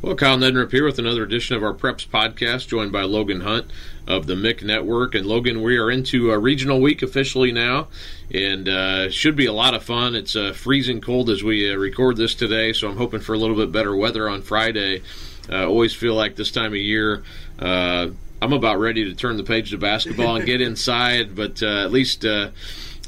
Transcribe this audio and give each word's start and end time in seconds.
Well, 0.00 0.14
Kyle 0.14 0.38
Neddenriep 0.38 0.70
here 0.70 0.84
with 0.84 1.00
another 1.00 1.24
edition 1.24 1.56
of 1.56 1.64
our 1.64 1.74
Preps 1.74 2.06
podcast, 2.06 2.68
joined 2.68 2.92
by 2.92 3.02
Logan 3.02 3.40
Hunt 3.40 3.68
of 4.06 4.28
the 4.28 4.36
Mick 4.36 4.62
Network. 4.62 5.16
And 5.16 5.26
Logan, 5.26 5.60
we 5.60 5.76
are 5.76 5.90
into 5.90 6.30
a 6.30 6.38
regional 6.38 6.80
week 6.80 7.02
officially 7.02 7.50
now, 7.50 7.88
and 8.32 8.68
uh, 8.68 9.10
should 9.10 9.34
be 9.34 9.46
a 9.46 9.52
lot 9.52 9.74
of 9.74 9.82
fun. 9.82 10.14
It's 10.14 10.36
uh, 10.36 10.52
freezing 10.52 11.00
cold 11.00 11.28
as 11.28 11.42
we 11.42 11.68
uh, 11.68 11.74
record 11.74 12.16
this 12.16 12.36
today, 12.36 12.72
so 12.72 12.88
I'm 12.88 12.96
hoping 12.96 13.18
for 13.18 13.34
a 13.34 13.38
little 13.38 13.56
bit 13.56 13.72
better 13.72 13.96
weather 13.96 14.28
on 14.28 14.40
Friday. 14.42 15.02
Uh, 15.50 15.66
always 15.66 15.94
feel 15.94 16.14
like 16.14 16.36
this 16.36 16.52
time 16.52 16.74
of 16.74 16.76
year. 16.76 17.24
Uh, 17.58 18.10
I'm 18.40 18.52
about 18.52 18.78
ready 18.78 19.04
to 19.04 19.14
turn 19.16 19.36
the 19.36 19.42
page 19.42 19.70
to 19.70 19.78
basketball 19.78 20.36
and 20.36 20.46
get 20.46 20.60
inside, 20.60 21.34
but 21.34 21.60
uh, 21.60 21.82
at 21.82 21.90
least 21.90 22.24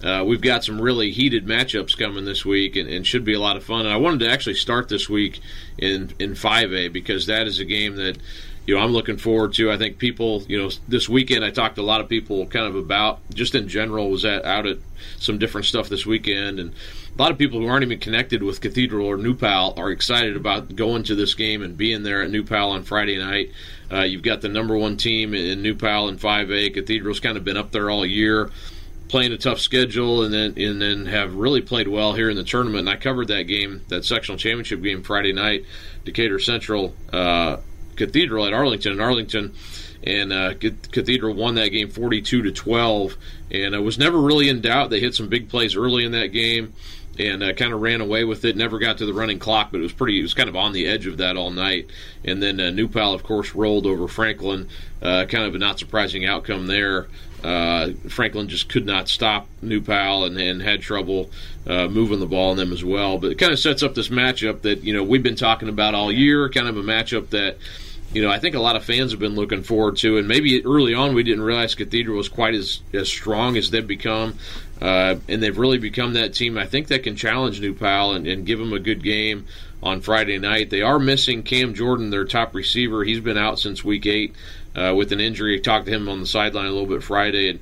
uh, 0.02 0.24
we've 0.26 0.40
got 0.40 0.64
some 0.64 0.80
really 0.80 1.10
heated 1.10 1.46
matchups 1.46 1.96
coming 1.96 2.24
this 2.24 2.44
week, 2.44 2.76
and, 2.76 2.88
and, 2.88 3.06
should 3.06 3.24
be 3.24 3.34
a 3.34 3.40
lot 3.40 3.56
of 3.56 3.64
fun. 3.64 3.80
And 3.80 3.90
I 3.90 3.96
wanted 3.96 4.20
to 4.20 4.30
actually 4.30 4.54
start 4.54 4.88
this 4.88 5.10
week 5.10 5.40
in 5.76 6.14
in 6.18 6.32
5A 6.32 6.92
because 6.92 7.26
that 7.26 7.46
is 7.46 7.58
a 7.58 7.66
game 7.66 7.96
that 7.96 8.16
you 8.66 8.74
know 8.74 8.80
I'm 8.80 8.92
looking 8.92 9.18
forward 9.18 9.52
to. 9.54 9.70
I 9.70 9.76
think 9.76 9.98
people, 9.98 10.42
you 10.48 10.60
know, 10.60 10.70
this 10.88 11.08
weekend 11.08 11.44
I 11.44 11.50
talked 11.50 11.74
to 11.74 11.82
a 11.82 11.84
lot 11.84 12.00
of 12.00 12.08
people 12.08 12.46
kind 12.46 12.66
of 12.66 12.76
about 12.76 13.20
just 13.34 13.54
in 13.54 13.68
general 13.68 14.10
was 14.10 14.24
at, 14.24 14.44
out 14.46 14.66
at 14.66 14.78
some 15.18 15.38
different 15.38 15.66
stuff 15.66 15.90
this 15.90 16.06
weekend, 16.06 16.58
and 16.58 16.72
a 17.14 17.22
lot 17.22 17.30
of 17.30 17.36
people 17.36 17.60
who 17.60 17.66
aren't 17.66 17.84
even 17.84 17.98
connected 17.98 18.42
with 18.42 18.62
Cathedral 18.62 19.06
or 19.06 19.18
New 19.18 19.34
Pal 19.34 19.74
are 19.76 19.90
excited 19.90 20.34
about 20.34 20.76
going 20.76 21.02
to 21.04 21.14
this 21.14 21.34
game 21.34 21.62
and 21.62 21.76
being 21.76 22.04
there 22.04 22.22
at 22.22 22.30
New 22.30 22.44
Pal 22.44 22.70
on 22.70 22.84
Friday 22.84 23.18
night. 23.18 23.50
Uh, 23.92 24.02
you've 24.02 24.22
got 24.22 24.40
the 24.40 24.48
number 24.48 24.78
one 24.78 24.96
team 24.96 25.34
in 25.34 25.60
New 25.60 25.74
Pal 25.74 26.08
in 26.08 26.16
5A. 26.16 26.72
Cathedral's 26.72 27.20
kind 27.20 27.36
of 27.36 27.44
been 27.44 27.56
up 27.56 27.72
there 27.72 27.90
all 27.90 28.06
year 28.06 28.50
playing 29.10 29.32
a 29.32 29.36
tough 29.36 29.58
schedule 29.58 30.22
and 30.22 30.32
then 30.32 30.54
and 30.56 30.80
then 30.80 31.06
have 31.06 31.34
really 31.34 31.60
played 31.60 31.88
well 31.88 32.14
here 32.14 32.30
in 32.30 32.36
the 32.36 32.44
tournament. 32.44 32.80
And 32.80 32.88
I 32.88 32.96
covered 32.96 33.28
that 33.28 33.42
game, 33.42 33.82
that 33.88 34.04
sectional 34.04 34.38
championship 34.38 34.82
game 34.82 35.02
Friday 35.02 35.32
night, 35.32 35.64
Decatur 36.04 36.38
Central 36.38 36.94
uh, 37.12 37.58
Cathedral 37.96 38.46
at 38.46 38.52
Arlington. 38.52 38.92
And 38.92 39.00
Arlington 39.00 39.54
and 40.02 40.32
uh, 40.32 40.54
Cathedral 40.54 41.34
won 41.34 41.56
that 41.56 41.68
game 41.68 41.90
42 41.90 42.42
to 42.42 42.52
12, 42.52 43.16
and 43.50 43.76
I 43.76 43.80
was 43.80 43.98
never 43.98 44.18
really 44.18 44.48
in 44.48 44.62
doubt. 44.62 44.88
They 44.88 45.00
hit 45.00 45.14
some 45.14 45.28
big 45.28 45.50
plays 45.50 45.76
early 45.76 46.04
in 46.04 46.12
that 46.12 46.28
game 46.28 46.72
and 47.18 47.42
uh, 47.42 47.52
kind 47.52 47.72
of 47.72 47.82
ran 47.82 48.00
away 48.00 48.24
with 48.24 48.44
it. 48.44 48.56
Never 48.56 48.78
got 48.78 48.98
to 48.98 49.06
the 49.06 49.12
running 49.12 49.38
clock, 49.38 49.70
but 49.72 49.78
it 49.78 49.82
was 49.82 49.92
pretty. 49.92 50.18
It 50.18 50.22
was 50.22 50.34
kind 50.34 50.48
of 50.48 50.56
on 50.56 50.72
the 50.72 50.86
edge 50.86 51.06
of 51.06 51.18
that 51.18 51.36
all 51.36 51.50
night. 51.50 51.90
And 52.24 52.42
then 52.42 52.58
uh, 52.60 52.70
New 52.70 52.88
Pal, 52.88 53.12
of 53.12 53.22
course, 53.22 53.54
rolled 53.54 53.86
over 53.86 54.08
Franklin. 54.08 54.68
Uh, 55.02 55.26
kind 55.26 55.44
of 55.44 55.54
a 55.54 55.58
not 55.58 55.78
surprising 55.78 56.24
outcome 56.24 56.66
there. 56.66 57.08
Uh, 57.44 57.92
Franklin 58.08 58.48
just 58.48 58.68
could 58.68 58.86
not 58.86 59.08
stop 59.08 59.46
New 59.62 59.80
Pal 59.80 60.24
and, 60.24 60.38
and 60.38 60.62
had 60.62 60.82
trouble 60.82 61.30
uh, 61.66 61.88
moving 61.88 62.20
the 62.20 62.26
ball 62.26 62.50
on 62.50 62.56
them 62.56 62.72
as 62.72 62.84
well. 62.84 63.18
But 63.18 63.32
it 63.32 63.38
kind 63.38 63.52
of 63.52 63.58
sets 63.58 63.82
up 63.82 63.94
this 63.94 64.08
matchup 64.08 64.62
that 64.62 64.84
you 64.84 64.92
know 64.92 65.02
we've 65.02 65.22
been 65.22 65.36
talking 65.36 65.68
about 65.68 65.94
all 65.94 66.12
year. 66.12 66.48
Kind 66.48 66.68
of 66.68 66.76
a 66.76 66.82
matchup 66.82 67.30
that 67.30 67.56
you 68.12 68.22
know 68.22 68.30
I 68.30 68.38
think 68.38 68.54
a 68.54 68.60
lot 68.60 68.76
of 68.76 68.84
fans 68.84 69.10
have 69.12 69.20
been 69.20 69.34
looking 69.34 69.62
forward 69.62 69.96
to, 69.98 70.18
and 70.18 70.26
maybe 70.26 70.64
early 70.64 70.94
on 70.94 71.14
we 71.14 71.22
didn't 71.22 71.44
realize 71.44 71.74
Cathedral 71.74 72.16
was 72.16 72.28
quite 72.28 72.54
as 72.54 72.80
as 72.92 73.08
strong 73.08 73.56
as 73.56 73.70
they've 73.70 73.86
become. 73.86 74.34
Uh, 74.80 75.16
and 75.28 75.42
they've 75.42 75.58
really 75.58 75.76
become 75.76 76.14
that 76.14 76.32
team. 76.32 76.56
I 76.56 76.64
think 76.64 76.88
that 76.88 77.02
can 77.02 77.14
challenge 77.14 77.60
New 77.60 77.74
Pal 77.74 78.12
and, 78.12 78.26
and 78.26 78.46
give 78.46 78.58
them 78.58 78.72
a 78.72 78.78
good 78.78 79.02
game 79.02 79.46
on 79.82 80.00
Friday 80.00 80.38
night. 80.38 80.70
They 80.70 80.82
are 80.82 80.98
missing 80.98 81.42
Cam 81.42 81.74
Jordan, 81.74 82.10
their 82.10 82.24
top 82.24 82.54
receiver. 82.54 83.04
He's 83.04 83.20
been 83.20 83.38
out 83.38 83.58
since 83.58 83.84
week 83.84 84.06
eight 84.06 84.34
uh, 84.74 84.94
with 84.96 85.12
an 85.12 85.20
injury. 85.20 85.56
I 85.56 85.60
talked 85.60 85.86
to 85.86 85.92
him 85.92 86.08
on 86.08 86.20
the 86.20 86.26
sideline 86.26 86.66
a 86.66 86.70
little 86.70 86.86
bit 86.86 87.02
Friday, 87.02 87.50
and 87.50 87.60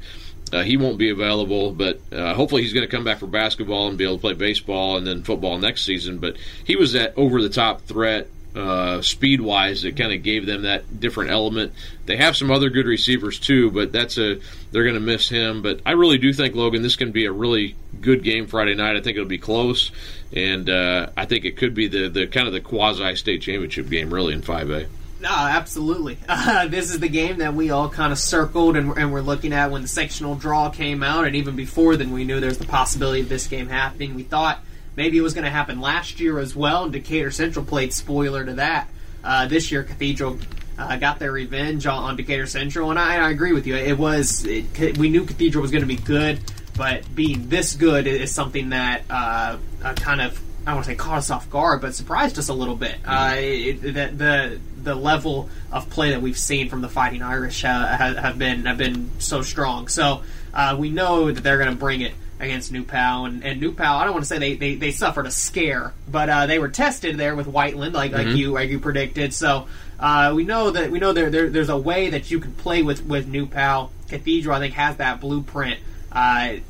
uh, 0.52 0.62
he 0.62 0.76
won't 0.76 0.98
be 0.98 1.10
available. 1.10 1.72
But 1.72 2.00
uh, 2.12 2.34
hopefully, 2.34 2.62
he's 2.62 2.72
going 2.72 2.86
to 2.86 2.96
come 2.96 3.04
back 3.04 3.18
for 3.18 3.26
basketball 3.26 3.88
and 3.88 3.98
be 3.98 4.04
able 4.04 4.16
to 4.16 4.20
play 4.20 4.34
baseball 4.34 4.96
and 4.96 5.06
then 5.06 5.22
football 5.22 5.58
next 5.58 5.84
season. 5.84 6.18
But 6.18 6.36
he 6.64 6.76
was 6.76 6.92
that 6.92 7.14
over 7.16 7.42
the 7.42 7.48
top 7.48 7.82
threat. 7.82 8.28
Uh, 8.54 9.00
speed 9.02 9.40
wise, 9.40 9.82
that 9.82 9.96
kind 9.96 10.12
of 10.12 10.22
gave 10.22 10.46
them 10.46 10.62
that 10.62 10.98
different 10.98 11.30
element. 11.30 11.72
They 12.06 12.16
have 12.16 12.36
some 12.36 12.50
other 12.50 12.70
good 12.70 12.86
receivers 12.86 13.38
too, 13.38 13.70
but 13.70 13.92
that's 13.92 14.18
a 14.18 14.40
they're 14.72 14.84
going 14.84 14.94
to 14.94 15.00
miss 15.00 15.28
him. 15.28 15.62
But 15.62 15.80
I 15.86 15.92
really 15.92 16.18
do 16.18 16.32
think 16.32 16.54
Logan, 16.54 16.82
this 16.82 16.96
can 16.96 17.12
be 17.12 17.26
a 17.26 17.32
really 17.32 17.76
good 18.00 18.24
game 18.24 18.46
Friday 18.46 18.74
night. 18.74 18.96
I 18.96 19.00
think 19.00 19.16
it'll 19.16 19.28
be 19.28 19.38
close, 19.38 19.92
and 20.32 20.68
uh, 20.68 21.10
I 21.16 21.26
think 21.26 21.44
it 21.44 21.56
could 21.56 21.74
be 21.74 21.88
the 21.88 22.08
the 22.08 22.26
kind 22.26 22.46
of 22.46 22.52
the 22.52 22.60
quasi 22.60 23.14
state 23.16 23.42
championship 23.42 23.90
game 23.90 24.12
really 24.12 24.32
in 24.32 24.42
5A. 24.42 24.88
No, 25.20 25.30
absolutely. 25.30 26.18
Uh, 26.28 26.68
this 26.68 26.90
is 26.90 27.00
the 27.00 27.08
game 27.08 27.38
that 27.38 27.54
we 27.54 27.70
all 27.70 27.88
kind 27.88 28.12
of 28.12 28.18
circled 28.18 28.76
and, 28.76 28.96
and 28.96 29.12
we're 29.12 29.20
looking 29.20 29.52
at 29.52 29.70
when 29.70 29.82
the 29.82 29.88
sectional 29.88 30.34
draw 30.34 30.70
came 30.70 31.02
out, 31.02 31.26
and 31.26 31.36
even 31.36 31.56
before 31.56 31.96
then, 31.96 32.12
we 32.12 32.24
knew 32.24 32.40
there's 32.40 32.58
the 32.58 32.66
possibility 32.66 33.20
of 33.20 33.28
this 33.28 33.46
game 33.46 33.68
happening. 33.68 34.14
We 34.14 34.22
thought 34.22 34.60
maybe 34.98 35.16
it 35.16 35.22
was 35.22 35.32
going 35.32 35.44
to 35.44 35.50
happen 35.50 35.80
last 35.80 36.18
year 36.18 36.40
as 36.40 36.54
well, 36.54 36.84
and 36.84 36.92
Decatur 36.92 37.30
Central 37.30 37.64
played 37.64 37.94
spoiler 37.94 38.44
to 38.44 38.54
that. 38.54 38.88
Uh, 39.22 39.46
this 39.46 39.70
year, 39.70 39.84
Cathedral 39.84 40.38
uh, 40.76 40.96
got 40.96 41.20
their 41.20 41.30
revenge 41.30 41.86
on, 41.86 42.02
on, 42.02 42.16
Decatur 42.16 42.46
Central, 42.46 42.90
and 42.90 42.98
I, 42.98 43.16
I 43.16 43.30
agree 43.30 43.52
with 43.52 43.66
you. 43.66 43.76
It 43.76 43.96
was 43.96 44.44
it, 44.44 44.98
we 44.98 45.08
knew 45.08 45.24
Cathedral 45.24 45.62
was 45.62 45.70
going 45.70 45.82
to 45.82 45.88
be 45.88 45.96
good, 45.96 46.40
but 46.76 47.14
being 47.14 47.48
this 47.48 47.74
good 47.74 48.08
is 48.08 48.32
something 48.34 48.70
that 48.70 49.02
uh, 49.08 49.58
kind 49.96 50.20
of 50.20 50.40
I 50.62 50.72
don't 50.72 50.76
want 50.76 50.86
to 50.86 50.92
say 50.92 50.96
caught 50.96 51.18
us 51.18 51.30
off 51.30 51.48
guard, 51.48 51.80
but 51.80 51.94
surprised 51.94 52.38
us 52.38 52.48
a 52.48 52.54
little 52.54 52.76
bit. 52.76 53.00
Mm-hmm. 53.02 53.10
Uh, 53.10 53.34
it, 53.36 53.82
the, 53.82 53.90
the 53.90 54.60
the 54.82 54.94
level 54.94 55.48
of 55.70 55.88
play 55.90 56.10
that 56.10 56.22
we've 56.22 56.38
seen 56.38 56.68
from 56.68 56.82
the 56.82 56.88
Fighting 56.88 57.22
Irish 57.22 57.64
uh, 57.64 57.86
have, 57.86 58.16
have, 58.16 58.38
been 58.38 58.66
have 58.66 58.78
been 58.78 59.10
so 59.18 59.42
strong. 59.42 59.86
So 59.88 60.22
uh, 60.52 60.76
we 60.78 60.90
know 60.90 61.30
that 61.30 61.42
they're 61.42 61.58
going 61.58 61.70
to 61.70 61.76
bring 61.76 62.00
it 62.00 62.14
against 62.40 62.72
New 62.72 62.84
Pal 62.84 63.26
and, 63.26 63.44
and 63.44 63.60
New 63.60 63.72
Pal. 63.72 63.96
I 63.96 64.04
don't 64.04 64.12
want 64.12 64.24
to 64.24 64.28
say 64.28 64.38
they, 64.38 64.54
they, 64.54 64.74
they 64.74 64.90
suffered 64.90 65.26
a 65.26 65.30
scare, 65.30 65.92
but 66.08 66.28
uh, 66.28 66.46
they 66.46 66.58
were 66.58 66.68
tested 66.68 67.16
there 67.16 67.34
with 67.34 67.46
Whiteland, 67.46 67.94
like 67.94 68.12
mm-hmm. 68.12 68.28
like 68.28 68.36
you 68.36 68.52
like 68.52 68.70
you 68.70 68.78
predicted. 68.78 69.34
So 69.34 69.66
uh, 69.98 70.32
we 70.34 70.44
know 70.44 70.70
that 70.70 70.90
we 70.90 70.98
know 70.98 71.12
there, 71.12 71.30
there, 71.30 71.50
there's 71.50 71.68
a 71.68 71.76
way 71.76 72.10
that 72.10 72.30
you 72.30 72.40
can 72.40 72.52
play 72.52 72.82
with 72.82 73.04
with 73.04 73.26
New 73.26 73.46
Pal. 73.46 73.92
Cathedral, 74.08 74.56
I 74.56 74.60
think, 74.60 74.74
has 74.74 74.96
that 74.96 75.20
blueprint. 75.20 75.80
Uh, 76.10 76.62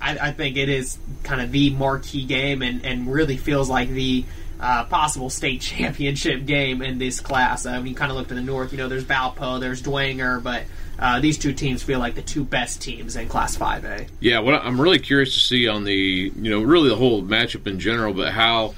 I, 0.00 0.18
I, 0.20 0.32
think 0.32 0.56
it 0.56 0.68
is 0.68 0.98
kind 1.22 1.40
of 1.40 1.52
the 1.52 1.70
marquee 1.70 2.24
game, 2.24 2.62
and, 2.62 2.84
and 2.84 3.12
really 3.12 3.36
feels 3.36 3.70
like 3.70 3.88
the 3.88 4.24
uh, 4.58 4.84
possible 4.84 5.30
state 5.30 5.60
championship 5.60 6.44
game 6.44 6.82
in 6.82 6.98
this 6.98 7.20
class. 7.20 7.66
I 7.66 7.80
mean, 7.80 7.94
kind 7.94 8.10
of 8.10 8.16
look 8.16 8.28
to 8.28 8.34
the 8.34 8.40
north. 8.40 8.72
You 8.72 8.78
know, 8.78 8.88
there's 8.88 9.04
Valpo, 9.04 9.60
there's 9.60 9.82
Dwenger, 9.82 10.42
but 10.42 10.64
uh, 11.02 11.18
these 11.18 11.36
two 11.36 11.52
teams 11.52 11.82
feel 11.82 11.98
like 11.98 12.14
the 12.14 12.22
two 12.22 12.44
best 12.44 12.80
teams 12.80 13.16
in 13.16 13.28
Class 13.28 13.56
5A. 13.56 14.08
Yeah, 14.20 14.38
what 14.38 14.54
I'm 14.54 14.80
really 14.80 15.00
curious 15.00 15.34
to 15.34 15.40
see 15.40 15.66
on 15.66 15.82
the, 15.82 15.92
you 15.92 16.50
know, 16.50 16.62
really 16.62 16.88
the 16.88 16.96
whole 16.96 17.24
matchup 17.24 17.66
in 17.66 17.80
general, 17.80 18.14
but 18.14 18.32
how, 18.32 18.74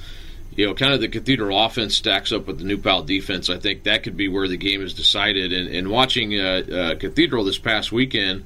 you 0.55 0.65
know, 0.65 0.73
kind 0.73 0.91
of 0.91 1.01
the 1.01 1.07
Cathedral 1.07 1.63
offense 1.63 1.95
stacks 1.95 2.31
up 2.31 2.47
with 2.47 2.57
the 2.57 2.63
New 2.63 2.79
Pal 2.79 3.03
defense. 3.03 3.47
I 3.47 3.59
think 3.59 3.83
that 3.83 4.01
could 4.01 4.17
be 4.17 4.27
where 4.27 4.47
the 4.47 4.57
game 4.57 4.81
is 4.81 4.95
decided. 4.95 5.53
And, 5.53 5.69
and 5.69 5.87
watching 5.87 6.33
uh, 6.33 6.63
uh 6.71 6.95
Cathedral 6.95 7.43
this 7.43 7.59
past 7.59 7.91
weekend, 7.91 8.43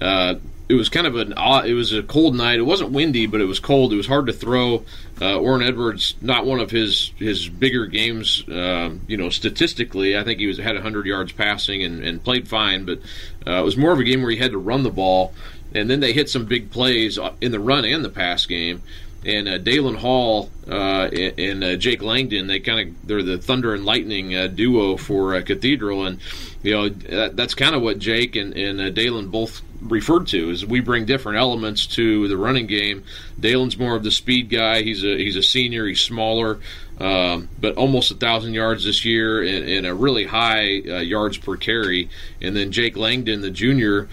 uh, 0.00 0.36
it 0.70 0.74
was 0.74 0.88
kind 0.88 1.04
of 1.04 1.16
an 1.16 1.32
odd, 1.32 1.66
it 1.66 1.74
was 1.74 1.92
a 1.92 2.00
cold 2.00 2.36
night. 2.36 2.60
It 2.60 2.62
wasn't 2.62 2.92
windy, 2.92 3.26
but 3.26 3.40
it 3.40 3.46
was 3.46 3.58
cold. 3.58 3.92
It 3.92 3.96
was 3.96 4.06
hard 4.06 4.26
to 4.26 4.32
throw. 4.32 4.84
Uh, 5.20 5.42
Edwards, 5.42 6.14
not 6.22 6.46
one 6.46 6.60
of 6.60 6.70
his 6.70 7.10
his 7.16 7.48
bigger 7.48 7.86
games, 7.86 8.48
uh, 8.48 8.94
you 9.08 9.16
know, 9.16 9.30
statistically. 9.30 10.16
I 10.16 10.22
think 10.22 10.38
he 10.38 10.46
was 10.46 10.58
had 10.58 10.76
100 10.76 11.06
yards 11.06 11.32
passing 11.32 11.82
and, 11.82 12.04
and 12.04 12.22
played 12.22 12.46
fine, 12.46 12.84
but 12.84 13.00
uh, 13.44 13.60
it 13.60 13.64
was 13.64 13.76
more 13.76 13.90
of 13.90 13.98
a 13.98 14.04
game 14.04 14.22
where 14.22 14.30
he 14.30 14.36
had 14.36 14.52
to 14.52 14.58
run 14.58 14.84
the 14.84 14.90
ball. 14.90 15.34
And 15.74 15.90
then 15.90 15.98
they 15.98 16.12
hit 16.12 16.30
some 16.30 16.46
big 16.46 16.70
plays 16.70 17.18
in 17.40 17.50
the 17.50 17.60
run 17.60 17.84
and 17.84 18.04
the 18.04 18.08
pass 18.08 18.46
game 18.46 18.82
and 19.24 19.48
uh, 19.48 19.58
Dalen 19.58 19.96
Hall 19.96 20.50
uh, 20.68 21.08
and 21.12 21.62
uh, 21.62 21.76
Jake 21.76 22.02
Langdon. 22.02 22.46
They 22.46 22.60
kind 22.60 22.88
of 22.88 23.06
they're 23.06 23.22
the 23.22 23.38
thunder 23.38 23.74
and 23.74 23.84
lightning 23.84 24.34
uh, 24.34 24.46
duo 24.46 24.96
for 24.96 25.34
uh, 25.34 25.42
Cathedral, 25.42 26.06
and 26.06 26.20
you 26.62 26.72
know 26.72 26.88
that, 26.88 27.36
that's 27.36 27.54
kind 27.54 27.74
of 27.74 27.82
what 27.82 27.98
Jake 27.98 28.36
and, 28.36 28.54
and 28.56 28.80
uh, 28.80 28.90
Dalen 28.90 29.28
both 29.28 29.62
referred 29.80 30.26
to 30.28 30.50
is 30.50 30.64
we 30.64 30.80
bring 30.80 31.04
different 31.04 31.38
elements 31.38 31.86
to 31.86 32.28
the 32.28 32.36
running 32.36 32.66
game. 32.66 33.04
Dalen's 33.38 33.78
more 33.78 33.96
of 33.96 34.02
the 34.02 34.10
speed 34.10 34.50
guy. 34.50 34.82
He's 34.82 35.04
a 35.04 35.16
he's 35.16 35.36
a 35.36 35.42
senior. 35.42 35.86
He's 35.86 36.00
smaller. 36.00 36.60
Um, 36.98 37.48
but 37.58 37.76
almost 37.76 38.10
a 38.10 38.14
thousand 38.14 38.52
yards 38.52 38.84
this 38.84 39.06
year 39.06 39.42
and, 39.42 39.66
and 39.66 39.86
a 39.86 39.94
really 39.94 40.24
high 40.24 40.64
yards 40.64 41.38
per 41.38 41.56
carry. 41.56 42.10
And 42.42 42.54
then 42.54 42.72
Jake 42.72 42.94
Langdon, 42.94 43.40
the 43.40 43.50
junior, 43.50 44.06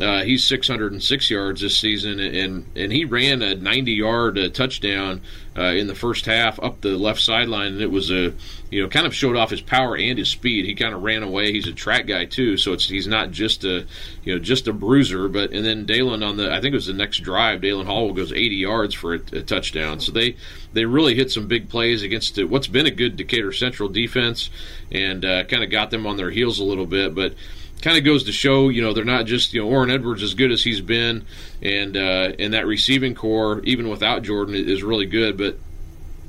uh, 0.00 0.22
he's 0.22 0.44
606 0.44 1.30
yards 1.30 1.60
this 1.60 1.78
season, 1.78 2.20
and 2.20 2.64
and 2.74 2.90
he 2.92 3.04
ran 3.04 3.42
a 3.42 3.54
90 3.54 3.92
yard 3.92 4.38
uh, 4.38 4.48
touchdown 4.48 5.20
uh, 5.58 5.64
in 5.64 5.88
the 5.88 5.94
first 5.94 6.24
half 6.24 6.58
up 6.60 6.80
the 6.80 6.96
left 6.96 7.20
sideline, 7.20 7.74
and 7.74 7.82
it 7.82 7.90
was 7.90 8.10
a 8.10 8.32
you 8.70 8.82
know 8.82 8.88
kind 8.88 9.06
of 9.06 9.14
showed 9.14 9.36
off 9.36 9.50
his 9.50 9.60
power 9.60 9.96
and 9.96 10.18
his 10.18 10.30
speed. 10.30 10.64
He 10.64 10.74
kind 10.74 10.94
of 10.94 11.02
ran 11.02 11.22
away. 11.22 11.52
He's 11.52 11.68
a 11.68 11.72
track 11.72 12.06
guy 12.06 12.24
too, 12.24 12.56
so 12.56 12.72
it's 12.72 12.88
he's 12.88 13.06
not 13.06 13.30
just 13.30 13.64
a 13.64 13.86
you 14.24 14.34
know 14.34 14.38
just 14.38 14.68
a 14.68 14.72
bruiser. 14.72 15.28
But 15.28 15.52
and 15.52 15.66
then 15.66 15.84
Dalen 15.84 16.22
on 16.22 16.38
the 16.38 16.50
I 16.50 16.62
think 16.62 16.72
it 16.72 16.78
was 16.78 16.86
the 16.86 16.94
next 16.94 17.18
drive, 17.18 17.60
Dalen 17.60 17.86
Hall 17.86 18.12
goes 18.14 18.32
80 18.32 18.56
yards 18.56 18.94
for 18.94 19.14
a, 19.14 19.20
a 19.32 19.42
touchdown. 19.42 20.00
So 20.00 20.12
they 20.12 20.36
they 20.72 20.86
really 20.86 21.14
hit 21.14 21.30
some 21.30 21.46
big 21.46 21.68
plays 21.68 22.02
against 22.02 22.42
what's 22.44 22.68
been 22.68 22.86
a 22.86 22.90
good 22.90 23.16
Decatur 23.16 23.52
Central 23.52 23.90
defense, 23.90 24.48
and 24.90 25.26
uh, 25.26 25.44
kind 25.44 25.62
of 25.62 25.70
got 25.70 25.90
them 25.90 26.06
on 26.06 26.16
their 26.16 26.30
heels 26.30 26.58
a 26.58 26.64
little 26.64 26.86
bit, 26.86 27.14
but 27.14 27.34
kind 27.80 27.98
of 27.98 28.04
goes 28.04 28.24
to 28.24 28.32
show, 28.32 28.68
you 28.68 28.82
know, 28.82 28.92
they're 28.92 29.04
not 29.04 29.26
just 29.26 29.52
you 29.54 29.62
know 29.62 29.68
Orrin 29.68 29.90
Edwards 29.90 30.22
as 30.22 30.34
good 30.34 30.52
as 30.52 30.62
he's 30.62 30.80
been, 30.80 31.24
and 31.62 31.96
uh, 31.96 32.32
and 32.38 32.54
that 32.54 32.66
receiving 32.66 33.14
corps 33.14 33.60
even 33.64 33.88
without 33.88 34.22
Jordan 34.22 34.54
is 34.54 34.82
really 34.82 35.06
good. 35.06 35.36
But 35.36 35.56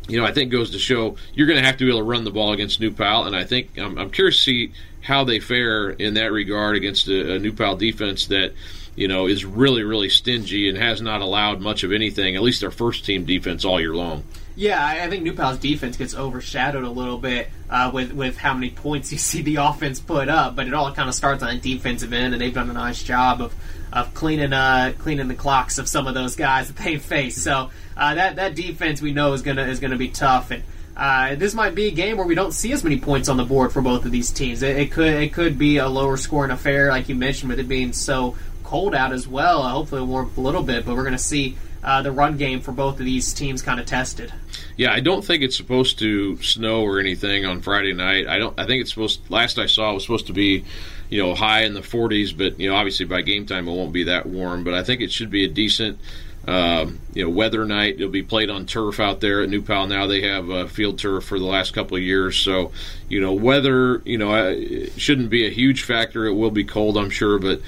you 0.07 0.19
know, 0.19 0.25
I 0.25 0.33
think 0.33 0.51
goes 0.51 0.71
to 0.71 0.79
show 0.79 1.15
you're 1.33 1.47
going 1.47 1.59
to 1.59 1.65
have 1.65 1.77
to 1.77 1.85
be 1.85 1.89
able 1.89 1.99
to 1.99 2.05
run 2.05 2.23
the 2.23 2.31
ball 2.31 2.53
against 2.53 2.79
New 2.79 2.91
Pal, 2.91 3.25
and 3.25 3.35
I 3.35 3.43
think 3.43 3.77
I'm, 3.77 3.97
I'm 3.97 4.11
curious 4.11 4.37
to 4.37 4.43
see 4.43 4.73
how 5.01 5.23
they 5.23 5.39
fare 5.39 5.89
in 5.89 6.13
that 6.15 6.31
regard 6.31 6.75
against 6.75 7.07
a, 7.07 7.35
a 7.35 7.39
New 7.39 7.53
Pal 7.53 7.75
defense 7.75 8.27
that 8.27 8.53
you 8.95 9.07
know 9.07 9.27
is 9.27 9.45
really 9.45 9.83
really 9.83 10.09
stingy 10.09 10.69
and 10.69 10.77
has 10.77 11.01
not 11.01 11.21
allowed 11.21 11.61
much 11.61 11.83
of 11.83 11.91
anything. 11.91 12.35
At 12.35 12.41
least 12.41 12.61
their 12.61 12.71
first 12.71 13.05
team 13.05 13.25
defense 13.25 13.65
all 13.65 13.79
year 13.79 13.95
long. 13.95 14.23
Yeah, 14.55 14.85
I 14.85 15.09
think 15.09 15.23
New 15.23 15.33
Pal's 15.33 15.57
defense 15.57 15.95
gets 15.97 16.13
overshadowed 16.13 16.83
a 16.83 16.89
little 16.89 17.17
bit 17.17 17.49
uh, 17.69 17.89
with 17.93 18.11
with 18.11 18.37
how 18.37 18.53
many 18.53 18.69
points 18.69 19.11
you 19.11 19.17
see 19.17 19.41
the 19.41 19.57
offense 19.57 19.99
put 19.99 20.29
up, 20.29 20.55
but 20.55 20.67
it 20.67 20.73
all 20.73 20.91
kind 20.93 21.09
of 21.09 21.15
starts 21.15 21.41
on 21.43 21.55
the 21.55 21.59
defensive 21.59 22.13
end, 22.13 22.33
and 22.33 22.41
they've 22.41 22.53
done 22.53 22.69
a 22.69 22.73
nice 22.73 23.01
job 23.01 23.41
of 23.41 23.55
of 23.93 24.13
cleaning 24.13 24.53
uh, 24.53 24.93
cleaning 24.99 25.27
the 25.27 25.35
clocks 25.35 25.77
of 25.77 25.87
some 25.87 26.07
of 26.07 26.13
those 26.13 26.35
guys 26.35 26.67
that 26.67 26.83
they 26.83 26.97
face. 26.99 27.41
So 27.41 27.69
uh, 27.95 28.15
that 28.15 28.35
that 28.35 28.55
defense 28.55 29.01
we 29.01 29.13
know 29.13 29.33
is 29.33 29.41
gonna 29.41 29.67
is 29.67 29.79
gonna 29.79 29.97
be 29.97 30.09
tough, 30.09 30.51
and 30.51 30.63
uh, 30.95 31.35
this 31.35 31.53
might 31.53 31.73
be 31.73 31.87
a 31.87 31.91
game 31.91 32.17
where 32.17 32.27
we 32.27 32.35
don't 32.35 32.53
see 32.53 32.73
as 32.73 32.83
many 32.83 32.99
points 32.99 33.29
on 33.29 33.37
the 33.37 33.45
board 33.45 33.71
for 33.71 33.81
both 33.81 34.05
of 34.05 34.11
these 34.11 34.31
teams. 34.31 34.61
It, 34.61 34.77
it 34.77 34.91
could 34.91 35.13
it 35.13 35.33
could 35.33 35.57
be 35.57 35.77
a 35.77 35.87
lower 35.87 36.17
scoring 36.17 36.51
affair, 36.51 36.89
like 36.89 37.09
you 37.09 37.15
mentioned, 37.15 37.49
with 37.49 37.59
it 37.59 37.67
being 37.67 37.93
so 37.93 38.35
cold 38.63 38.93
out 38.93 39.13
as 39.13 39.27
well. 39.27 39.63
Hopefully, 39.63 40.01
it'll 40.01 40.07
warm 40.07 40.27
up 40.27 40.37
a 40.37 40.41
little 40.41 40.63
bit, 40.63 40.85
but 40.85 40.95
we're 40.95 41.03
gonna 41.03 41.17
see. 41.17 41.57
Uh, 41.83 42.01
the 42.01 42.11
run 42.11 42.37
game 42.37 42.61
for 42.61 42.71
both 42.71 42.99
of 42.99 43.05
these 43.05 43.33
teams 43.33 43.61
kind 43.61 43.79
of 43.79 43.85
tested. 43.85 44.31
Yeah, 44.77 44.93
I 44.93 44.99
don't 44.99 45.23
think 45.23 45.43
it's 45.43 45.57
supposed 45.57 45.99
to 45.99 46.37
snow 46.41 46.83
or 46.83 46.99
anything 46.99 47.45
on 47.45 47.61
Friday 47.61 47.93
night. 47.93 48.27
I 48.27 48.37
don't. 48.37 48.59
I 48.59 48.65
think 48.65 48.81
it's 48.81 48.91
supposed. 48.91 49.21
Last 49.29 49.57
I 49.57 49.65
saw, 49.65 49.91
it 49.91 49.93
was 49.95 50.03
supposed 50.03 50.27
to 50.27 50.33
be, 50.33 50.63
you 51.09 51.21
know, 51.21 51.33
high 51.33 51.63
in 51.63 51.73
the 51.73 51.81
40s, 51.81 52.37
but 52.37 52.59
you 52.59 52.69
know, 52.69 52.75
obviously 52.75 53.05
by 53.05 53.21
game 53.21 53.45
time 53.45 53.67
it 53.67 53.71
won't 53.71 53.93
be 53.93 54.03
that 54.05 54.27
warm. 54.27 54.63
But 54.63 54.75
I 54.75 54.83
think 54.83 55.01
it 55.01 55.11
should 55.11 55.31
be 55.31 55.43
a 55.43 55.47
decent, 55.47 55.99
um, 56.47 56.99
you 57.13 57.23
know, 57.23 57.29
weather 57.31 57.65
night. 57.65 57.95
It'll 57.95 58.09
be 58.09 58.23
played 58.23 58.51
on 58.51 58.67
turf 58.67 58.99
out 58.99 59.19
there 59.19 59.41
at 59.41 59.49
New 59.49 59.63
Pal. 59.63 59.87
Now 59.87 60.05
they 60.05 60.21
have 60.21 60.51
uh, 60.51 60.67
field 60.67 60.99
turf 60.99 61.25
for 61.25 61.39
the 61.39 61.45
last 61.45 61.73
couple 61.73 61.97
of 61.97 62.03
years, 62.03 62.37
so 62.37 62.71
you 63.09 63.19
know, 63.19 63.33
weather, 63.33 64.03
you 64.05 64.19
know, 64.19 64.51
it 64.51 64.99
shouldn't 64.99 65.31
be 65.31 65.47
a 65.47 65.51
huge 65.51 65.83
factor. 65.83 66.27
It 66.27 66.33
will 66.33 66.51
be 66.51 66.63
cold, 66.63 66.95
I'm 66.95 67.09
sure, 67.09 67.39
but 67.39 67.61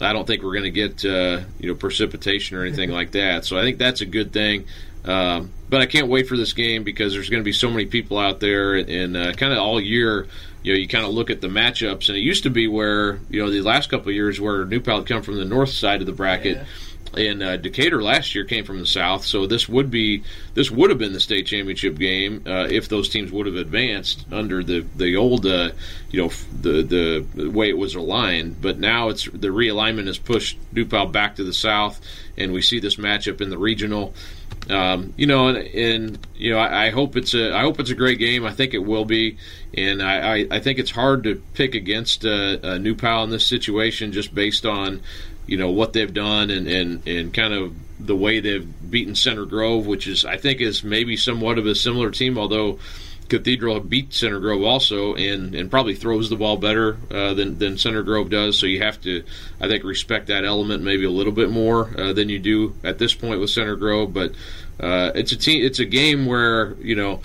I 0.00 0.12
don't 0.12 0.26
think 0.26 0.42
we're 0.42 0.52
going 0.54 0.64
to 0.64 0.70
get 0.70 1.04
uh, 1.04 1.40
you 1.58 1.68
know 1.68 1.74
precipitation 1.74 2.56
or 2.56 2.64
anything 2.64 2.90
like 2.90 3.12
that. 3.12 3.44
So 3.44 3.58
I 3.58 3.62
think 3.62 3.78
that's 3.78 4.00
a 4.00 4.06
good 4.06 4.32
thing. 4.32 4.66
Um, 5.04 5.50
but 5.68 5.82
I 5.82 5.86
can't 5.86 6.08
wait 6.08 6.28
for 6.28 6.36
this 6.36 6.52
game 6.52 6.82
because 6.82 7.12
there's 7.12 7.28
going 7.28 7.42
to 7.42 7.44
be 7.44 7.52
so 7.52 7.68
many 7.68 7.86
people 7.86 8.18
out 8.18 8.40
there, 8.40 8.74
and 8.74 9.16
uh, 9.16 9.32
kind 9.34 9.52
of 9.52 9.58
all 9.58 9.78
year, 9.78 10.26
you 10.62 10.72
know, 10.72 10.78
you 10.78 10.88
kind 10.88 11.04
of 11.04 11.12
look 11.12 11.28
at 11.30 11.42
the 11.42 11.48
matchups, 11.48 12.08
and 12.08 12.16
it 12.16 12.22
used 12.22 12.44
to 12.44 12.50
be 12.50 12.68
where 12.68 13.18
you 13.28 13.42
know 13.42 13.50
the 13.50 13.60
last 13.60 13.90
couple 13.90 14.08
of 14.08 14.14
years 14.14 14.40
where 14.40 14.64
New 14.64 14.80
Pal 14.80 15.04
come 15.04 15.22
from 15.22 15.36
the 15.36 15.44
north 15.44 15.70
side 15.70 16.00
of 16.00 16.06
the 16.06 16.12
bracket. 16.12 16.56
Yeah 16.56 16.64
and 17.16 17.42
uh, 17.42 17.56
Decatur 17.56 18.02
last 18.02 18.34
year 18.34 18.44
came 18.44 18.64
from 18.64 18.78
the 18.78 18.86
south, 18.86 19.24
so 19.24 19.46
this 19.46 19.68
would 19.68 19.90
be 19.90 20.22
this 20.54 20.70
would 20.70 20.90
have 20.90 20.98
been 20.98 21.12
the 21.12 21.20
state 21.20 21.46
championship 21.46 21.98
game 21.98 22.42
uh, 22.46 22.66
if 22.70 22.88
those 22.88 23.08
teams 23.08 23.32
would 23.32 23.46
have 23.46 23.56
advanced 23.56 24.24
under 24.32 24.62
the 24.62 24.80
the 24.96 25.16
old 25.16 25.46
uh, 25.46 25.70
you 26.10 26.22
know 26.22 26.30
the 26.60 26.82
the 27.34 27.50
way 27.50 27.68
it 27.68 27.78
was 27.78 27.94
aligned. 27.94 28.60
But 28.60 28.78
now 28.78 29.08
it's 29.08 29.24
the 29.24 29.48
realignment 29.48 30.06
has 30.06 30.18
pushed 30.18 30.58
New 30.72 30.84
Pal 30.84 31.06
back 31.06 31.36
to 31.36 31.44
the 31.44 31.52
south, 31.52 32.00
and 32.36 32.52
we 32.52 32.62
see 32.62 32.80
this 32.80 32.96
matchup 32.96 33.40
in 33.40 33.50
the 33.50 33.58
regional. 33.58 34.14
Um, 34.70 35.12
you 35.16 35.26
know, 35.26 35.48
and, 35.48 35.58
and 35.58 36.26
you 36.36 36.52
know, 36.52 36.58
I, 36.58 36.86
I, 36.86 36.90
hope 36.90 37.16
it's 37.16 37.34
a 37.34 37.54
I 37.54 37.60
hope 37.60 37.80
it's 37.80 37.90
a 37.90 37.94
great 37.94 38.18
game. 38.18 38.46
I 38.46 38.52
think 38.52 38.72
it 38.72 38.78
will 38.78 39.04
be, 39.04 39.36
and 39.74 40.02
I, 40.02 40.36
I, 40.36 40.46
I 40.52 40.60
think 40.60 40.78
it's 40.78 40.90
hard 40.90 41.24
to 41.24 41.42
pick 41.52 41.74
against 41.74 42.24
uh, 42.24 42.58
a 42.62 42.78
New 42.78 42.94
Pal 42.94 43.24
in 43.24 43.30
this 43.30 43.46
situation 43.46 44.12
just 44.12 44.34
based 44.34 44.64
on 44.64 45.02
you 45.46 45.56
know 45.56 45.70
what 45.70 45.92
they've 45.92 46.12
done 46.12 46.50
and, 46.50 46.66
and, 46.66 47.06
and 47.06 47.34
kind 47.34 47.52
of 47.52 47.74
the 47.98 48.16
way 48.16 48.40
they've 48.40 48.90
beaten 48.90 49.14
Center 49.14 49.44
Grove, 49.44 49.86
which 49.86 50.06
is 50.06 50.24
I 50.24 50.36
think 50.36 50.60
is 50.60 50.84
maybe 50.84 51.16
somewhat 51.16 51.58
of 51.58 51.66
a 51.66 51.74
similar 51.74 52.10
team, 52.10 52.38
although 52.38 52.78
Cathedral 53.28 53.80
beat 53.80 54.12
Center 54.12 54.38
Grove 54.38 54.62
also 54.62 55.14
and, 55.14 55.54
and 55.54 55.70
probably 55.70 55.94
throws 55.94 56.28
the 56.28 56.36
ball 56.36 56.56
better 56.56 56.98
uh, 57.10 57.34
than, 57.34 57.58
than 57.58 57.78
Center 57.78 58.02
Grove 58.02 58.30
does. 58.30 58.58
So 58.58 58.66
you 58.66 58.82
have 58.82 59.00
to, 59.02 59.24
I 59.60 59.68
think, 59.68 59.84
respect 59.84 60.26
that 60.26 60.44
element 60.44 60.82
maybe 60.82 61.04
a 61.04 61.10
little 61.10 61.32
bit 61.32 61.50
more 61.50 61.88
uh, 61.98 62.12
than 62.12 62.28
you 62.28 62.38
do 62.38 62.74
at 62.84 62.98
this 62.98 63.14
point 63.14 63.40
with 63.40 63.50
Center 63.50 63.76
Grove. 63.76 64.12
But 64.12 64.32
uh, 64.78 65.12
it's 65.14 65.32
a 65.32 65.36
team, 65.36 65.64
it's 65.64 65.78
a 65.78 65.84
game 65.84 66.26
where 66.26 66.74
you 66.74 66.96
know 66.96 67.20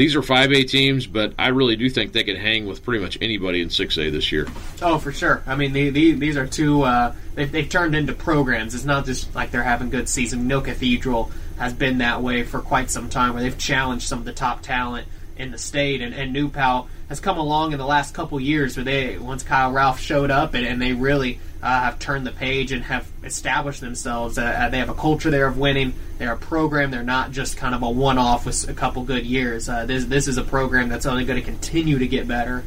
these 0.00 0.16
are 0.16 0.22
5A 0.22 0.66
teams, 0.66 1.06
but 1.06 1.34
I 1.38 1.48
really 1.48 1.76
do 1.76 1.90
think 1.90 2.14
they 2.14 2.24
could 2.24 2.38
hang 2.38 2.66
with 2.66 2.82
pretty 2.82 3.04
much 3.04 3.18
anybody 3.20 3.60
in 3.60 3.68
6A 3.68 4.10
this 4.10 4.32
year. 4.32 4.48
Oh, 4.80 4.96
for 4.96 5.12
sure. 5.12 5.42
I 5.46 5.56
mean, 5.56 5.74
the, 5.74 5.90
the, 5.90 6.12
these 6.12 6.38
are 6.38 6.46
two, 6.46 6.84
uh, 6.84 7.14
they've, 7.34 7.52
they've, 7.52 7.68
turned 7.68 7.94
into 7.94 8.14
programs. 8.14 8.74
It's 8.74 8.86
not 8.86 9.04
just 9.04 9.34
like 9.34 9.50
they're 9.50 9.62
having 9.62 9.90
good 9.90 10.08
season. 10.08 10.48
No 10.48 10.62
Cathedral 10.62 11.30
has 11.58 11.74
been 11.74 11.98
that 11.98 12.22
way 12.22 12.44
for 12.44 12.60
quite 12.60 12.90
some 12.90 13.10
time, 13.10 13.34
where 13.34 13.42
they've 13.42 13.58
challenged 13.58 14.08
some 14.08 14.18
of 14.18 14.24
the 14.24 14.32
top 14.32 14.62
talent 14.62 15.06
in 15.36 15.50
the 15.50 15.58
state, 15.58 16.00
and, 16.00 16.14
and 16.14 16.32
New 16.32 16.48
Pal 16.48 16.88
has 17.10 17.18
come 17.18 17.36
along 17.38 17.72
in 17.72 17.78
the 17.78 17.84
last 17.84 18.14
couple 18.14 18.40
years 18.40 18.76
where 18.76 18.84
they, 18.84 19.18
once 19.18 19.42
Kyle 19.42 19.72
Ralph 19.72 19.98
showed 19.98 20.30
up, 20.30 20.54
and, 20.54 20.64
and 20.64 20.80
they 20.80 20.92
really 20.92 21.40
uh, 21.60 21.66
have 21.66 21.98
turned 21.98 22.24
the 22.24 22.30
page 22.30 22.70
and 22.70 22.84
have 22.84 23.10
established 23.24 23.80
themselves. 23.80 24.38
Uh, 24.38 24.44
uh, 24.44 24.68
they 24.68 24.78
have 24.78 24.88
a 24.88 24.94
culture 24.94 25.28
there 25.28 25.48
of 25.48 25.58
winning. 25.58 25.92
They're 26.18 26.32
a 26.32 26.38
program. 26.38 26.92
They're 26.92 27.02
not 27.02 27.32
just 27.32 27.56
kind 27.56 27.74
of 27.74 27.82
a 27.82 27.90
one-off 27.90 28.46
with 28.46 28.68
a 28.68 28.74
couple 28.74 29.02
good 29.02 29.26
years. 29.26 29.68
Uh, 29.68 29.86
this 29.86 30.04
this 30.04 30.28
is 30.28 30.38
a 30.38 30.44
program 30.44 30.88
that's 30.88 31.04
only 31.04 31.24
going 31.24 31.40
to 31.40 31.44
continue 31.44 31.98
to 31.98 32.06
get 32.06 32.28
better. 32.28 32.62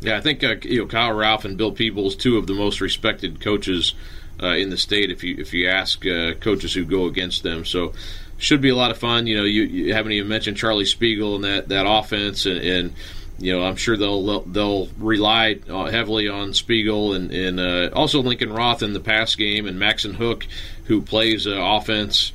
Yeah, 0.00 0.16
I 0.16 0.22
think 0.22 0.42
uh, 0.42 0.56
you 0.62 0.80
know 0.80 0.86
Kyle 0.86 1.12
Ralph 1.12 1.44
and 1.44 1.58
Bill 1.58 1.72
Peebles, 1.72 2.16
two 2.16 2.38
of 2.38 2.46
the 2.46 2.54
most 2.54 2.80
respected 2.80 3.38
coaches 3.42 3.94
uh, 4.42 4.54
in 4.54 4.70
the 4.70 4.78
state. 4.78 5.10
If 5.10 5.22
you 5.22 5.36
if 5.38 5.52
you 5.52 5.68
ask 5.68 6.02
coaches 6.40 6.72
who 6.72 6.86
go 6.86 7.04
against 7.04 7.42
them, 7.42 7.66
so 7.66 7.92
should 8.38 8.62
be 8.62 8.70
a 8.70 8.76
lot 8.76 8.90
of 8.90 8.96
fun. 8.96 9.26
You 9.26 9.36
know, 9.36 9.44
you, 9.44 9.64
you 9.64 9.92
haven't 9.92 10.12
even 10.12 10.28
mentioned 10.28 10.56
Charlie 10.56 10.86
Spiegel 10.86 11.34
and 11.34 11.44
that 11.44 11.68
that 11.68 11.86
offense 11.86 12.46
and, 12.46 12.60
and 12.60 12.94
you 13.38 13.52
know, 13.56 13.64
I'm 13.64 13.76
sure 13.76 13.96
they'll 13.96 14.40
they'll 14.42 14.88
rely 14.98 15.58
uh, 15.68 15.86
heavily 15.86 16.28
on 16.28 16.54
Spiegel 16.54 17.14
and, 17.14 17.30
and 17.30 17.60
uh, 17.60 17.90
also 17.92 18.20
Lincoln 18.20 18.52
Roth 18.52 18.82
in 18.82 18.92
the 18.92 19.00
pass 19.00 19.36
game 19.36 19.66
and 19.66 19.78
Maxon 19.78 20.14
Hook, 20.14 20.46
who 20.84 21.00
plays 21.00 21.46
uh, 21.46 21.52
offense 21.52 22.32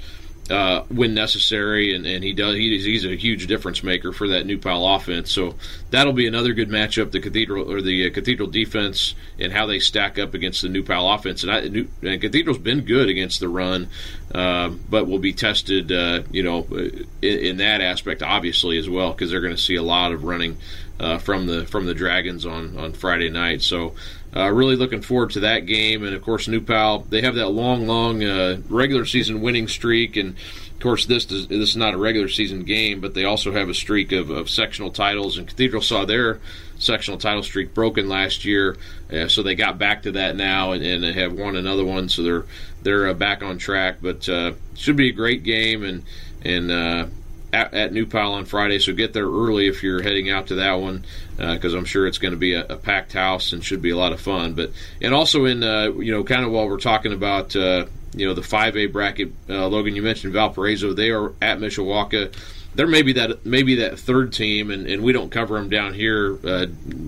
uh, 0.50 0.84
when 0.90 1.14
necessary, 1.14 1.96
and, 1.96 2.06
and 2.06 2.24
he 2.24 2.34
does. 2.34 2.56
He's, 2.56 3.06
a 3.06 3.16
huge 3.16 3.48
difference 3.48 3.84
maker 3.84 4.12
for 4.12 4.30
that 4.30 4.46
New 4.46 4.58
Pal 4.58 4.86
offense. 4.86 5.32
So 5.32 5.56
that'll 5.90 6.14
be 6.14 6.28
another 6.28 6.54
good 6.54 6.70
matchup. 6.70 7.12
The 7.12 7.20
Cathedral 7.20 7.72
or 7.72 7.82
the 7.82 8.08
uh, 8.08 8.14
Cathedral 8.14 8.50
defense 8.50 9.16
and 9.40 9.54
how 9.54 9.66
they 9.66 9.80
stack 9.80 10.20
up 10.20 10.34
against 10.34 10.62
the 10.62 10.70
New 10.70 10.84
Pal 10.84 11.10
offense. 11.12 11.44
And, 11.44 11.52
I, 11.52 11.62
New, 11.62 11.88
and 12.02 12.22
Cathedral's 12.22 12.58
been 12.58 12.82
good 12.82 13.10
against 13.10 13.40
the 13.40 13.48
run, 13.48 13.90
uh, 14.34 14.70
but 14.90 15.08
will 15.08 15.20
be 15.20 15.34
tested, 15.34 15.92
you 16.32 16.44
know, 16.44 16.66
in, 16.72 17.08
in, 17.22 17.58
that 17.58 17.82
aspect 17.82 18.22
obviously 18.22 18.78
as 18.78 18.90
well 18.90 19.12
because 19.12 19.32
they're 19.32 19.42
going 19.42 19.56
to 19.56 19.62
see 19.62 19.76
a 19.76 19.84
lot 19.84 20.12
of 20.12 20.24
running 20.24 20.58
uh, 21.04 21.18
from 21.18 21.46
the 21.46 21.66
from 21.66 21.86
the 21.86 21.94
Dragons 21.94 22.46
on 22.46 22.78
on 22.78 22.94
Friday 22.94 23.30
night. 23.30 23.62
So. 23.62 23.94
Uh, 24.36 24.50
really 24.50 24.76
looking 24.76 25.04
forward 25.04 25.30
to 25.30 25.42
that 25.42 25.68
game, 25.68 26.04
and 26.04 26.16
of 26.16 26.24
course, 26.24 26.48
New 26.48 26.60
Pal. 26.60 27.02
They 27.02 27.22
have 27.22 27.36
that 27.36 27.50
long, 27.50 27.86
long 27.86 28.24
uh, 28.24 28.58
regular 28.68 29.06
season 29.06 29.42
winning 29.42 29.68
streak, 29.68 30.18
and 30.18 30.30
of 30.30 30.80
course, 30.80 31.06
this 31.06 31.32
is, 31.32 31.48
this 31.50 31.70
is 31.70 31.78
not 31.78 31.94
a 31.94 32.00
regular 32.00 32.28
season 32.28 32.64
game, 32.64 33.00
but 33.00 33.14
they 33.14 33.26
also 33.26 33.52
have 33.52 33.70
a 33.70 33.76
streak 33.76 34.12
of, 34.12 34.32
of 34.32 34.50
sectional 34.50 34.90
titles. 34.90 35.38
And 35.38 35.48
Cathedral 35.48 35.84
saw 35.84 36.06
their 36.06 36.40
sectional 36.80 37.20
title 37.20 37.44
streak 37.44 37.76
broken 37.76 38.10
last 38.10 38.44
year, 38.44 38.76
uh, 39.12 39.28
so 39.28 39.44
they 39.44 39.54
got 39.54 39.78
back 39.78 40.02
to 40.02 40.14
that 40.14 40.36
now 40.36 40.72
and, 40.72 40.84
and 40.84 41.04
have 41.04 41.34
won 41.34 41.56
another 41.56 41.86
one. 41.86 42.10
So 42.10 42.24
they're 42.24 42.46
they're 42.82 43.10
uh, 43.10 43.14
back 43.14 43.44
on 43.44 43.60
track. 43.60 43.98
But 44.02 44.28
uh, 44.28 44.54
should 44.74 44.96
be 44.96 45.10
a 45.10 45.14
great 45.14 45.44
game, 45.44 45.84
and 45.84 46.04
and 46.42 46.72
at, 47.54 47.74
at 47.74 47.94
New 47.94 48.06
Pal 48.06 48.34
on 48.34 48.46
Friday, 48.46 48.80
so 48.80 48.92
get 48.94 49.14
there 49.14 49.28
early 49.28 49.68
if 49.68 49.84
you're 49.84 50.02
heading 50.02 50.30
out 50.30 50.48
to 50.48 50.56
that 50.56 50.74
one, 50.74 51.06
because 51.38 51.74
uh, 51.74 51.78
I'm 51.78 51.86
sure 51.86 52.08
it's 52.08 52.18
going 52.18 52.34
to 52.34 52.38
be 52.38 52.54
a, 52.54 52.66
a, 52.66 52.76
packed 52.76 53.14
house 53.14 53.54
and 53.54 53.64
should 53.64 53.82
be 53.82 53.92
a 53.92 53.98
lot 53.98 54.12
of 54.12 54.20
fun. 54.20 54.54
But 54.54 54.72
and 55.02 55.14
also 55.14 55.46
in 55.46 55.64
uh, 55.64 55.92
you 55.92 56.12
know 56.12 56.24
kind 56.24 56.44
of 56.44 56.52
while 56.52 56.68
we're 56.68 56.80
talking 56.80 57.14
about 57.14 57.56
uh, 57.56 57.86
you 58.16 58.28
know 58.28 58.34
the 58.34 58.42
5A 58.42 58.92
bracket, 58.92 59.32
uh, 59.50 59.68
Logan, 59.68 59.96
you 59.96 60.02
mentioned 60.02 60.34
Valparaiso. 60.34 60.94
They 60.94 61.12
are 61.12 61.28
at 61.42 61.60
Mishawaka 61.60 62.34
there 62.76 62.88
may 62.88 63.02
be 63.02 63.14
that 63.14 63.46
maybe 63.46 63.76
that 63.76 64.00
third 64.00 64.34
team, 64.34 64.72
and, 64.72 64.88
and 64.88 65.04
we 65.04 65.14
don't 65.14 65.30
cover 65.30 65.56
them 65.56 65.70
down 65.70 65.94
here 65.94 66.38
uh, 66.44 66.66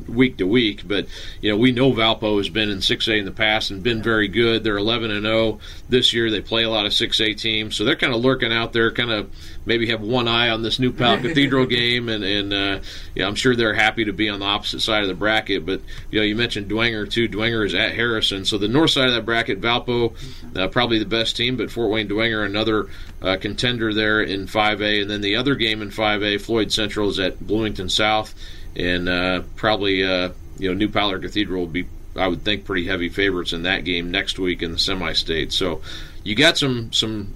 week 0.08 0.38
to 0.38 0.48
week, 0.48 0.88
but 0.88 1.08
you 1.42 1.52
know 1.52 1.58
we 1.58 1.72
know 1.72 1.92
Valpo 1.92 2.38
has 2.38 2.50
been 2.50 2.70
in 2.70 2.80
6A 2.80 3.20
in 3.20 3.26
the 3.26 3.32
past 3.32 3.72
and 3.72 3.82
been 3.82 4.04
very 4.04 4.28
good. 4.28 4.64
They're 4.64 4.78
11 4.78 5.12
and 5.12 5.26
0 5.26 5.60
this 5.90 6.14
year. 6.14 6.30
They 6.30 6.42
play 6.42 6.64
a 6.64 6.70
lot 6.70 6.86
of 6.86 6.92
6A 6.92 7.40
teams, 7.40 7.76
so 7.76 7.84
they're 7.84 7.96
kind 7.96 8.14
of 8.14 8.22
lurking 8.22 8.54
out 8.54 8.74
there, 8.74 8.92
kind 8.92 9.12
of 9.12 9.32
maybe 9.66 9.88
have 9.88 10.02
one 10.02 10.28
eye 10.28 10.50
on 10.50 10.62
this 10.62 10.80
New 10.80 10.92
Pal 10.92 11.18
Cathedral 11.22 11.66
game, 11.66 12.10
and 12.10 12.24
and 12.24 12.54
uh, 12.54 12.80
yeah, 13.14 13.28
I'm 13.28 13.36
sure 13.36 13.56
they're 13.56 13.74
happy 13.74 14.06
to 14.06 14.14
be 14.14 14.30
on 14.30 14.40
the 14.40 14.46
opposite 14.46 14.82
side 14.82 15.02
of 15.02 15.08
the 15.08 15.16
bracket. 15.16 15.66
But 15.66 15.82
you 16.12 16.20
know, 16.20 16.26
you 16.26 16.36
mentioned 16.36 16.70
Dwenger 16.70 17.10
too. 17.10 17.28
Dwenger 17.28 17.66
is 17.66 17.74
at 17.74 17.94
Harrison, 17.94 18.46
so 18.46 18.58
the 18.58 18.68
north 18.68 18.92
side 18.92 19.08
of 19.08 19.16
that 19.16 19.26
bracket, 19.26 19.62
Valpo, 19.62 20.14
uh, 20.56 20.68
probably 20.68 21.00
the 21.00 21.06
best 21.06 21.36
team, 21.36 21.58
but 21.58 21.72
Fort 21.72 21.92
Wayne 21.92 22.08
Dwenger 22.08 22.46
another 22.46 22.88
uh, 23.22 23.38
contender 23.38 23.94
there 23.94 24.22
in 24.22 24.46
5A, 24.46 25.02
and 25.02 25.10
then 25.10 25.22
the 25.22 25.36
other 25.36 25.56
game 25.56 25.82
in 25.82 25.90
5A, 25.90 26.42
Floyd 26.42 26.72
Central 26.72 27.10
is 27.10 27.20
at 27.20 27.46
Bloomington 27.46 27.90
South, 27.90 28.34
and 28.76 29.10
uh, 29.10 29.42
probably 29.56 30.04
uh, 30.04 30.30
you 30.58 30.70
know 30.70 30.76
New 30.76 30.90
Pal 30.90 31.18
Cathedral 31.20 31.62
will 31.62 31.68
be, 31.68 31.88
I 32.16 32.28
would 32.28 32.44
think, 32.44 32.66
pretty 32.66 32.86
heavy 32.88 33.10
favorites 33.10 33.54
in 33.54 33.64
that 33.64 33.84
game 33.84 34.12
next 34.12 34.40
week 34.40 34.62
in 34.62 34.72
the 34.72 34.80
semi-state. 34.80 35.52
So 35.52 35.82
you 36.24 36.36
got 36.36 36.58
some 36.58 36.92
some 36.92 37.34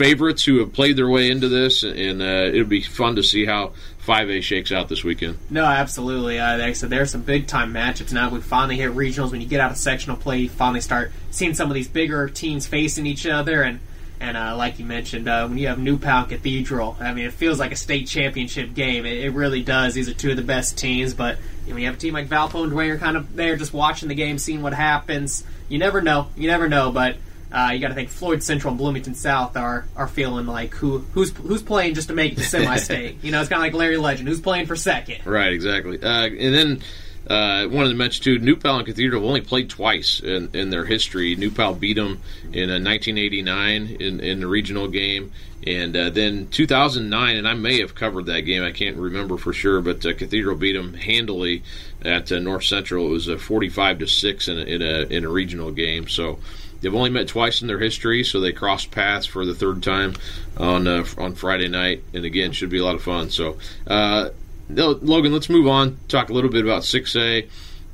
favorites 0.00 0.42
who 0.42 0.60
have 0.60 0.72
played 0.72 0.96
their 0.96 1.10
way 1.10 1.30
into 1.30 1.46
this, 1.46 1.82
and 1.82 2.22
uh, 2.22 2.24
it'll 2.24 2.64
be 2.64 2.80
fun 2.80 3.16
to 3.16 3.22
see 3.22 3.44
how 3.44 3.74
5A 4.06 4.42
shakes 4.42 4.72
out 4.72 4.88
this 4.88 5.04
weekend. 5.04 5.36
No, 5.50 5.62
absolutely. 5.62 6.38
Uh, 6.38 6.56
like 6.56 6.68
I 6.68 6.72
said, 6.72 6.88
there's 6.88 7.10
some 7.10 7.20
big 7.20 7.46
time 7.46 7.74
matchups 7.74 8.10
now. 8.10 8.30
We 8.30 8.40
finally 8.40 8.78
hit 8.78 8.92
regionals. 8.92 9.30
When 9.30 9.42
you 9.42 9.46
get 9.46 9.60
out 9.60 9.70
of 9.70 9.76
sectional 9.76 10.16
play, 10.16 10.38
you 10.38 10.48
finally 10.48 10.80
start 10.80 11.12
seeing 11.30 11.52
some 11.52 11.70
of 11.70 11.74
these 11.74 11.86
bigger 11.86 12.30
teams 12.30 12.66
facing 12.66 13.04
each 13.04 13.26
other. 13.26 13.62
And 13.62 13.80
and 14.20 14.38
uh, 14.38 14.56
like 14.56 14.78
you 14.78 14.86
mentioned, 14.86 15.28
uh, 15.28 15.46
when 15.46 15.58
you 15.58 15.68
have 15.68 15.78
New 15.78 15.98
Pal 15.98 16.24
Cathedral, 16.24 16.96
I 16.98 17.12
mean, 17.12 17.26
it 17.26 17.34
feels 17.34 17.58
like 17.58 17.72
a 17.72 17.76
state 17.76 18.08
championship 18.08 18.72
game. 18.72 19.04
It, 19.04 19.18
it 19.18 19.30
really 19.34 19.62
does. 19.62 19.92
These 19.92 20.08
are 20.08 20.14
two 20.14 20.30
of 20.30 20.38
the 20.38 20.42
best 20.42 20.78
teams. 20.78 21.12
But 21.12 21.36
you, 21.66 21.74
know, 21.74 21.78
you 21.78 21.84
have 21.84 21.96
a 21.96 21.98
team 21.98 22.14
like 22.14 22.28
Valpo 22.28 22.64
and 22.64 22.72
Dwayne 22.72 22.94
are 22.94 22.98
kind 22.98 23.18
of 23.18 23.36
there, 23.36 23.56
just 23.56 23.74
watching 23.74 24.08
the 24.08 24.14
game, 24.14 24.38
seeing 24.38 24.62
what 24.62 24.72
happens. 24.72 25.44
You 25.68 25.78
never 25.78 26.00
know. 26.00 26.28
You 26.36 26.48
never 26.48 26.70
know. 26.70 26.90
But 26.90 27.18
uh, 27.52 27.70
you 27.72 27.80
got 27.80 27.88
to 27.88 27.94
think 27.94 28.10
Floyd 28.10 28.42
Central 28.42 28.72
and 28.72 28.78
Bloomington 28.78 29.14
South 29.14 29.56
are 29.56 29.86
are 29.96 30.08
feeling 30.08 30.46
like 30.46 30.74
who 30.74 30.98
who's 31.12 31.36
who's 31.36 31.62
playing 31.62 31.94
just 31.94 32.08
to 32.08 32.14
make 32.14 32.36
the 32.36 32.42
semi-state. 32.42 33.18
you 33.22 33.32
know, 33.32 33.40
it's 33.40 33.48
kind 33.48 33.60
of 33.60 33.64
like 33.64 33.74
Larry 33.74 33.96
Legend, 33.96 34.28
who's 34.28 34.40
playing 34.40 34.66
for 34.66 34.76
second. 34.76 35.26
Right, 35.26 35.52
exactly. 35.52 36.00
Uh, 36.02 36.26
and 36.26 36.54
then 36.54 36.82
uh, 37.26 37.68
wanted 37.70 37.90
to 37.90 37.94
mention 37.94 38.24
too, 38.24 38.38
New 38.38 38.56
Pal 38.56 38.78
and 38.78 38.86
Cathedral 38.86 39.22
have 39.22 39.28
only 39.28 39.40
played 39.40 39.68
twice 39.68 40.20
in, 40.20 40.50
in 40.52 40.70
their 40.70 40.84
history. 40.84 41.36
New 41.36 41.50
Pal 41.50 41.74
beat 41.74 41.96
them 41.96 42.20
in 42.52 42.70
1989 42.70 43.82
uh, 43.82 43.96
in, 44.00 44.20
in 44.20 44.40
the 44.40 44.46
regional 44.46 44.88
game, 44.88 45.30
and 45.66 45.96
uh, 45.96 46.10
then 46.10 46.48
2009. 46.48 47.36
And 47.36 47.46
I 47.46 47.54
may 47.54 47.80
have 47.80 47.94
covered 47.94 48.26
that 48.26 48.40
game. 48.40 48.64
I 48.64 48.72
can't 48.72 48.96
remember 48.96 49.36
for 49.36 49.52
sure, 49.52 49.80
but 49.80 50.04
uh, 50.06 50.14
Cathedral 50.14 50.56
beat 50.56 50.72
them 50.72 50.94
handily 50.94 51.62
at 52.02 52.32
uh, 52.32 52.38
North 52.38 52.64
Central. 52.64 53.06
It 53.06 53.10
was 53.10 53.28
a 53.28 53.38
45 53.38 54.00
to 54.00 54.06
six 54.06 54.48
in 54.48 54.58
a, 54.58 54.62
in 54.62 54.82
a 54.82 55.00
in 55.02 55.24
a 55.24 55.28
regional 55.28 55.70
game. 55.70 56.08
So 56.08 56.38
They've 56.80 56.94
only 56.94 57.10
met 57.10 57.28
twice 57.28 57.60
in 57.60 57.68
their 57.68 57.78
history, 57.78 58.24
so 58.24 58.40
they 58.40 58.52
crossed 58.52 58.90
paths 58.90 59.26
for 59.26 59.44
the 59.44 59.54
third 59.54 59.82
time 59.82 60.14
on 60.56 60.86
uh, 60.86 61.04
on 61.18 61.34
Friday 61.34 61.68
night, 61.68 62.02
and 62.14 62.24
again, 62.24 62.52
should 62.52 62.70
be 62.70 62.78
a 62.78 62.84
lot 62.84 62.94
of 62.94 63.02
fun. 63.02 63.30
So, 63.30 63.58
uh, 63.86 64.30
Logan, 64.68 65.32
let's 65.32 65.50
move 65.50 65.66
on. 65.66 65.98
Talk 66.08 66.30
a 66.30 66.32
little 66.32 66.50
bit 66.50 66.64
about 66.64 66.82
6A 66.82 67.48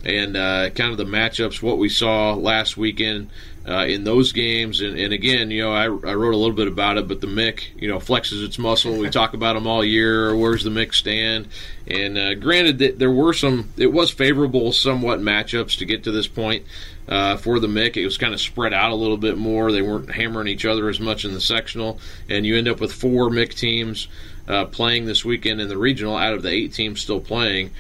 and 0.05 0.37
uh, 0.37 0.71
kind 0.71 0.93
of 0.93 0.99
the 0.99 1.05
matchups, 1.05 1.63
what 1.63 1.79
we 1.79 1.89
saw 1.89 2.35
last 2.35 2.77
weekend 2.77 3.31
uh, 3.69 3.85
in 3.87 4.05
those 4.05 4.33
games. 4.33 4.81
And, 4.81 4.99
and, 4.99 5.13
again, 5.13 5.51
you 5.51 5.63
know, 5.63 5.73
I, 5.73 5.85
I, 5.85 6.15
wrote 6.15 6.35
a 6.35 6.37
little 6.37 6.55
bit 6.55 6.69
about 6.69 6.99
it, 6.99 7.09
but 7.09 7.21
the 7.21 7.27
Mick, 7.27 7.63
you 7.77 7.89
know, 7.89 7.99
flexes 7.99 8.45
its 8.45 8.59
muscle. 8.59 8.97
We 8.97 9.11
talk 9.11 9.35
about 9.35 9.55
them 9.55 9.67
all 9.67 9.85
year. 9.85 10.37
Where's 10.37 10.63
the 10.63 10.71
Mick 10.71 10.95
stand? 10.95 11.49
And 11.87 12.17
uh, 12.17 12.35
granted 12.35 12.79
that 12.79 12.99
there 12.99 13.11
were 13.11 13.33
some, 13.33 13.71
it 13.77 13.93
was 13.93 14.11
favorable 14.11 14.73
somewhat 14.73 15.21
matchups 15.21 15.79
to 15.79 15.85
get 15.85 16.05
to 16.05 16.13
this 16.13 16.29
point. 16.29 16.65
Uh, 17.09 17.37
for 17.37 17.61
the 17.61 17.69
Mick. 17.69 17.97
it 17.97 18.05
was 18.05 18.19
kind 18.19 18.35
of 18.35 18.41
spread 18.41 18.75
out 18.75 18.91
a 18.91 18.97
little 18.97 19.17
bit 19.17 19.39
more. 19.39 19.71
They 19.71 19.81
weren't 19.81 20.11
hammering 20.11 20.49
each 20.49 20.65
other 20.65 20.89
as 20.89 20.99
much 20.99 21.25
in 21.25 21.35
the 21.35 21.41
sectional, 21.41 22.01
and 22.29 22.45
you 22.45 22.57
end 22.57 22.67
up 22.67 22.81
with 22.81 22.93
four 22.93 23.31
Mick 23.31 23.55
teams 23.55 24.09
uh, 24.49 24.65
playing 24.65 25.07
this 25.07 25.25
weekend 25.25 25.61
in 25.61 25.69
the 25.69 25.79
regional 25.79 26.17
out 26.17 26.35
of 26.35 26.43
the 26.43 26.51
eight 26.51 26.73
teams 26.73 27.01
still 27.01 27.21
playing. 27.21 27.71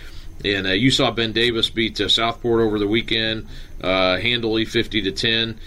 And 0.44 0.66
uh, 0.66 0.72
you 0.72 0.90
saw 0.90 1.10
Ben 1.10 1.32
Davis 1.32 1.70
beat 1.70 2.00
uh, 2.00 2.08
Southport 2.08 2.60
over 2.60 2.78
the 2.78 2.86
weekend, 2.86 3.48
uh, 3.86 4.18
handily 4.18 4.64
50 4.64 5.02
to 5.02 5.12
10. 5.12 5.58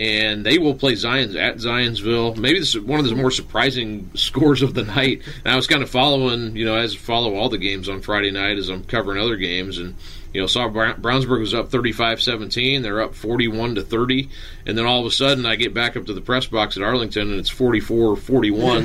And 0.00 0.46
they 0.46 0.58
will 0.58 0.74
play 0.74 0.92
Zions 0.92 1.34
at 1.34 1.56
Zionsville. 1.56 2.36
Maybe 2.36 2.60
this 2.60 2.76
is 2.76 2.80
one 2.80 3.00
of 3.00 3.08
the 3.08 3.16
more 3.16 3.32
surprising 3.32 4.10
scores 4.14 4.62
of 4.62 4.74
the 4.74 4.84
night. 4.84 5.22
And 5.44 5.52
I 5.52 5.56
was 5.56 5.66
kind 5.66 5.82
of 5.82 5.90
following, 5.90 6.54
you 6.56 6.64
know, 6.64 6.76
as 6.76 6.94
follow 6.94 7.34
all 7.34 7.48
the 7.48 7.58
games 7.58 7.88
on 7.88 8.00
Friday 8.00 8.30
night 8.30 8.58
as 8.58 8.68
I'm 8.68 8.84
covering 8.84 9.20
other 9.20 9.36
games, 9.36 9.78
and 9.78 9.96
you 10.32 10.42
know, 10.42 10.46
saw 10.46 10.68
Brownsburg 10.68 11.40
was 11.40 11.54
up 11.54 11.70
35-17. 11.70 12.82
They're 12.82 13.00
up 13.00 13.14
41 13.14 13.76
to 13.76 13.82
30, 13.82 14.28
and 14.66 14.76
then 14.76 14.84
all 14.84 15.00
of 15.00 15.06
a 15.06 15.10
sudden 15.10 15.46
I 15.46 15.56
get 15.56 15.72
back 15.72 15.96
up 15.96 16.04
to 16.06 16.12
the 16.12 16.20
press 16.20 16.46
box 16.46 16.76
at 16.76 16.82
Arlington 16.82 17.30
and 17.30 17.40
it's 17.40 17.50
44-41 17.50 18.18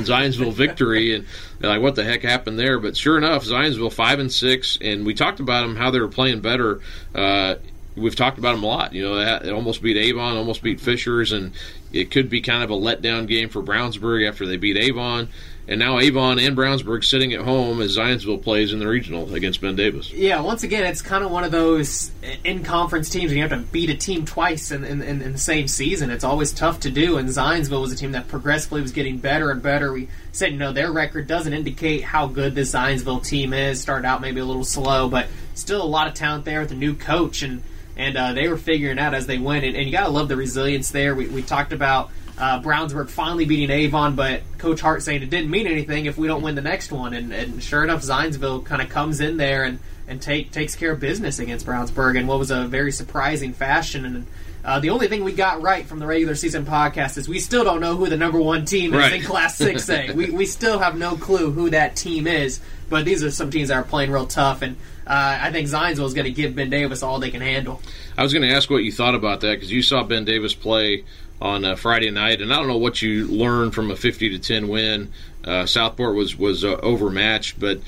Zionsville 0.06 0.52
victory, 0.52 1.14
and 1.14 1.26
like, 1.60 1.82
what 1.82 1.96
the 1.96 2.04
heck 2.04 2.22
happened 2.22 2.58
there? 2.58 2.78
But 2.78 2.96
sure 2.96 3.18
enough, 3.18 3.44
Zionsville 3.44 3.92
five 3.92 4.18
and 4.18 4.32
six, 4.32 4.78
and 4.80 5.04
we 5.04 5.14
talked 5.14 5.40
about 5.40 5.62
them 5.62 5.76
how 5.76 5.90
they 5.90 6.00
were 6.00 6.08
playing 6.08 6.40
better. 6.40 6.80
Uh, 7.14 7.56
we've 7.96 8.16
talked 8.16 8.38
about 8.38 8.54
them 8.54 8.64
a 8.64 8.66
lot. 8.66 8.92
You 8.92 9.02
know, 9.02 9.18
it 9.18 9.52
almost 9.52 9.82
beat 9.82 9.96
Avon, 9.96 10.36
almost 10.36 10.62
beat 10.62 10.80
Fishers, 10.80 11.32
and 11.32 11.52
it 11.92 12.10
could 12.10 12.28
be 12.28 12.40
kind 12.40 12.62
of 12.62 12.70
a 12.70 12.74
letdown 12.74 13.26
game 13.26 13.48
for 13.48 13.62
Brownsburg 13.62 14.28
after 14.28 14.46
they 14.46 14.56
beat 14.56 14.76
Avon 14.76 15.28
and 15.66 15.78
now 15.78 15.98
Avon 15.98 16.38
and 16.38 16.56
Brownsburg 16.56 17.04
sitting 17.04 17.32
at 17.32 17.40
home 17.40 17.80
as 17.80 17.96
Zionsville 17.96 18.42
plays 18.42 18.72
in 18.72 18.80
the 18.80 18.86
regional 18.86 19.34
against 19.34 19.62
Ben 19.62 19.76
Davis. 19.76 20.12
Yeah, 20.12 20.40
once 20.40 20.62
again, 20.62 20.84
it's 20.84 21.00
kind 21.00 21.24
of 21.24 21.30
one 21.30 21.42
of 21.42 21.52
those 21.52 22.10
in-conference 22.44 23.08
teams, 23.08 23.30
where 23.30 23.36
you 23.36 23.42
have 23.42 23.50
to 23.50 23.66
beat 23.72 23.88
a 23.88 23.96
team 23.96 24.26
twice 24.26 24.70
in, 24.70 24.84
in, 24.84 25.00
in, 25.00 25.32
the 25.32 25.38
same 25.38 25.66
season. 25.66 26.10
It's 26.10 26.24
always 26.24 26.52
tough 26.52 26.80
to 26.80 26.90
do, 26.90 27.16
and 27.16 27.28
Zionsville 27.30 27.80
was 27.80 27.92
a 27.92 27.96
team 27.96 28.12
that 28.12 28.28
progressively 28.28 28.82
was 28.82 28.92
getting 28.92 29.18
better 29.18 29.50
and 29.50 29.62
better. 29.62 29.90
We 29.92 30.08
said, 30.32 30.52
you 30.52 30.58
know, 30.58 30.72
their 30.72 30.92
record 30.92 31.26
doesn't 31.26 31.52
indicate 31.52 32.02
how 32.02 32.26
good 32.26 32.54
this 32.54 32.74
Zionsville 32.74 33.24
team 33.24 33.54
is. 33.54 33.80
Started 33.80 34.06
out 34.06 34.20
maybe 34.20 34.40
a 34.40 34.44
little 34.44 34.64
slow, 34.64 35.08
but 35.08 35.28
still 35.54 35.82
a 35.82 35.84
lot 35.84 36.08
of 36.08 36.14
talent 36.14 36.44
there 36.44 36.60
with 36.60 36.72
a 36.72 36.76
new 36.76 36.94
coach, 36.94 37.42
and 37.42 37.62
and 37.96 38.16
uh, 38.16 38.32
they 38.32 38.48
were 38.48 38.56
figuring 38.56 38.98
out 38.98 39.14
as 39.14 39.26
they 39.26 39.38
went. 39.38 39.64
And, 39.64 39.76
and 39.76 39.86
you 39.86 39.92
got 39.92 40.04
to 40.04 40.10
love 40.10 40.28
the 40.28 40.36
resilience 40.36 40.90
there. 40.90 41.14
We, 41.14 41.28
we 41.28 41.42
talked 41.42 41.72
about– 41.72 42.10
uh, 42.36 42.60
Brownsburg 42.60 43.08
finally 43.08 43.44
beating 43.44 43.70
Avon, 43.70 44.16
but 44.16 44.42
Coach 44.58 44.80
Hart 44.80 45.02
saying 45.02 45.22
it 45.22 45.30
didn't 45.30 45.50
mean 45.50 45.66
anything 45.66 46.06
if 46.06 46.18
we 46.18 46.26
don't 46.26 46.42
win 46.42 46.54
the 46.54 46.62
next 46.62 46.90
one. 46.90 47.14
And, 47.14 47.32
and 47.32 47.62
sure 47.62 47.84
enough, 47.84 48.02
Zionsville 48.02 48.64
kind 48.64 48.82
of 48.82 48.88
comes 48.88 49.20
in 49.20 49.36
there 49.36 49.64
and, 49.64 49.78
and 50.08 50.20
take, 50.20 50.50
takes 50.50 50.74
care 50.74 50.92
of 50.92 51.00
business 51.00 51.38
against 51.38 51.64
Brownsburg 51.64 52.18
in 52.18 52.26
what 52.26 52.38
was 52.38 52.50
a 52.50 52.64
very 52.64 52.90
surprising 52.90 53.52
fashion. 53.52 54.04
And 54.04 54.26
uh, 54.64 54.80
the 54.80 54.90
only 54.90 55.06
thing 55.06 55.22
we 55.22 55.32
got 55.32 55.62
right 55.62 55.86
from 55.86 56.00
the 56.00 56.06
regular 56.06 56.34
season 56.34 56.66
podcast 56.66 57.18
is 57.18 57.28
we 57.28 57.38
still 57.38 57.62
don't 57.62 57.80
know 57.80 57.96
who 57.96 58.08
the 58.08 58.16
number 58.16 58.40
one 58.40 58.64
team 58.64 58.94
is 58.94 58.98
right. 58.98 59.12
in 59.12 59.22
Class 59.22 59.58
6A. 59.60 60.14
we, 60.14 60.30
we 60.30 60.46
still 60.46 60.80
have 60.80 60.98
no 60.98 61.16
clue 61.16 61.52
who 61.52 61.70
that 61.70 61.94
team 61.94 62.26
is, 62.26 62.60
but 62.88 63.04
these 63.04 63.22
are 63.22 63.30
some 63.30 63.50
teams 63.50 63.68
that 63.68 63.76
are 63.76 63.84
playing 63.84 64.10
real 64.10 64.26
tough. 64.26 64.62
And 64.62 64.76
uh, 65.06 65.38
I 65.42 65.52
think 65.52 65.68
Zionsville 65.68 66.06
is 66.06 66.14
going 66.14 66.26
to 66.26 66.30
give 66.30 66.54
Ben 66.54 66.70
Davis 66.70 67.02
all 67.02 67.18
they 67.18 67.30
can 67.30 67.40
handle. 67.40 67.80
I 68.16 68.22
was 68.22 68.32
going 68.32 68.48
to 68.48 68.54
ask 68.54 68.70
what 68.70 68.84
you 68.84 68.92
thought 68.92 69.14
about 69.14 69.40
that 69.40 69.54
because 69.54 69.70
you 69.70 69.82
saw 69.82 70.02
Ben 70.02 70.24
Davis 70.24 70.54
play 70.54 71.04
on 71.40 71.64
uh, 71.64 71.76
Friday 71.76 72.10
night, 72.10 72.40
and 72.40 72.52
I 72.52 72.56
don't 72.56 72.68
know 72.68 72.78
what 72.78 73.02
you 73.02 73.26
learned 73.26 73.74
from 73.74 73.90
a 73.90 73.96
50 73.96 74.30
to 74.30 74.38
10 74.38 74.68
win. 74.68 75.12
Uh, 75.44 75.66
Southport 75.66 76.14
was 76.14 76.36
was 76.36 76.64
uh, 76.64 76.76
overmatched, 76.82 77.60
but 77.60 77.80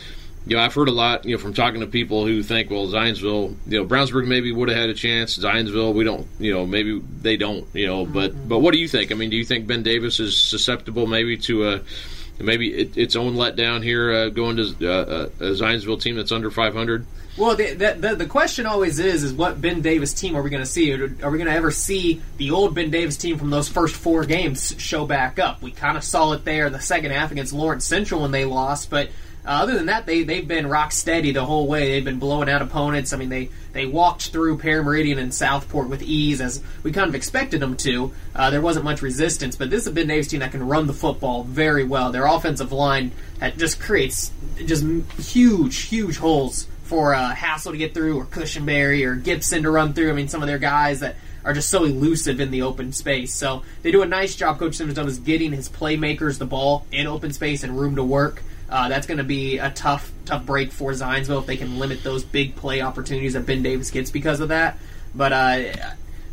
you 0.46 0.56
know 0.56 0.62
I've 0.62 0.75
heard 0.75 0.88
a 0.88 0.92
lot 0.92 1.25
you 1.25 1.35
know 1.35 1.40
from 1.40 1.54
talking 1.54 1.80
to 1.80 1.87
people 1.87 2.25
who 2.25 2.42
think 2.42 2.70
well 2.70 2.87
Zionsville 2.87 3.56
you 3.66 3.78
know 3.78 3.87
Brownsburg 3.87 4.26
maybe 4.26 4.52
would 4.52 4.68
have 4.68 4.78
had 4.78 4.90
a 4.90 4.94
chance 4.94 5.37
Zionsville 5.37 5.92
we 5.92 6.04
don't 6.04 6.26
you 6.38 6.52
know 6.52 6.64
maybe 6.64 7.02
they 7.20 7.37
don't 7.37 7.66
you 7.75 7.87
know 7.87 8.06
but 8.06 8.30
mm-hmm. 8.30 8.49
but 8.49 8.61
what 8.61 8.73
do 8.73 8.78
you 8.78 8.87
think 8.87 9.11
I 9.11 9.16
mean 9.16 9.30
do 9.30 9.37
you 9.37 9.44
think 9.44 9.66
Ben 9.66 9.82
Davis 9.82 10.20
is 10.20 10.40
susceptible 10.40 11.06
maybe 11.06 11.37
to 11.38 11.68
a 11.68 11.80
maybe 12.38 12.73
it, 12.73 12.97
its 12.97 13.16
own 13.16 13.35
letdown 13.35 13.83
here 13.83 14.12
uh, 14.12 14.28
going 14.28 14.57
to 14.57 14.62
uh, 14.62 15.28
a 15.40 15.50
Zionsville 15.52 16.00
team 16.00 16.16
that's 16.16 16.33
under 16.33 16.50
500 16.50 17.07
well, 17.37 17.55
the, 17.55 17.75
the, 17.75 18.14
the, 18.14 18.26
question 18.26 18.64
always 18.64 18.99
is, 18.99 19.23
is 19.23 19.33
what 19.35 19.61
Ben 19.61 19.83
Davis 19.83 20.14
team 20.14 20.37
are 20.37 20.43
we 20.43 20.49
going 20.49 20.62
to 20.62 20.69
see? 20.69 20.95
Are 20.95 21.31
we 21.31 21.38
going 21.38 21.45
to 21.45 21.52
ever 21.52 21.71
see 21.71 22.23
the 22.38 22.50
old 22.50 22.75
Ben 22.75 22.90
Davis 22.90 23.19
team 23.19 23.37
from 23.37 23.50
those 23.50 23.69
first 23.69 23.95
four 23.95 24.25
games 24.25 24.75
show 24.78 25.05
back 25.05 25.38
up? 25.38 25.61
We 25.61 25.71
kind 25.71 25.99
of 25.99 26.05
saw 26.05 26.33
it 26.33 26.47
there 26.47 26.66
in 26.66 26.73
the 26.73 26.81
second 26.81 27.11
half 27.11 27.33
against 27.33 27.52
Lawrence 27.52 27.85
Central 27.85 28.23
when 28.23 28.31
they 28.31 28.47
lost, 28.47 28.88
but 28.88 29.11
uh, 29.46 29.62
other 29.62 29.74
than 29.74 29.86
that, 29.86 30.06
they, 30.06 30.24
they've 30.24 30.46
been 30.46 30.66
rock 30.66 30.90
steady 30.90 31.30
the 31.30 31.44
whole 31.44 31.68
way. 31.68 31.92
They've 31.92 32.04
been 32.04 32.18
blowing 32.18 32.48
out 32.48 32.62
opponents. 32.62 33.12
I 33.12 33.16
mean, 33.16 33.28
they, 33.28 33.50
they 33.72 33.86
walked 33.86 34.30
through 34.30 34.58
Perry 34.58 35.12
and 35.12 35.32
Southport 35.32 35.88
with 35.88 36.02
ease, 36.02 36.40
as 36.40 36.62
we 36.82 36.90
kind 36.90 37.08
of 37.08 37.14
expected 37.14 37.60
them 37.60 37.76
to. 37.78 38.12
Uh, 38.34 38.50
there 38.50 38.60
wasn't 38.60 38.84
much 38.84 39.02
resistance, 39.02 39.54
but 39.54 39.70
this 39.70 39.82
is 39.82 39.86
a 39.86 39.92
Ben 39.92 40.08
Davis 40.08 40.28
team 40.28 40.40
that 40.40 40.50
can 40.50 40.66
run 40.66 40.88
the 40.88 40.92
football 40.92 41.44
very 41.44 41.84
well. 41.84 42.10
Their 42.10 42.26
offensive 42.26 42.72
line 42.72 43.12
that 43.38 43.56
just 43.56 43.80
creates 43.80 44.32
just 44.64 44.84
huge, 45.18 45.82
huge 45.82 46.16
holes 46.16 46.66
for 46.82 47.14
uh, 47.14 47.34
Hassel 47.34 47.72
to 47.72 47.78
get 47.78 47.94
through, 47.94 48.18
or 48.18 48.24
Cushenberry, 48.24 49.06
or 49.06 49.14
Gibson 49.14 49.62
to 49.62 49.70
run 49.70 49.92
through. 49.92 50.10
I 50.10 50.14
mean, 50.14 50.28
some 50.28 50.42
of 50.42 50.48
their 50.48 50.58
guys 50.58 51.00
that 51.00 51.16
are 51.44 51.52
just 51.52 51.70
so 51.70 51.84
elusive 51.84 52.40
in 52.40 52.50
the 52.50 52.62
open 52.62 52.92
space. 52.92 53.32
So 53.32 53.62
they 53.82 53.92
do 53.92 54.02
a 54.02 54.06
nice 54.06 54.34
job. 54.34 54.58
Coach 54.58 54.74
Simmons 54.74 54.96
does 54.96 55.20
getting 55.20 55.52
his 55.52 55.68
playmakers 55.68 56.38
the 56.38 56.46
ball 56.46 56.84
in 56.90 57.06
open 57.06 57.32
space 57.32 57.62
and 57.62 57.78
room 57.78 57.94
to 57.96 58.02
work. 58.02 58.42
Uh, 58.68 58.88
that's 58.88 59.06
going 59.06 59.18
to 59.18 59.25
be 59.25 59.58
a 59.58 59.70
tough, 59.70 60.11
tough 60.25 60.44
break 60.44 60.73
for 60.73 60.90
Zionsville 60.90 61.40
if 61.40 61.46
they 61.46 61.56
can 61.56 61.78
limit 61.78 62.02
those 62.02 62.25
big 62.25 62.56
play 62.56 62.80
opportunities 62.80 63.35
that 63.35 63.46
Ben 63.46 63.62
Davis 63.62 63.90
gets 63.90 64.11
because 64.11 64.40
of 64.40 64.49
that. 64.49 64.78
But 65.14 65.32
uh, 65.32 65.62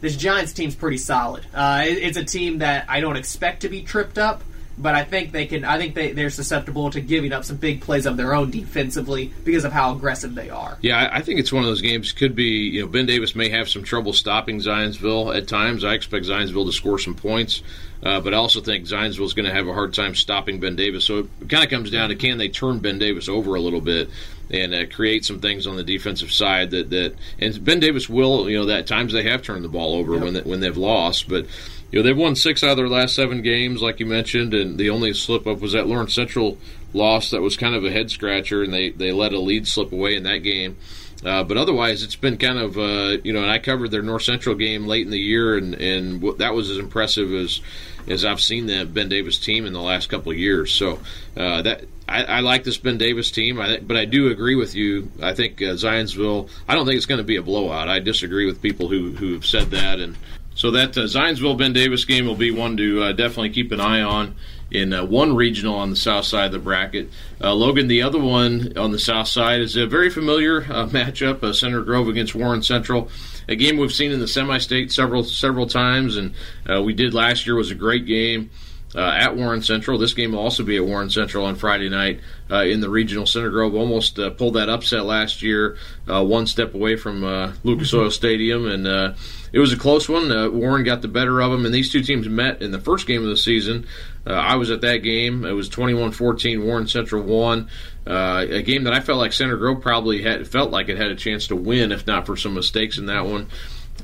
this 0.01 0.15
Giants 0.17 0.53
team's 0.53 0.75
pretty 0.75 0.97
solid. 0.97 1.45
Uh, 1.53 1.83
it, 1.85 1.97
it's 1.99 2.17
a 2.17 2.25
team 2.25 2.59
that 2.59 2.85
I 2.89 3.01
don't 3.01 3.17
expect 3.17 3.61
to 3.61 3.69
be 3.69 3.83
tripped 3.83 4.17
up 4.17 4.43
but 4.77 4.95
I 4.95 5.03
think 5.03 5.31
they 5.31 5.45
can. 5.45 5.63
I 5.63 5.77
think 5.77 5.95
they 5.95 6.11
they're 6.11 6.29
susceptible 6.29 6.89
to 6.91 7.01
giving 7.01 7.31
up 7.31 7.45
some 7.45 7.57
big 7.57 7.81
plays 7.81 8.05
of 8.05 8.17
their 8.17 8.33
own 8.33 8.51
defensively 8.51 9.31
because 9.43 9.65
of 9.65 9.71
how 9.71 9.93
aggressive 9.95 10.35
they 10.35 10.49
are. 10.49 10.77
Yeah, 10.81 11.09
I 11.11 11.21
think 11.21 11.39
it's 11.39 11.53
one 11.53 11.63
of 11.63 11.69
those 11.69 11.81
games. 11.81 12.11
Could 12.11 12.35
be 12.35 12.69
you 12.69 12.81
know 12.81 12.87
Ben 12.87 13.05
Davis 13.05 13.35
may 13.35 13.49
have 13.49 13.69
some 13.69 13.83
trouble 13.83 14.13
stopping 14.13 14.59
Zionsville 14.59 15.35
at 15.35 15.47
times. 15.47 15.83
I 15.83 15.93
expect 15.93 16.25
Zionsville 16.25 16.65
to 16.65 16.71
score 16.71 16.99
some 16.99 17.15
points. 17.15 17.61
Uh, 18.01 18.19
but 18.19 18.33
I 18.33 18.37
also 18.37 18.59
think 18.59 18.85
Zionsville 18.85 19.23
is 19.23 19.33
going 19.33 19.45
to 19.45 19.53
have 19.53 19.65
a 19.65 19.73
hard 19.73 19.93
time 19.93 20.13
stopping 20.13 20.59
Ben 20.59 20.75
Davis. 20.75 21.05
So 21.05 21.19
it 21.19 21.49
kind 21.49 21.63
of 21.63 21.69
comes 21.69 21.89
down 21.89 22.09
to 22.09 22.15
can 22.15 22.37
they 22.37 22.49
turn 22.49 22.79
Ben 22.79 22.99
Davis 22.99 23.29
over 23.29 23.55
a 23.55 23.61
little 23.61 23.79
bit 23.79 24.09
and 24.51 24.73
uh, 24.73 24.85
create 24.87 25.23
some 25.23 25.39
things 25.39 25.65
on 25.65 25.77
the 25.77 25.83
defensive 25.83 26.29
side 26.29 26.71
that, 26.71 26.89
that 26.89 27.15
and 27.39 27.63
Ben 27.63 27.79
Davis 27.79 28.09
will 28.09 28.49
you 28.49 28.57
know 28.57 28.65
that 28.65 28.87
times 28.87 29.13
they 29.13 29.23
have 29.23 29.41
turned 29.41 29.63
the 29.63 29.69
ball 29.69 29.95
over 29.95 30.15
yep. 30.15 30.23
when 30.23 30.33
they, 30.33 30.41
when 30.41 30.59
they've 30.59 30.75
lost, 30.75 31.29
but 31.29 31.45
you 31.93 31.99
know 31.99 32.03
they've 32.03 32.17
won 32.17 32.35
six 32.35 32.63
out 32.63 32.71
of 32.71 32.77
their 32.77 32.89
last 32.89 33.13
seven 33.13 33.43
games, 33.43 33.79
like 33.79 33.99
you 33.99 34.07
mentioned, 34.07 34.55
and 34.55 34.79
the 34.79 34.89
only 34.89 35.13
slip 35.13 35.45
up 35.45 35.59
was 35.59 35.73
that 35.73 35.85
Lawrence 35.85 36.15
Central 36.15 36.57
loss 36.91 37.29
that 37.29 37.41
was 37.41 37.55
kind 37.55 37.75
of 37.75 37.85
a 37.85 37.91
head 37.91 38.09
scratcher, 38.09 38.63
and 38.63 38.73
they 38.73 38.89
they 38.89 39.11
let 39.11 39.31
a 39.31 39.39
lead 39.39 39.67
slip 39.67 39.91
away 39.91 40.15
in 40.15 40.23
that 40.23 40.39
game. 40.39 40.75
Uh, 41.23 41.43
but 41.43 41.55
otherwise, 41.55 42.01
it's 42.01 42.15
been 42.15 42.37
kind 42.37 42.57
of 42.57 42.79
uh, 42.79 43.17
you 43.23 43.31
know, 43.31 43.43
and 43.43 43.51
I 43.51 43.59
covered 43.59 43.91
their 43.91 44.01
North 44.01 44.23
Central 44.23 44.55
game 44.55 44.87
late 44.87 45.05
in 45.05 45.11
the 45.11 45.19
year, 45.19 45.55
and 45.55 45.75
and 45.75 46.39
that 46.39 46.55
was 46.55 46.71
as 46.71 46.79
impressive 46.79 47.31
as 47.31 47.61
as 48.07 48.25
I've 48.25 48.41
seen 48.41 48.65
the 48.65 48.85
Ben 48.85 49.07
Davis 49.07 49.37
team 49.37 49.67
in 49.67 49.71
the 49.73 49.79
last 49.79 50.09
couple 50.09 50.31
of 50.31 50.37
years. 50.39 50.73
So 50.73 50.99
uh, 51.37 51.61
that 51.61 51.85
I, 52.09 52.23
I, 52.23 52.39
like 52.39 52.63
this 52.63 52.77
Ben 52.77 52.97
Davis 52.97 53.29
team, 53.29 53.61
I, 53.61 53.77
but 53.77 53.97
I 53.97 54.05
do 54.05 54.31
agree 54.31 54.55
with 54.55 54.73
you. 54.73 55.11
I 55.21 55.35
think 55.35 55.61
uh, 55.61 55.75
Zionsville. 55.75 56.49
I 56.67 56.73
don't 56.73 56.87
think 56.87 56.97
it's 56.97 57.05
going 57.05 57.19
to 57.19 57.23
be 57.23 57.35
a 57.35 57.43
blowout. 57.43 57.87
I 57.87 57.99
disagree 57.99 58.47
with 58.47 58.63
people 58.63 58.87
who 58.87 59.11
who 59.11 59.33
have 59.33 59.45
said 59.45 59.69
that, 59.71 59.99
and 59.99 60.17
so 60.55 60.71
that 60.71 60.97
uh, 60.97 61.01
Zionsville 61.01 61.57
Ben 61.57 61.73
Davis 61.73 62.05
game 62.05 62.25
will 62.25 62.35
be 62.35 62.51
one 62.51 62.77
to 62.77 63.03
uh, 63.03 63.11
definitely 63.11 63.49
keep 63.49 63.71
an 63.71 63.81
eye 63.81 64.01
on 64.01 64.35
in 64.73 64.91
uh, 64.91 65.05
one 65.05 65.35
regional 65.35 65.75
on 65.75 65.91
the 65.91 65.95
south 65.95 66.25
side 66.25 66.47
of 66.47 66.51
the 66.51 66.59
bracket. 66.59 67.09
Uh, 67.39 67.53
Logan, 67.53 67.87
the 67.87 68.01
other 68.01 68.19
one 68.19 68.75
on 68.77 68.91
the 68.91 68.99
south 68.99 69.27
side 69.27 69.61
is 69.61 69.75
a 69.75 69.85
very 69.85 70.09
familiar 70.09 70.63
uh, 70.63 70.87
matchup: 70.89 71.43
uh, 71.43 71.53
Center 71.53 71.81
Grove 71.81 72.07
against 72.07 72.35
Warren 72.35 72.63
Central. 72.63 73.09
A 73.47 73.55
game 73.55 73.77
we've 73.77 73.93
seen 73.93 74.11
in 74.11 74.19
the 74.19 74.27
semi-state 74.27 74.91
several 74.91 75.23
several 75.23 75.67
times, 75.67 76.17
and 76.17 76.33
uh, 76.69 76.81
we 76.81 76.93
did 76.93 77.13
last 77.13 77.45
year 77.45 77.55
was 77.55 77.71
a 77.71 77.75
great 77.75 78.05
game. 78.05 78.49
Uh, 78.95 78.99
at 78.99 79.35
Warren 79.35 79.63
Central. 79.63 79.97
This 79.97 80.13
game 80.13 80.33
will 80.33 80.39
also 80.39 80.63
be 80.63 80.77
at 80.77 80.85
Warren 80.85 81.09
Central 81.09 81.45
on 81.45 81.55
Friday 81.55 81.89
night 81.89 82.19
in 82.51 82.79
the 82.81 82.89
regional. 82.89 83.25
Center 83.25 83.49
Grove 83.49 83.73
almost 83.73 84.19
pulled 84.37 84.53
that 84.53 84.69
upset 84.69 85.05
last 85.05 85.41
year, 85.41 85.77
one 86.05 86.45
step 86.45 86.75
away 86.75 86.95
from 86.95 87.23
Lucas 87.63 87.91
Oil 87.95 88.11
Stadium, 88.11 88.67
and 88.67 89.15
it 89.53 89.59
was 89.59 89.71
a 89.71 89.77
close 89.77 90.09
one. 90.09 90.31
Uh, 90.31 90.49
Warren 90.49 90.83
got 90.83 91.03
the 91.03 91.07
better 91.07 91.39
of 91.39 91.51
them, 91.51 91.63
and 91.65 91.73
these 91.73 91.91
two 91.91 92.01
teams 92.01 92.27
met 92.27 92.63
in 92.63 92.71
the 92.71 92.79
first 92.79 93.05
game 93.05 93.21
of 93.21 93.29
the 93.29 93.37
season. 93.37 93.85
Uh, 94.25 94.33
I 94.33 94.55
was 94.55 94.71
at 94.71 94.81
that 94.81 94.97
game. 94.97 95.45
It 95.45 95.51
was 95.51 95.69
21-14. 95.69 96.65
Warren 96.65 96.87
Central 96.87 97.21
won. 97.21 97.69
Uh, 98.05 98.45
a 98.49 98.63
game 98.63 98.85
that 98.85 98.93
I 98.93 98.99
felt 98.99 99.19
like 99.19 99.31
Center 99.31 99.55
Grove 99.55 99.79
probably 99.79 100.23
had 100.23 100.47
felt 100.47 100.71
like 100.71 100.89
it 100.89 100.97
had 100.97 101.11
a 101.11 101.15
chance 101.15 101.47
to 101.47 101.55
win, 101.55 101.91
if 101.91 102.07
not 102.07 102.25
for 102.25 102.35
some 102.35 102.55
mistakes 102.55 102.97
in 102.97 103.05
that 103.05 103.27
one. 103.27 103.49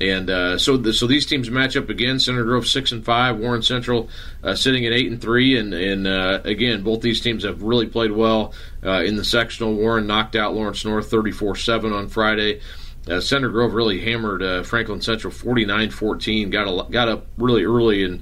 And 0.01 0.29
uh, 0.29 0.57
so, 0.57 0.77
the, 0.77 0.93
so 0.93 1.07
these 1.07 1.25
teams 1.25 1.49
match 1.49 1.75
up 1.75 1.89
again. 1.89 2.19
Center 2.19 2.43
Grove 2.43 2.67
six 2.67 2.91
and 2.91 3.03
five, 3.03 3.37
Warren 3.37 3.61
Central 3.61 4.09
uh, 4.43 4.55
sitting 4.55 4.85
at 4.85 4.93
eight 4.93 5.11
and 5.11 5.21
three, 5.21 5.57
and 5.57 5.73
and 5.73 6.07
uh, 6.07 6.39
again, 6.45 6.83
both 6.83 7.01
these 7.01 7.19
teams 7.19 7.43
have 7.43 7.63
really 7.63 7.85
played 7.85 8.11
well 8.11 8.53
uh, 8.83 9.03
in 9.03 9.17
the 9.17 9.25
sectional. 9.25 9.75
Warren 9.75 10.07
knocked 10.07 10.37
out 10.37 10.53
Lawrence 10.53 10.85
North 10.85 11.09
thirty 11.09 11.31
four 11.31 11.55
seven 11.55 11.91
on 11.91 12.07
Friday. 12.07 12.61
Uh, 13.09 13.19
Center 13.19 13.49
Grove 13.49 13.73
really 13.73 13.99
hammered 13.99 14.43
uh, 14.43 14.61
Franklin 14.61 15.01
Central 15.01 15.33
49-14. 15.33 16.51
Got 16.51 16.91
got 16.91 17.07
up 17.09 17.25
really 17.37 17.63
early 17.63 18.03
and 18.03 18.21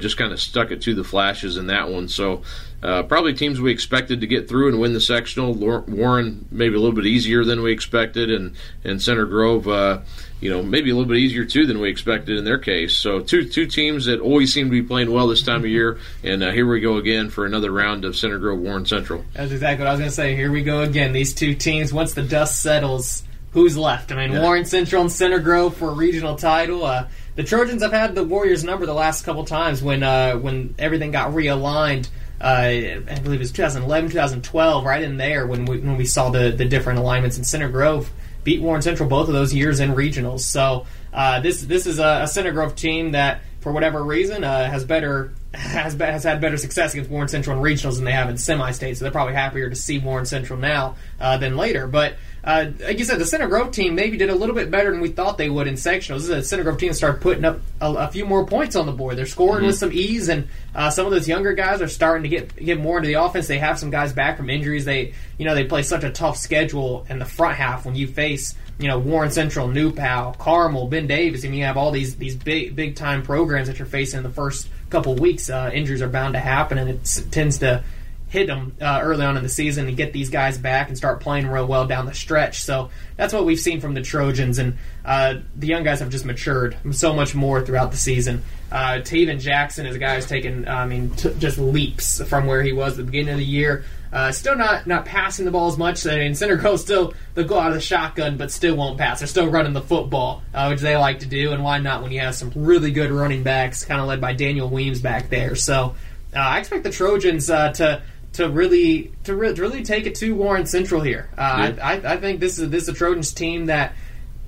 just 0.00 0.16
kind 0.16 0.32
of 0.32 0.40
stuck 0.40 0.72
it 0.72 0.82
to 0.82 0.94
the 0.94 1.04
flashes 1.04 1.56
in 1.56 1.68
that 1.68 1.88
one. 1.88 2.08
So 2.08 2.42
uh, 2.84 3.02
probably 3.02 3.32
teams 3.32 3.60
we 3.60 3.72
expected 3.72 4.20
to 4.20 4.26
get 4.26 4.46
through 4.46 4.68
and 4.68 4.78
win 4.78 4.92
the 4.92 5.00
sectional. 5.00 5.54
Warren 5.54 6.46
maybe 6.50 6.74
a 6.74 6.78
little 6.78 6.94
bit 6.94 7.06
easier 7.06 7.42
than 7.42 7.62
we 7.62 7.72
expected, 7.72 8.30
and 8.30 8.54
and 8.84 9.00
Center 9.00 9.24
Grove, 9.24 9.66
uh, 9.66 10.00
you 10.40 10.50
know, 10.50 10.62
maybe 10.62 10.90
a 10.90 10.94
little 10.94 11.08
bit 11.08 11.16
easier 11.16 11.46
too 11.46 11.66
than 11.66 11.80
we 11.80 11.88
expected 11.88 12.36
in 12.36 12.44
their 12.44 12.58
case. 12.58 12.98
So 12.98 13.20
two 13.20 13.48
two 13.48 13.66
teams 13.66 14.04
that 14.04 14.20
always 14.20 14.52
seem 14.52 14.66
to 14.66 14.70
be 14.70 14.82
playing 14.82 15.10
well 15.10 15.28
this 15.28 15.42
time 15.42 15.60
of 15.60 15.66
year, 15.66 15.98
and 16.22 16.42
uh, 16.42 16.50
here 16.50 16.66
we 16.66 16.80
go 16.80 16.98
again 16.98 17.30
for 17.30 17.46
another 17.46 17.72
round 17.72 18.04
of 18.04 18.16
Center 18.16 18.38
Grove 18.38 18.60
Warren 18.60 18.84
Central. 18.84 19.24
That's 19.32 19.50
exactly 19.50 19.84
what 19.84 19.88
I 19.88 19.92
was 19.92 20.00
going 20.00 20.10
to 20.10 20.14
say. 20.14 20.36
Here 20.36 20.52
we 20.52 20.62
go 20.62 20.82
again. 20.82 21.12
These 21.12 21.32
two 21.32 21.54
teams. 21.54 21.90
Once 21.90 22.12
the 22.12 22.22
dust 22.22 22.60
settles 22.60 23.24
who's 23.52 23.78
left. 23.78 24.12
I 24.12 24.16
mean, 24.16 24.32
yeah. 24.32 24.42
Warren 24.42 24.66
Central 24.66 25.00
and 25.00 25.10
Center 25.10 25.38
Grove 25.38 25.76
for 25.76 25.88
a 25.88 25.94
regional 25.94 26.36
title. 26.36 26.84
Uh, 26.84 27.06
the 27.36 27.44
Trojans 27.44 27.82
have 27.82 27.92
had 27.92 28.14
the 28.14 28.24
Warriors 28.24 28.62
number 28.62 28.84
the 28.84 28.92
last 28.92 29.24
couple 29.24 29.44
times 29.44 29.82
when 29.82 30.02
uh, 30.02 30.34
when 30.36 30.74
everything 30.78 31.12
got 31.12 31.32
realigned. 31.32 32.08
Uh, 32.44 33.00
I 33.08 33.20
believe 33.22 33.40
it 33.40 33.44
was 33.44 33.52
2011, 33.52 34.10
2012, 34.10 34.84
right 34.84 35.02
in 35.02 35.16
there 35.16 35.46
when 35.46 35.64
we 35.64 35.78
when 35.78 35.96
we 35.96 36.04
saw 36.04 36.28
the 36.28 36.50
the 36.50 36.66
different 36.66 36.98
alignments. 36.98 37.38
And 37.38 37.46
Center 37.46 37.70
Grove 37.70 38.10
beat 38.44 38.60
Warren 38.60 38.82
Central 38.82 39.08
both 39.08 39.28
of 39.28 39.34
those 39.34 39.54
years 39.54 39.80
in 39.80 39.94
regionals. 39.94 40.40
So 40.40 40.84
uh, 41.14 41.40
this 41.40 41.62
this 41.62 41.86
is 41.86 41.98
a, 41.98 42.20
a, 42.24 42.28
Center 42.28 42.52
Grove 42.52 42.76
team 42.76 43.12
that, 43.12 43.40
for 43.60 43.72
whatever 43.72 44.04
reason, 44.04 44.44
uh, 44.44 44.70
has 44.70 44.84
better 44.84 45.32
has 45.54 45.94
has 45.94 46.24
had 46.24 46.42
better 46.42 46.58
success 46.58 46.92
against 46.92 47.10
Warren 47.10 47.28
Central 47.28 47.56
in 47.56 47.62
regionals 47.62 47.94
than 47.96 48.04
they 48.04 48.12
have 48.12 48.28
in 48.28 48.36
semi-state. 48.36 48.98
So 48.98 49.06
they're 49.06 49.12
probably 49.12 49.32
happier 49.32 49.70
to 49.70 49.76
see 49.76 49.98
Warren 49.98 50.26
Central 50.26 50.58
now 50.58 50.96
uh, 51.18 51.38
than 51.38 51.56
later. 51.56 51.86
But 51.86 52.16
uh, 52.44 52.70
like 52.80 52.98
you 52.98 53.06
said, 53.06 53.18
the 53.18 53.24
Center 53.24 53.48
Grove 53.48 53.70
team 53.70 53.94
maybe 53.94 54.18
did 54.18 54.28
a 54.28 54.34
little 54.34 54.54
bit 54.54 54.70
better 54.70 54.90
than 54.90 55.00
we 55.00 55.08
thought 55.08 55.38
they 55.38 55.48
would 55.48 55.66
in 55.66 55.74
sectionals. 55.74 56.16
This 56.16 56.24
is 56.24 56.30
a 56.30 56.42
Center 56.42 56.62
Grove 56.62 56.76
team 56.76 56.90
that 56.90 56.94
started 56.94 57.22
putting 57.22 57.44
up 57.44 57.60
a, 57.80 57.90
a, 57.90 58.08
few 58.08 58.26
more 58.26 58.44
points 58.44 58.76
on 58.76 58.84
the 58.84 58.92
board. 58.92 59.16
They're 59.16 59.24
scoring 59.24 59.60
mm-hmm. 59.60 59.68
with 59.68 59.78
some 59.78 59.90
ease, 59.92 60.28
and 60.28 60.48
uh, 60.74 60.90
some 60.90 61.06
of 61.06 61.12
those 61.12 61.26
younger 61.26 61.54
guys 61.54 61.80
are 61.80 61.88
starting 61.88 62.24
to 62.24 62.28
get 62.28 62.54
get 62.56 62.78
more 62.78 62.98
into 62.98 63.06
the 63.06 63.14
offense. 63.14 63.46
They 63.46 63.58
have 63.58 63.78
some 63.78 63.90
guys 63.90 64.12
back 64.12 64.36
from 64.36 64.50
injuries. 64.50 64.84
They 64.84 65.14
you 65.38 65.46
know 65.46 65.54
they 65.54 65.64
play 65.64 65.82
such 65.82 66.04
a 66.04 66.10
tough 66.10 66.36
schedule 66.36 67.06
in 67.08 67.18
the 67.18 67.24
front 67.24 67.56
half 67.56 67.86
when 67.86 67.94
you 67.94 68.06
face 68.06 68.54
you 68.78 68.88
know 68.88 68.98
Warren 68.98 69.30
Central, 69.30 69.68
New 69.68 69.90
Pal, 69.90 70.34
Carmel, 70.34 70.88
Ben 70.88 71.06
Davis. 71.06 71.46
I 71.46 71.48
mean, 71.48 71.60
you 71.60 71.64
have 71.64 71.78
all 71.78 71.92
these 71.92 72.16
these 72.16 72.36
big 72.36 72.76
big 72.76 72.94
time 72.94 73.22
programs 73.22 73.68
that 73.68 73.78
you're 73.78 73.86
facing 73.86 74.18
in 74.18 74.22
the 74.22 74.30
first 74.30 74.68
couple 74.90 75.14
weeks. 75.14 75.48
Uh, 75.48 75.70
injuries 75.72 76.02
are 76.02 76.08
bound 76.08 76.34
to 76.34 76.40
happen, 76.40 76.76
and 76.76 76.90
it 76.90 77.22
tends 77.30 77.58
to 77.60 77.82
hit 78.28 78.48
them 78.48 78.76
uh, 78.80 79.00
early 79.02 79.24
on 79.24 79.36
in 79.36 79.42
the 79.42 79.48
season 79.48 79.86
and 79.86 79.96
get 79.96 80.12
these 80.12 80.28
guys 80.28 80.58
back 80.58 80.88
and 80.88 80.96
start 80.96 81.20
playing 81.20 81.46
real 81.46 81.66
well 81.66 81.86
down 81.86 82.06
the 82.06 82.14
stretch. 82.14 82.62
So 82.62 82.90
that's 83.16 83.32
what 83.32 83.44
we've 83.44 83.60
seen 83.60 83.80
from 83.80 83.94
the 83.94 84.02
Trojans, 84.02 84.58
and 84.58 84.76
uh, 85.04 85.34
the 85.54 85.66
young 85.66 85.84
guys 85.84 86.00
have 86.00 86.10
just 86.10 86.24
matured 86.24 86.76
so 86.92 87.12
much 87.12 87.34
more 87.34 87.64
throughout 87.64 87.90
the 87.90 87.96
season. 87.96 88.42
Uh, 88.72 88.98
Taven 89.02 89.38
Jackson 89.38 89.86
is 89.86 89.94
a 89.94 90.00
guy 90.00 90.16
who's 90.16 90.26
taken, 90.26 90.66
I 90.66 90.84
mean, 90.86 91.10
t- 91.10 91.32
just 91.38 91.58
leaps 91.58 92.20
from 92.28 92.46
where 92.46 92.62
he 92.62 92.72
was 92.72 92.92
at 92.92 92.96
the 92.98 93.04
beginning 93.04 93.34
of 93.34 93.38
the 93.38 93.44
year. 93.44 93.84
Uh, 94.12 94.30
still 94.30 94.56
not 94.56 94.86
not 94.86 95.04
passing 95.04 95.44
the 95.44 95.50
ball 95.50 95.66
as 95.66 95.76
much. 95.76 96.06
I 96.06 96.18
mean, 96.18 96.36
Center 96.36 96.54
Grove 96.54 96.78
still 96.78 97.14
they'll 97.34 97.48
go 97.48 97.58
out 97.58 97.68
of 97.68 97.74
the 97.74 97.80
shotgun, 97.80 98.36
but 98.36 98.52
still 98.52 98.76
won't 98.76 98.96
pass. 98.96 99.18
They're 99.18 99.26
still 99.26 99.48
running 99.48 99.72
the 99.72 99.80
football, 99.80 100.42
uh, 100.54 100.68
which 100.68 100.80
they 100.80 100.96
like 100.96 101.20
to 101.20 101.26
do. 101.26 101.50
And 101.50 101.64
why 101.64 101.78
not 101.78 102.00
when 102.00 102.12
you 102.12 102.20
have 102.20 102.36
some 102.36 102.52
really 102.54 102.92
good 102.92 103.10
running 103.10 103.42
backs, 103.42 103.84
kind 103.84 104.00
of 104.00 104.06
led 104.06 104.20
by 104.20 104.32
Daniel 104.32 104.68
Weems 104.68 105.00
back 105.00 105.30
there. 105.30 105.56
So 105.56 105.96
uh, 106.32 106.38
I 106.38 106.60
expect 106.60 106.84
the 106.84 106.90
Trojans 106.90 107.50
uh, 107.50 107.72
to 107.72 108.02
to 108.34 108.48
really 108.48 109.12
to, 109.24 109.34
re- 109.34 109.54
to, 109.54 109.62
really 109.62 109.82
take 109.82 110.06
it 110.06 110.16
to 110.16 110.34
Warren 110.34 110.66
Central 110.66 111.00
here. 111.00 111.28
Uh, 111.36 111.72
yeah. 111.76 111.86
I, 111.86 112.14
I, 112.14 112.16
think 112.18 112.40
this 112.40 112.58
is 112.58 112.68
this 112.68 112.84
is 112.84 112.88
a 112.90 112.92
Trojans 112.92 113.32
team 113.32 113.66
that 113.66 113.94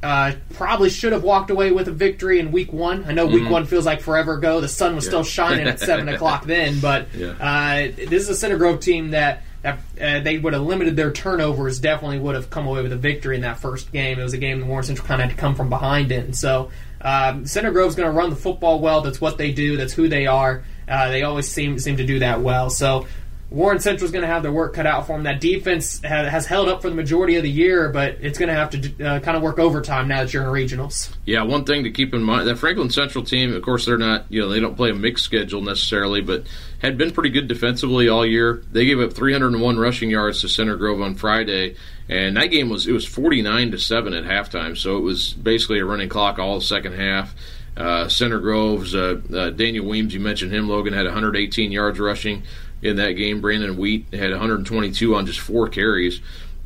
uh, 0.02 0.32
probably 0.54 0.90
should 0.90 1.12
have 1.12 1.22
walked 1.22 1.50
away 1.50 1.72
with 1.72 1.88
a 1.88 1.92
victory 1.92 2.38
in 2.38 2.52
week 2.52 2.72
one. 2.72 3.04
I 3.04 3.12
know 3.12 3.26
week 3.26 3.42
mm-hmm. 3.42 3.52
one 3.52 3.66
feels 3.66 3.86
like 3.86 4.00
forever 4.00 4.34
ago. 4.34 4.60
The 4.60 4.68
sun 4.68 4.94
was 4.94 5.04
yeah. 5.04 5.10
still 5.10 5.24
shining 5.24 5.66
at 5.66 5.80
seven 5.80 6.08
o'clock 6.14 6.44
then, 6.44 6.80
but 6.80 7.08
yeah. 7.14 7.30
uh, 7.30 7.92
this 7.96 8.22
is 8.22 8.28
a 8.28 8.34
Center 8.34 8.58
Grove 8.58 8.80
team 8.80 9.10
that. 9.10 9.42
that 9.62 9.80
uh, 10.00 10.20
they 10.20 10.38
would 10.38 10.52
have 10.52 10.62
limited 10.62 10.94
their 10.94 11.10
turnovers. 11.10 11.80
Definitely 11.80 12.20
would 12.20 12.36
have 12.36 12.50
come 12.50 12.68
away 12.68 12.82
with 12.82 12.92
a 12.92 12.96
victory 12.96 13.34
in 13.34 13.42
that 13.42 13.58
first 13.58 13.90
game. 13.90 14.20
It 14.20 14.22
was 14.22 14.32
a 14.32 14.38
game 14.38 14.60
that 14.60 14.66
Warren 14.66 14.84
Central 14.84 15.08
kind 15.08 15.20
of 15.20 15.28
had 15.28 15.36
to 15.36 15.40
come 15.40 15.56
from 15.56 15.68
behind 15.68 16.12
in. 16.12 16.34
So 16.34 16.70
um, 17.00 17.46
Center 17.46 17.72
Grove's 17.72 17.96
going 17.96 18.08
to 18.08 18.16
run 18.16 18.30
the 18.30 18.36
football 18.36 18.80
well. 18.80 19.00
That's 19.00 19.20
what 19.20 19.38
they 19.38 19.52
do. 19.52 19.76
That's 19.76 19.92
who 19.92 20.08
they 20.08 20.28
are. 20.28 20.62
Uh, 20.88 21.08
they 21.08 21.22
always 21.22 21.48
seem 21.50 21.80
seem 21.80 21.96
to 21.96 22.06
do 22.06 22.20
that 22.20 22.42
well. 22.42 22.70
So 22.70 23.06
Warren 23.48 23.78
Central's 23.78 24.10
going 24.10 24.22
to 24.22 24.28
have 24.28 24.42
their 24.42 24.52
work 24.52 24.74
cut 24.74 24.86
out 24.86 25.06
for 25.06 25.12
them. 25.12 25.22
That 25.22 25.40
defense 25.40 26.00
has 26.02 26.46
held 26.46 26.68
up 26.68 26.82
for 26.82 26.90
the 26.90 26.96
majority 26.96 27.36
of 27.36 27.44
the 27.44 27.50
year, 27.50 27.90
but 27.90 28.18
it's 28.20 28.38
going 28.38 28.48
to 28.48 28.54
have 28.54 28.70
to 28.70 29.04
uh, 29.04 29.20
kind 29.20 29.36
of 29.36 29.42
work 29.42 29.60
overtime 29.60 30.08
now 30.08 30.22
that 30.24 30.34
you're 30.34 30.42
in 30.42 30.48
regionals. 30.48 31.14
Yeah, 31.24 31.42
one 31.42 31.64
thing 31.64 31.84
to 31.84 31.90
keep 31.90 32.12
in 32.12 32.24
mind 32.24 32.48
that 32.48 32.56
Franklin 32.56 32.90
Central 32.90 33.22
team, 33.22 33.54
of 33.54 33.62
course, 33.62 33.86
they're 33.86 33.98
not 33.98 34.26
you 34.30 34.40
know 34.40 34.48
they 34.48 34.58
don't 34.58 34.76
play 34.76 34.90
a 34.90 34.94
mixed 34.94 35.24
schedule 35.24 35.62
necessarily, 35.62 36.20
but 36.20 36.44
had 36.80 36.98
been 36.98 37.12
pretty 37.12 37.30
good 37.30 37.46
defensively 37.46 38.08
all 38.08 38.26
year. 38.26 38.64
They 38.72 38.84
gave 38.84 38.98
up 38.98 39.12
301 39.12 39.78
rushing 39.78 40.10
yards 40.10 40.40
to 40.40 40.48
Center 40.48 40.74
Grove 40.74 41.00
on 41.00 41.14
Friday, 41.14 41.76
and 42.08 42.36
that 42.36 42.46
game 42.46 42.68
was 42.68 42.88
it 42.88 42.92
was 42.92 43.06
49 43.06 43.70
to 43.70 43.78
seven 43.78 44.12
at 44.12 44.24
halftime, 44.24 44.76
so 44.76 44.96
it 44.96 45.02
was 45.02 45.34
basically 45.34 45.78
a 45.78 45.84
running 45.84 46.08
clock 46.08 46.40
all 46.40 46.60
second 46.60 46.94
half. 46.94 47.32
Uh, 47.76 48.08
Center 48.08 48.40
Grove's 48.40 48.94
uh, 48.94 49.20
uh, 49.34 49.50
Daniel 49.50 49.86
Weems, 49.86 50.14
you 50.14 50.20
mentioned 50.20 50.50
him. 50.50 50.66
Logan 50.66 50.94
had 50.94 51.04
118 51.04 51.70
yards 51.70 52.00
rushing 52.00 52.42
in 52.82 52.96
that 52.96 53.12
game. 53.12 53.40
Brandon 53.40 53.76
Wheat 53.76 54.06
had 54.12 54.30
122 54.30 55.14
on 55.14 55.26
just 55.26 55.40
four 55.40 55.68
carries. 55.68 56.20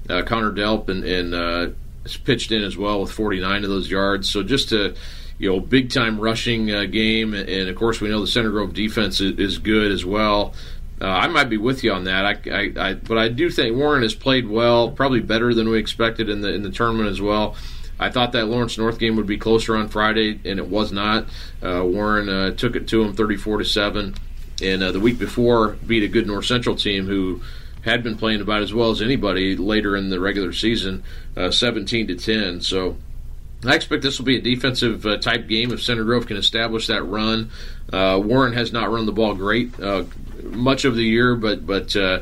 Uh, 0.08 0.22
Connor 0.22 0.52
Delp 0.52 0.88
and, 0.88 1.04
and 1.04 1.34
uh, 1.34 1.68
pitched 2.24 2.52
in 2.52 2.62
as 2.62 2.76
well 2.76 3.00
with 3.00 3.12
49 3.12 3.64
of 3.64 3.70
those 3.70 3.90
yards. 3.90 4.28
So 4.28 4.42
just 4.42 4.72
a 4.72 4.94
you 5.38 5.50
know 5.50 5.60
big 5.60 5.90
time 5.90 6.20
rushing 6.20 6.70
uh, 6.70 6.84
game, 6.84 7.34
and 7.34 7.68
of 7.68 7.76
course 7.76 8.00
we 8.00 8.08
know 8.08 8.20
the 8.20 8.26
Center 8.26 8.50
Grove 8.50 8.74
defense 8.74 9.20
is, 9.20 9.38
is 9.38 9.58
good 9.58 9.90
as 9.90 10.04
well. 10.04 10.54
Uh, 11.00 11.06
I 11.06 11.28
might 11.28 11.48
be 11.48 11.56
with 11.56 11.82
you 11.82 11.92
on 11.92 12.04
that. 12.04 12.26
I, 12.26 12.50
I, 12.50 12.88
I, 12.88 12.94
but 12.94 13.16
I 13.16 13.28
do 13.28 13.48
think 13.48 13.74
Warren 13.74 14.02
has 14.02 14.14
played 14.14 14.46
well, 14.46 14.90
probably 14.90 15.20
better 15.20 15.54
than 15.54 15.70
we 15.70 15.78
expected 15.78 16.28
in 16.28 16.42
the 16.42 16.52
in 16.52 16.62
the 16.62 16.70
tournament 16.70 17.08
as 17.08 17.20
well. 17.20 17.56
I 17.98 18.10
thought 18.10 18.32
that 18.32 18.46
Lawrence 18.46 18.78
North 18.78 18.98
game 18.98 19.16
would 19.16 19.26
be 19.26 19.38
closer 19.38 19.76
on 19.76 19.88
Friday, 19.88 20.40
and 20.44 20.58
it 20.58 20.68
was 20.68 20.90
not. 20.90 21.26
Uh, 21.62 21.84
Warren 21.84 22.28
uh, 22.28 22.50
took 22.52 22.74
it 22.74 22.88
to 22.88 23.02
him, 23.02 23.12
34 23.12 23.58
to 23.58 23.64
seven 23.64 24.14
and 24.62 24.82
uh, 24.82 24.92
the 24.92 25.00
week 25.00 25.18
before 25.18 25.76
beat 25.86 26.02
a 26.02 26.08
good 26.08 26.26
North 26.26 26.46
Central 26.46 26.76
team 26.76 27.06
who 27.06 27.40
had 27.82 28.02
been 28.02 28.16
playing 28.16 28.40
about 28.40 28.62
as 28.62 28.74
well 28.74 28.90
as 28.90 29.00
anybody 29.00 29.56
later 29.56 29.96
in 29.96 30.10
the 30.10 30.20
regular 30.20 30.52
season, 30.52 31.02
uh, 31.36 31.50
17 31.50 32.08
to 32.08 32.14
10. 32.14 32.60
So 32.60 32.96
I 33.64 33.74
expect 33.74 34.02
this 34.02 34.18
will 34.18 34.26
be 34.26 34.36
a 34.36 34.40
defensive 34.40 35.04
uh, 35.04 35.18
type 35.18 35.46
game 35.48 35.72
if 35.72 35.82
Center 35.82 36.04
Grove 36.04 36.26
can 36.26 36.36
establish 36.36 36.86
that 36.86 37.02
run. 37.02 37.50
Uh, 37.92 38.20
Warren 38.22 38.52
has 38.52 38.72
not 38.72 38.90
run 38.90 39.06
the 39.06 39.12
ball 39.12 39.34
great 39.34 39.78
uh, 39.80 40.04
much 40.42 40.84
of 40.84 40.96
the 40.96 41.04
year, 41.04 41.34
but 41.34 41.66
but 41.66 41.94
uh, 41.96 42.20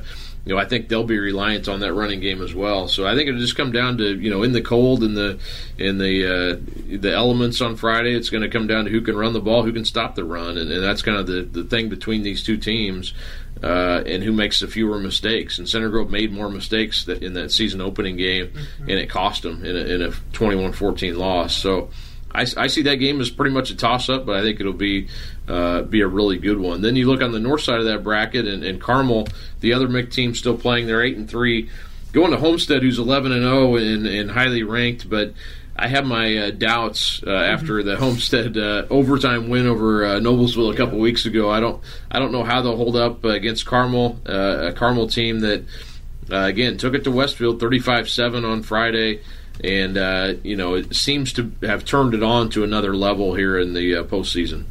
you 0.49 0.55
know 0.55 0.61
I 0.61 0.65
think 0.65 0.89
they'll 0.89 1.05
be 1.05 1.19
reliant 1.19 1.69
on 1.69 1.81
that 1.81 1.93
running 1.93 2.21
game 2.21 2.41
as 2.41 2.55
well. 2.55 2.89
So 2.89 3.07
I 3.07 3.15
think 3.15 3.29
it'll 3.29 3.41
just 3.41 3.57
come 3.57 3.71
down 3.71 3.99
to 3.99 4.19
you 4.19 4.31
know 4.31 4.43
in 4.43 4.53
the 4.53 4.63
cold 4.63 5.03
and 5.03 5.15
the 5.15 5.39
in 5.77 5.99
the 5.99 6.25
uh, 6.25 6.97
the 6.99 7.13
elements 7.13 7.61
on 7.61 7.77
Friday, 7.77 8.15
it's 8.15 8.31
going 8.31 8.43
to 8.43 8.49
come 8.49 8.67
down 8.67 8.87
to 8.87 8.91
who 8.91 9.03
can 9.03 9.15
run 9.15 9.35
the 9.35 9.41
ball, 9.41 9.63
who 9.63 9.73
can 9.75 9.85
stop 9.85 10.15
the 10.15 10.25
run, 10.25 10.57
and, 10.57 10.73
and 10.73 10.83
that's 10.83 11.03
kind 11.03 11.19
of 11.19 11.27
the 11.27 11.43
the 11.43 11.65
thing 11.65 11.91
between 11.91 12.23
these 12.23 12.43
two 12.43 12.57
teams. 12.57 13.13
Uh, 13.61 14.05
and 14.07 14.23
who 14.23 14.31
makes 14.31 14.61
the 14.61 14.69
fewer 14.69 15.01
mistakes. 15.01 15.59
And 15.59 15.69
Center 15.69 15.89
Grove 15.89 16.13
made 16.13 16.31
more 16.31 16.49
mistakes 16.49 17.07
that 17.07 17.25
in 17.25 17.33
that 17.33 17.51
season 17.51 17.81
opening 17.81 18.17
game, 18.17 18.47
mm-hmm. 18.47 18.83
and 18.83 19.01
it 19.01 19.11
cost 19.11 19.43
them 19.43 19.65
in 19.65 19.75
a, 19.75 19.81
in 19.81 20.01
a 20.01 20.11
21-14 20.11 21.17
loss. 21.17 21.57
So 21.57 21.91
I, 22.33 22.47
I, 22.57 22.67
see 22.67 22.83
that 22.83 22.97
game 22.97 23.21
as 23.21 23.31
pretty 23.31 23.55
much 23.55 23.71
a 23.71 23.77
toss 23.77 24.09
up, 24.09 24.27
but 24.27 24.37
I 24.37 24.43
think 24.43 24.61
it'll 24.61 24.73
be 24.73 25.09
uh, 25.49 25.83
be 25.83 26.03
a 26.03 26.07
really 26.07 26.37
good 26.37 26.59
one. 26.59 26.83
Then 26.83 26.95
you 26.95 27.07
look 27.07 27.23
on 27.23 27.33
the 27.33 27.41
north 27.41 27.63
side 27.63 27.81
of 27.81 27.87
that 27.87 28.03
bracket, 28.05 28.47
and, 28.47 28.63
and 28.63 28.81
Carmel, 28.81 29.29
the 29.61 29.73
other 29.73 29.89
MIC 29.89 30.11
team, 30.11 30.35
still 30.35 30.57
playing. 30.57 30.87
They're 30.87 31.03
eight 31.03 31.17
and 31.17 31.29
three, 31.29 31.71
going 32.13 32.31
to 32.33 32.37
Homestead, 32.37 32.83
who's 32.83 32.99
11 32.99 33.33
and 33.33 33.43
0 33.43 33.77
and, 33.77 34.07
and 34.07 34.31
highly 34.31 34.63
ranked, 34.63 35.09
but 35.09 35.33
I 35.79 35.87
have 35.87 36.05
my 36.05 36.37
uh, 36.37 36.51
doubts 36.51 37.23
uh, 37.25 37.31
after 37.31 37.85
the 37.85 37.97
Homestead 37.97 38.59
uh, 38.59 38.87
overtime 38.91 39.49
win 39.49 39.69
over 39.69 40.05
uh, 40.05 40.09
Noblesville 40.19 40.73
a 40.75 40.77
couple 40.77 40.99
weeks 40.99 41.25
ago. 41.25 41.49
I 41.51 41.61
don't 41.61 41.81
I 42.11 42.19
don't 42.19 42.33
know 42.33 42.43
how 42.43 42.63
they'll 42.63 42.77
hold 42.77 42.97
up 42.97 43.25
against 43.25 43.65
Carmel, 43.65 44.19
uh, 44.29 44.71
a 44.71 44.73
Carmel 44.73 45.07
team 45.07 45.41
that 45.41 45.65
uh, 46.33 46.37
again 46.37 46.79
took 46.79 46.95
it 46.95 47.05
to 47.05 47.13
Westfield 47.13 47.61
35-7 47.61 48.45
on 48.45 48.63
Friday, 48.65 49.21
and 49.63 50.45
you 50.45 50.57
know 50.57 50.75
it 50.75 50.95
seems 50.95 51.33
to 51.35 51.53
have 51.63 51.85
turned 51.85 52.15
it 52.15 52.23
on 52.23 52.51
to 52.51 52.65
another 52.65 52.95
level 52.95 53.35
here 53.35 53.59
in 53.59 53.75
the 53.75 53.93
postseason. 54.05 54.65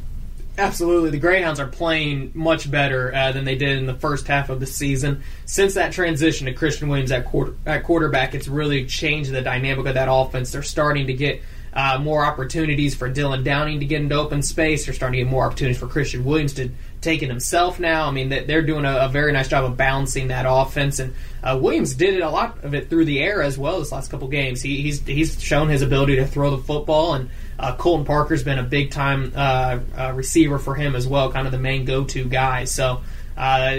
Absolutely, 0.58 1.10
the 1.10 1.20
Greyhounds 1.20 1.60
are 1.60 1.68
playing 1.68 2.32
much 2.34 2.68
better 2.68 3.14
uh, 3.14 3.30
than 3.30 3.44
they 3.44 3.54
did 3.54 3.78
in 3.78 3.86
the 3.86 3.94
first 3.94 4.26
half 4.26 4.50
of 4.50 4.58
the 4.58 4.66
season. 4.66 5.22
Since 5.44 5.74
that 5.74 5.92
transition 5.92 6.46
to 6.46 6.52
Christian 6.52 6.88
Williams 6.88 7.12
at, 7.12 7.26
quarter, 7.26 7.54
at 7.64 7.84
quarterback, 7.84 8.34
it's 8.34 8.48
really 8.48 8.84
changed 8.84 9.30
the 9.30 9.40
dynamic 9.40 9.86
of 9.86 9.94
that 9.94 10.08
offense. 10.10 10.50
They're 10.50 10.64
starting 10.64 11.06
to 11.06 11.14
get 11.14 11.42
uh, 11.78 11.96
more 11.96 12.24
opportunities 12.24 12.96
for 12.96 13.08
Dylan 13.08 13.44
Downing 13.44 13.78
to 13.78 13.86
get 13.86 14.02
into 14.02 14.16
open 14.16 14.42
space. 14.42 14.84
They're 14.84 14.94
starting 14.94 15.20
to 15.20 15.24
get 15.24 15.30
more 15.30 15.44
opportunities 15.44 15.78
for 15.78 15.86
Christian 15.86 16.24
Williams 16.24 16.54
to 16.54 16.70
take 17.00 17.22
it 17.22 17.28
himself 17.28 17.78
now. 17.78 18.08
I 18.08 18.10
mean, 18.10 18.30
they're 18.30 18.62
doing 18.62 18.84
a, 18.84 18.96
a 19.02 19.08
very 19.08 19.30
nice 19.30 19.46
job 19.46 19.64
of 19.64 19.76
balancing 19.76 20.26
that 20.28 20.44
offense, 20.48 20.98
and 20.98 21.14
uh, 21.40 21.56
Williams 21.62 21.94
did 21.94 22.20
a 22.20 22.30
lot 22.30 22.64
of 22.64 22.74
it 22.74 22.90
through 22.90 23.04
the 23.04 23.20
air 23.20 23.42
as 23.42 23.56
well 23.56 23.78
this 23.78 23.92
last 23.92 24.10
couple 24.10 24.26
games. 24.26 24.60
He, 24.60 24.82
he's 24.82 25.06
he's 25.06 25.40
shown 25.40 25.68
his 25.68 25.82
ability 25.82 26.16
to 26.16 26.26
throw 26.26 26.50
the 26.50 26.58
football 26.58 27.14
and 27.14 27.30
uh, 27.60 27.76
Colton 27.76 28.04
Parker's 28.04 28.42
been 28.42 28.58
a 28.58 28.64
big 28.64 28.90
time 28.90 29.32
uh, 29.36 29.78
uh, 29.96 30.12
receiver 30.14 30.58
for 30.58 30.74
him 30.74 30.94
as 30.94 31.06
well, 31.06 31.30
kind 31.30 31.46
of 31.46 31.52
the 31.52 31.58
main 31.58 31.84
go 31.84 32.04
to 32.04 32.24
guy. 32.24 32.64
So 32.64 33.02
uh, 33.38 33.70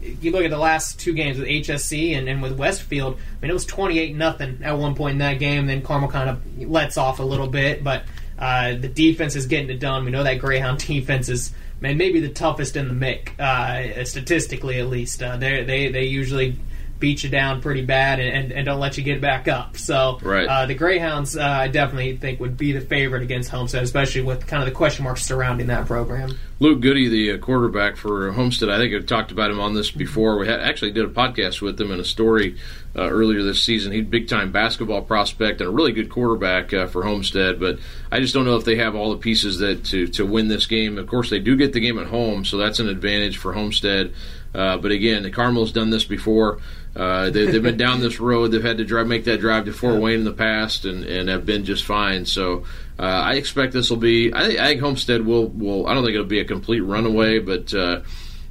you 0.00 0.30
look 0.30 0.44
at 0.44 0.50
the 0.50 0.58
last 0.58 1.00
two 1.00 1.12
games 1.12 1.36
with 1.36 1.48
HSE 1.48 2.16
and, 2.16 2.28
and 2.28 2.40
with 2.40 2.56
Westfield. 2.56 3.14
I 3.14 3.42
mean, 3.42 3.50
it 3.50 3.54
was 3.54 3.66
twenty 3.66 3.98
eight 3.98 4.14
nothing 4.14 4.60
at 4.62 4.78
one 4.78 4.94
point 4.94 5.12
in 5.14 5.18
that 5.18 5.40
game. 5.40 5.66
Then 5.66 5.82
Carmel 5.82 6.08
kind 6.08 6.30
of 6.30 6.70
lets 6.70 6.96
off 6.96 7.18
a 7.18 7.24
little 7.24 7.48
bit, 7.48 7.82
but 7.82 8.04
uh, 8.38 8.76
the 8.76 8.88
defense 8.88 9.34
is 9.34 9.46
getting 9.46 9.68
it 9.68 9.80
done. 9.80 10.04
We 10.04 10.12
know 10.12 10.22
that 10.22 10.38
Greyhound 10.38 10.78
defense 10.86 11.28
is 11.28 11.52
man 11.80 11.96
maybe 11.96 12.20
the 12.20 12.28
toughest 12.28 12.76
in 12.76 12.86
the 12.86 12.94
MIC, 12.94 13.34
uh, 13.40 14.04
statistically 14.04 14.78
at 14.78 14.86
least. 14.86 15.18
they 15.18 15.64
they 15.64 15.88
they 15.88 16.04
usually 16.04 16.56
beat 17.00 17.24
you 17.24 17.30
down 17.30 17.62
pretty 17.62 17.82
bad 17.82 18.20
and, 18.20 18.28
and, 18.28 18.52
and, 18.52 18.66
don't 18.66 18.78
let 18.78 18.98
you 18.98 19.02
get 19.02 19.20
back 19.20 19.48
up. 19.48 19.76
So 19.76 20.18
right. 20.22 20.46
uh, 20.46 20.66
the 20.66 20.74
Greyhounds, 20.74 21.36
uh, 21.36 21.42
I 21.42 21.68
definitely 21.68 22.18
think 22.18 22.38
would 22.40 22.56
be 22.56 22.72
the 22.72 22.82
favorite 22.82 23.22
against 23.22 23.48
Homestead, 23.48 23.82
especially 23.82 24.20
with 24.20 24.46
kind 24.46 24.62
of 24.62 24.68
the 24.68 24.74
question 24.74 25.04
marks 25.04 25.24
surrounding 25.24 25.68
that 25.68 25.86
program. 25.86 26.38
Luke 26.60 26.80
Goode, 26.80 27.10
the 27.10 27.32
uh, 27.32 27.38
quarterback 27.38 27.96
for 27.96 28.30
Homestead, 28.32 28.68
I 28.68 28.76
think 28.76 28.94
I've 28.94 29.06
talked 29.06 29.32
about 29.32 29.50
him 29.50 29.58
on 29.58 29.72
this 29.72 29.90
before. 29.90 30.38
We 30.38 30.46
had, 30.46 30.60
actually 30.60 30.92
did 30.92 31.06
a 31.06 31.08
podcast 31.08 31.62
with 31.62 31.80
him 31.80 31.90
and 31.90 32.00
a 32.00 32.04
story 32.04 32.56
uh, 32.94 33.08
earlier 33.08 33.42
this 33.42 33.62
season. 33.62 33.92
He's 33.92 34.04
big 34.04 34.28
time 34.28 34.52
basketball 34.52 35.00
prospect 35.00 35.62
and 35.62 35.68
a 35.68 35.72
really 35.72 35.92
good 35.92 36.10
quarterback 36.10 36.74
uh, 36.74 36.86
for 36.86 37.02
Homestead, 37.02 37.58
but 37.58 37.78
I 38.12 38.20
just 38.20 38.34
don't 38.34 38.44
know 38.44 38.56
if 38.56 38.64
they 38.66 38.76
have 38.76 38.94
all 38.94 39.10
the 39.10 39.18
pieces 39.18 39.58
that 39.60 39.84
to, 39.86 40.06
to 40.08 40.26
win 40.26 40.48
this 40.48 40.66
game. 40.66 40.98
Of 40.98 41.06
course, 41.06 41.30
they 41.30 41.38
do 41.38 41.56
get 41.56 41.72
the 41.72 41.80
game 41.80 41.98
at 41.98 42.08
home, 42.08 42.44
so 42.44 42.58
that's 42.58 42.78
an 42.78 42.88
advantage 42.88 43.38
for 43.38 43.54
Homestead. 43.54 44.12
Uh, 44.54 44.76
but 44.78 44.90
again, 44.90 45.22
the 45.22 45.30
Carmel's 45.30 45.72
done 45.72 45.90
this 45.90 46.04
before. 46.04 46.58
Uh, 46.94 47.30
they, 47.30 47.46
have 47.46 47.62
been 47.62 47.76
down 47.76 48.00
this 48.00 48.18
road. 48.18 48.48
They've 48.48 48.62
had 48.62 48.78
to 48.78 48.84
drive, 48.84 49.06
make 49.06 49.24
that 49.24 49.40
drive 49.40 49.66
to 49.66 49.72
Fort 49.72 50.00
Wayne 50.00 50.18
in 50.18 50.24
the 50.24 50.32
past, 50.32 50.84
and, 50.84 51.04
and 51.04 51.28
have 51.28 51.46
been 51.46 51.64
just 51.64 51.84
fine. 51.84 52.24
So 52.24 52.64
uh, 52.98 53.02
I 53.02 53.34
expect 53.34 53.72
this 53.72 53.90
will 53.90 53.96
be. 53.96 54.32
I, 54.32 54.46
I, 54.46 54.66
think 54.66 54.80
Homestead 54.80 55.24
will 55.24 55.46
will. 55.46 55.86
I 55.86 55.94
don't 55.94 56.04
think 56.04 56.14
it'll 56.14 56.26
be 56.26 56.40
a 56.40 56.44
complete 56.44 56.80
runaway, 56.80 57.38
but 57.38 57.72
uh, 57.72 58.00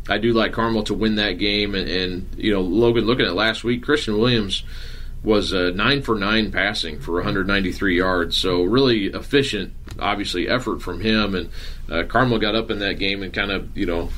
I 0.09 0.17
do 0.17 0.33
like 0.33 0.53
Carmel 0.53 0.83
to 0.83 0.93
win 0.93 1.15
that 1.15 1.33
game. 1.33 1.75
And, 1.75 1.89
and, 1.89 2.35
you 2.35 2.51
know, 2.53 2.61
Logan, 2.61 3.05
looking 3.05 3.25
at 3.25 3.35
last 3.35 3.63
week, 3.63 3.83
Christian 3.83 4.17
Williams 4.17 4.63
was 5.23 5.53
uh, 5.53 5.71
nine 5.75 6.01
for 6.01 6.15
nine 6.15 6.51
passing 6.51 6.99
for 6.99 7.15
193 7.15 7.97
yards. 7.97 8.37
So 8.37 8.63
really 8.63 9.07
efficient, 9.07 9.73
obviously 9.99 10.47
effort 10.47 10.81
from 10.81 11.01
him. 11.01 11.35
And 11.35 11.49
uh, 11.89 12.03
Carmel 12.07 12.39
got 12.39 12.55
up 12.55 12.71
in 12.71 12.79
that 12.79 12.99
game 12.99 13.21
and 13.21 13.33
kind 13.33 13.51
of 13.51 13.77
you 13.77 13.85
know 13.85 14.09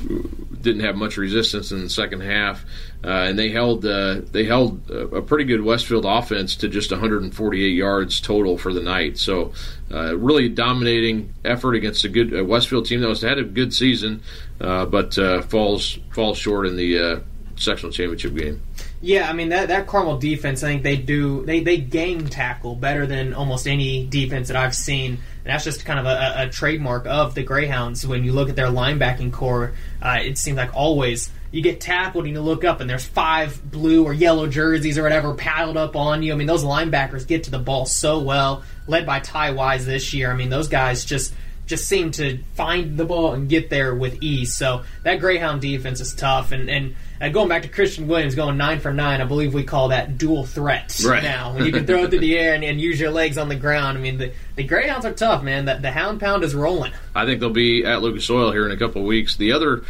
didn't 0.62 0.82
have 0.82 0.96
much 0.96 1.16
resistance 1.16 1.72
in 1.72 1.82
the 1.82 1.90
second 1.90 2.20
half, 2.20 2.64
uh, 3.04 3.08
and 3.08 3.38
they 3.38 3.50
held 3.50 3.84
uh, 3.84 4.20
they 4.30 4.44
held 4.44 4.90
a 4.90 5.20
pretty 5.22 5.44
good 5.44 5.62
Westfield 5.62 6.04
offense 6.04 6.56
to 6.56 6.68
just 6.68 6.90
148 6.90 7.68
yards 7.68 8.20
total 8.20 8.56
for 8.56 8.72
the 8.72 8.82
night. 8.82 9.18
So 9.18 9.52
uh, 9.92 10.16
really 10.16 10.48
dominating 10.48 11.34
effort 11.44 11.74
against 11.74 12.04
a 12.04 12.08
good 12.08 12.34
uh, 12.34 12.44
Westfield 12.44 12.86
team 12.86 13.00
that 13.00 13.08
was 13.08 13.22
had 13.22 13.38
a 13.38 13.44
good 13.44 13.74
season, 13.74 14.22
uh, 14.60 14.86
but 14.86 15.14
falls 15.44 15.98
falls 16.12 16.38
short 16.38 16.66
in 16.66 16.76
the 16.76 17.22
sectional 17.56 17.92
championship 17.92 18.34
game. 18.34 18.62
Yeah, 19.00 19.28
I 19.28 19.32
mean 19.32 19.48
that 19.48 19.68
that 19.68 19.86
Carmel 19.86 20.18
defense, 20.18 20.62
I 20.62 20.68
think 20.68 20.84
they 20.84 20.96
do 20.96 21.44
they 21.44 21.60
they 21.60 21.78
game 21.78 22.28
tackle 22.28 22.76
better 22.76 23.06
than 23.06 23.34
almost 23.34 23.66
any 23.66 24.06
defense 24.06 24.48
that 24.48 24.56
I've 24.56 24.74
seen. 24.74 25.18
And 25.44 25.52
that's 25.52 25.64
just 25.64 25.84
kind 25.84 25.98
of 25.98 26.06
a, 26.06 26.44
a, 26.44 26.48
trademark 26.48 27.06
of 27.06 27.34
the 27.34 27.42
Greyhounds. 27.42 28.06
When 28.06 28.22
you 28.22 28.32
look 28.32 28.48
at 28.48 28.54
their 28.54 28.68
linebacking 28.68 29.32
corps, 29.32 29.74
uh, 30.00 30.20
it 30.22 30.38
seems 30.38 30.56
like 30.56 30.74
always 30.74 31.30
you 31.50 31.62
get 31.62 31.80
tackled 31.80 32.24
and 32.24 32.34
you 32.34 32.40
look 32.40 32.64
up 32.64 32.80
and 32.80 32.88
there's 32.88 33.04
five 33.04 33.60
blue 33.70 34.04
or 34.04 34.12
yellow 34.12 34.46
jerseys 34.46 34.98
or 34.98 35.02
whatever 35.02 35.34
piled 35.34 35.76
up 35.76 35.96
on 35.96 36.22
you. 36.22 36.32
I 36.32 36.36
mean, 36.36 36.46
those 36.46 36.64
linebackers 36.64 37.26
get 37.26 37.44
to 37.44 37.50
the 37.50 37.58
ball 37.58 37.86
so 37.86 38.20
well, 38.20 38.62
led 38.86 39.04
by 39.04 39.20
Ty 39.20 39.52
Wise 39.52 39.84
this 39.84 40.14
year. 40.14 40.30
I 40.30 40.34
mean, 40.34 40.48
those 40.48 40.68
guys 40.68 41.04
just 41.04 41.34
just 41.72 41.88
seem 41.88 42.10
to 42.10 42.36
find 42.52 42.98
the 42.98 43.04
ball 43.06 43.32
and 43.32 43.48
get 43.48 43.70
there 43.70 43.94
with 43.94 44.22
ease. 44.22 44.54
So 44.54 44.82
that 45.04 45.20
Greyhound 45.20 45.62
defense 45.62 46.02
is 46.02 46.14
tough. 46.14 46.52
And, 46.52 46.68
and 46.68 46.94
uh, 47.18 47.30
going 47.30 47.48
back 47.48 47.62
to 47.62 47.68
Christian 47.68 48.08
Williams 48.08 48.34
going 48.34 48.58
nine 48.58 48.78
for 48.78 48.92
nine, 48.92 49.22
I 49.22 49.24
believe 49.24 49.54
we 49.54 49.64
call 49.64 49.88
that 49.88 50.18
dual 50.18 50.44
threat 50.44 51.00
right. 51.06 51.22
now. 51.22 51.54
When 51.54 51.64
you 51.64 51.72
can 51.72 51.86
throw 51.86 52.04
it 52.04 52.10
through 52.10 52.18
the 52.18 52.38
air 52.38 52.52
and, 52.52 52.62
and, 52.62 52.78
use 52.78 53.00
your 53.00 53.10
legs 53.10 53.38
on 53.38 53.48
the 53.48 53.56
ground. 53.56 53.96
I 53.96 54.02
mean, 54.02 54.18
the, 54.18 54.34
the 54.54 54.64
Greyhounds 54.64 55.06
are 55.06 55.14
tough, 55.14 55.42
man. 55.42 55.64
The, 55.64 55.76
the 55.76 55.90
Hound 55.90 56.20
Pound 56.20 56.44
is 56.44 56.54
rolling. 56.54 56.92
I 57.14 57.24
think 57.24 57.40
they'll 57.40 57.48
be 57.48 57.86
at 57.86 58.02
Lucas 58.02 58.28
Oil 58.28 58.52
here 58.52 58.66
in 58.66 58.72
a 58.72 58.76
couple 58.76 59.00
of 59.00 59.06
weeks. 59.06 59.36
The 59.36 59.52
other 59.52 59.82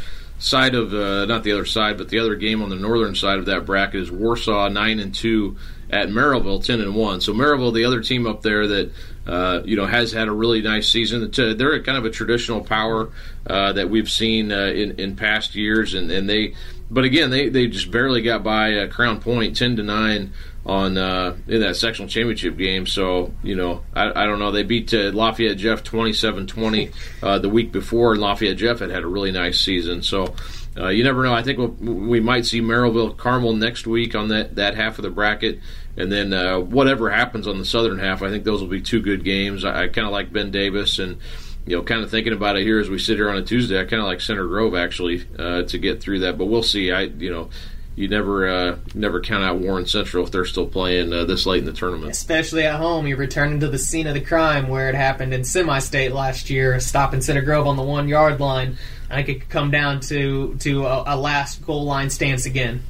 side 0.42 0.74
of 0.74 0.92
uh, 0.92 1.24
not 1.26 1.44
the 1.44 1.52
other 1.52 1.64
side, 1.64 1.96
but 1.96 2.08
the 2.08 2.18
other 2.18 2.34
game 2.34 2.62
on 2.62 2.68
the 2.68 2.76
northern 2.76 3.14
side 3.14 3.38
of 3.38 3.46
that 3.46 3.64
bracket 3.64 4.02
is 4.02 4.10
Warsaw 4.10 4.68
nine 4.68 4.98
and 4.98 5.14
two 5.14 5.56
at 5.88 6.08
Merrillville 6.08 6.64
ten 6.64 6.80
and 6.80 6.96
one. 6.96 7.20
So 7.20 7.32
Merrillville, 7.32 7.72
the 7.72 7.84
other 7.84 8.00
team 8.00 8.26
up 8.26 8.42
there 8.42 8.66
that 8.66 8.92
uh, 9.26 9.62
you 9.64 9.76
know 9.76 9.86
has 9.86 10.10
had 10.10 10.26
a 10.26 10.32
really 10.32 10.60
nice 10.60 10.88
season. 10.88 11.30
They're 11.30 11.82
kind 11.82 11.96
of 11.96 12.04
a 12.04 12.10
traditional 12.10 12.60
power 12.60 13.10
uh, 13.46 13.72
that 13.74 13.88
we've 13.88 14.10
seen 14.10 14.50
uh, 14.50 14.66
in 14.66 14.98
in 14.98 15.14
past 15.14 15.54
years, 15.54 15.94
and, 15.94 16.10
and 16.10 16.28
they 16.28 16.54
but 16.92 17.04
again, 17.04 17.30
they, 17.30 17.48
they 17.48 17.66
just 17.68 17.90
barely 17.90 18.20
got 18.20 18.44
by 18.44 18.74
uh, 18.74 18.86
Crown 18.86 19.18
Point, 19.20 19.56
ten 19.56 19.76
to 19.76 19.82
nine 19.82 20.34
on 20.66 20.98
uh, 20.98 21.34
in 21.48 21.62
that 21.62 21.76
sectional 21.76 22.08
championship 22.08 22.56
game. 22.58 22.86
So 22.86 23.32
you 23.42 23.56
know, 23.56 23.82
I, 23.94 24.24
I 24.24 24.26
don't 24.26 24.38
know. 24.38 24.50
They 24.50 24.62
beat 24.62 24.92
uh, 24.92 25.10
Lafayette 25.12 25.56
Jeff 25.56 25.82
27-20 25.82 26.92
uh, 27.22 27.38
the 27.38 27.48
week 27.48 27.72
before, 27.72 28.12
and 28.12 28.20
Lafayette 28.20 28.58
Jeff 28.58 28.80
had 28.80 28.90
had 28.90 29.02
a 29.02 29.08
really 29.08 29.32
nice 29.32 29.60
season. 29.60 30.02
So. 30.02 30.34
Uh, 30.74 30.88
you 30.88 31.04
never 31.04 31.22
know. 31.22 31.34
I 31.34 31.42
think 31.42 31.58
we'll, 31.58 31.68
we 31.68 32.18
might 32.18 32.46
see 32.46 32.62
Merrillville 32.62 33.18
Carmel 33.18 33.52
next 33.52 33.86
week 33.86 34.14
on 34.14 34.28
that, 34.28 34.54
that 34.54 34.74
half 34.74 34.98
of 34.98 35.02
the 35.02 35.10
bracket, 35.10 35.60
and 35.98 36.10
then 36.10 36.32
uh, 36.32 36.60
whatever 36.60 37.10
happens 37.10 37.46
on 37.46 37.58
the 37.58 37.64
southern 37.66 37.98
half, 37.98 38.22
I 38.22 38.30
think 38.30 38.44
those 38.44 38.62
will 38.62 38.70
be 38.70 38.80
two 38.80 39.02
good 39.02 39.22
games. 39.22 39.66
I, 39.66 39.82
I 39.82 39.88
kind 39.88 40.06
of 40.06 40.12
like 40.14 40.32
Ben 40.32 40.50
Davis, 40.50 40.98
and 40.98 41.18
you 41.66 41.76
know, 41.76 41.82
kind 41.82 42.02
of 42.02 42.10
thinking 42.10 42.32
about 42.32 42.56
it 42.56 42.64
here 42.64 42.80
as 42.80 42.90
we 42.90 42.98
sit 42.98 43.16
here 43.16 43.30
on 43.30 43.36
a 43.36 43.42
Tuesday, 43.42 43.80
I 43.80 43.84
kind 43.84 44.00
of 44.00 44.06
like 44.06 44.20
Center 44.20 44.46
Grove 44.46 44.74
actually 44.74 45.24
uh, 45.38 45.62
to 45.62 45.78
get 45.78 46.00
through 46.00 46.20
that. 46.20 46.36
But 46.36 46.46
we'll 46.46 46.62
see. 46.62 46.90
I, 46.90 47.02
you 47.02 47.30
know, 47.30 47.50
you 47.94 48.08
never 48.08 48.48
uh, 48.48 48.78
never 48.94 49.20
count 49.20 49.44
out 49.44 49.58
Warren 49.58 49.86
Central 49.86 50.24
if 50.24 50.30
they're 50.30 50.44
still 50.44 50.66
playing 50.66 51.12
uh, 51.12 51.24
this 51.24 51.46
late 51.46 51.60
in 51.60 51.66
the 51.66 51.72
tournament. 51.72 52.10
Especially 52.10 52.64
at 52.64 52.76
home, 52.76 53.06
you're 53.06 53.18
returning 53.18 53.60
to 53.60 53.68
the 53.68 53.78
scene 53.78 54.06
of 54.06 54.14
the 54.14 54.20
crime 54.20 54.68
where 54.68 54.88
it 54.88 54.94
happened 54.94 55.34
in 55.34 55.44
semi-state 55.44 56.12
last 56.12 56.50
year, 56.50 56.78
stopping 56.80 57.20
Center 57.20 57.42
Grove 57.42 57.66
on 57.66 57.76
the 57.76 57.82
one 57.82 58.08
yard 58.08 58.40
line. 58.40 58.76
I 59.10 59.22
could 59.22 59.48
come 59.48 59.70
down 59.70 60.00
to 60.00 60.56
to 60.60 60.86
a, 60.86 61.14
a 61.14 61.16
last 61.16 61.64
goal 61.64 61.84
line 61.84 62.10
stance 62.10 62.46
again. 62.46 62.82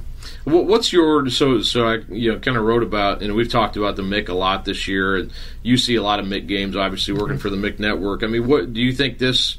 What's 0.44 0.92
your 0.92 1.28
so 1.30 1.60
so 1.62 1.86
I 1.86 1.94
you 2.08 2.32
know 2.32 2.38
kind 2.38 2.56
of 2.56 2.64
wrote 2.64 2.82
about 2.82 3.22
and 3.22 3.34
we've 3.34 3.50
talked 3.50 3.76
about 3.76 3.96
the 3.96 4.02
Mick 4.02 4.28
a 4.28 4.34
lot 4.34 4.64
this 4.64 4.88
year 4.88 5.16
and 5.16 5.32
you 5.62 5.76
see 5.76 5.96
a 5.96 6.02
lot 6.02 6.18
of 6.18 6.26
Mick 6.26 6.46
games 6.46 6.76
obviously 6.76 7.14
working 7.14 7.38
for 7.38 7.50
the 7.50 7.56
Mick 7.56 7.78
network. 7.78 8.22
I 8.22 8.26
mean, 8.26 8.46
what 8.46 8.72
do 8.72 8.80
you 8.80 8.92
think 8.92 9.18
this 9.18 9.56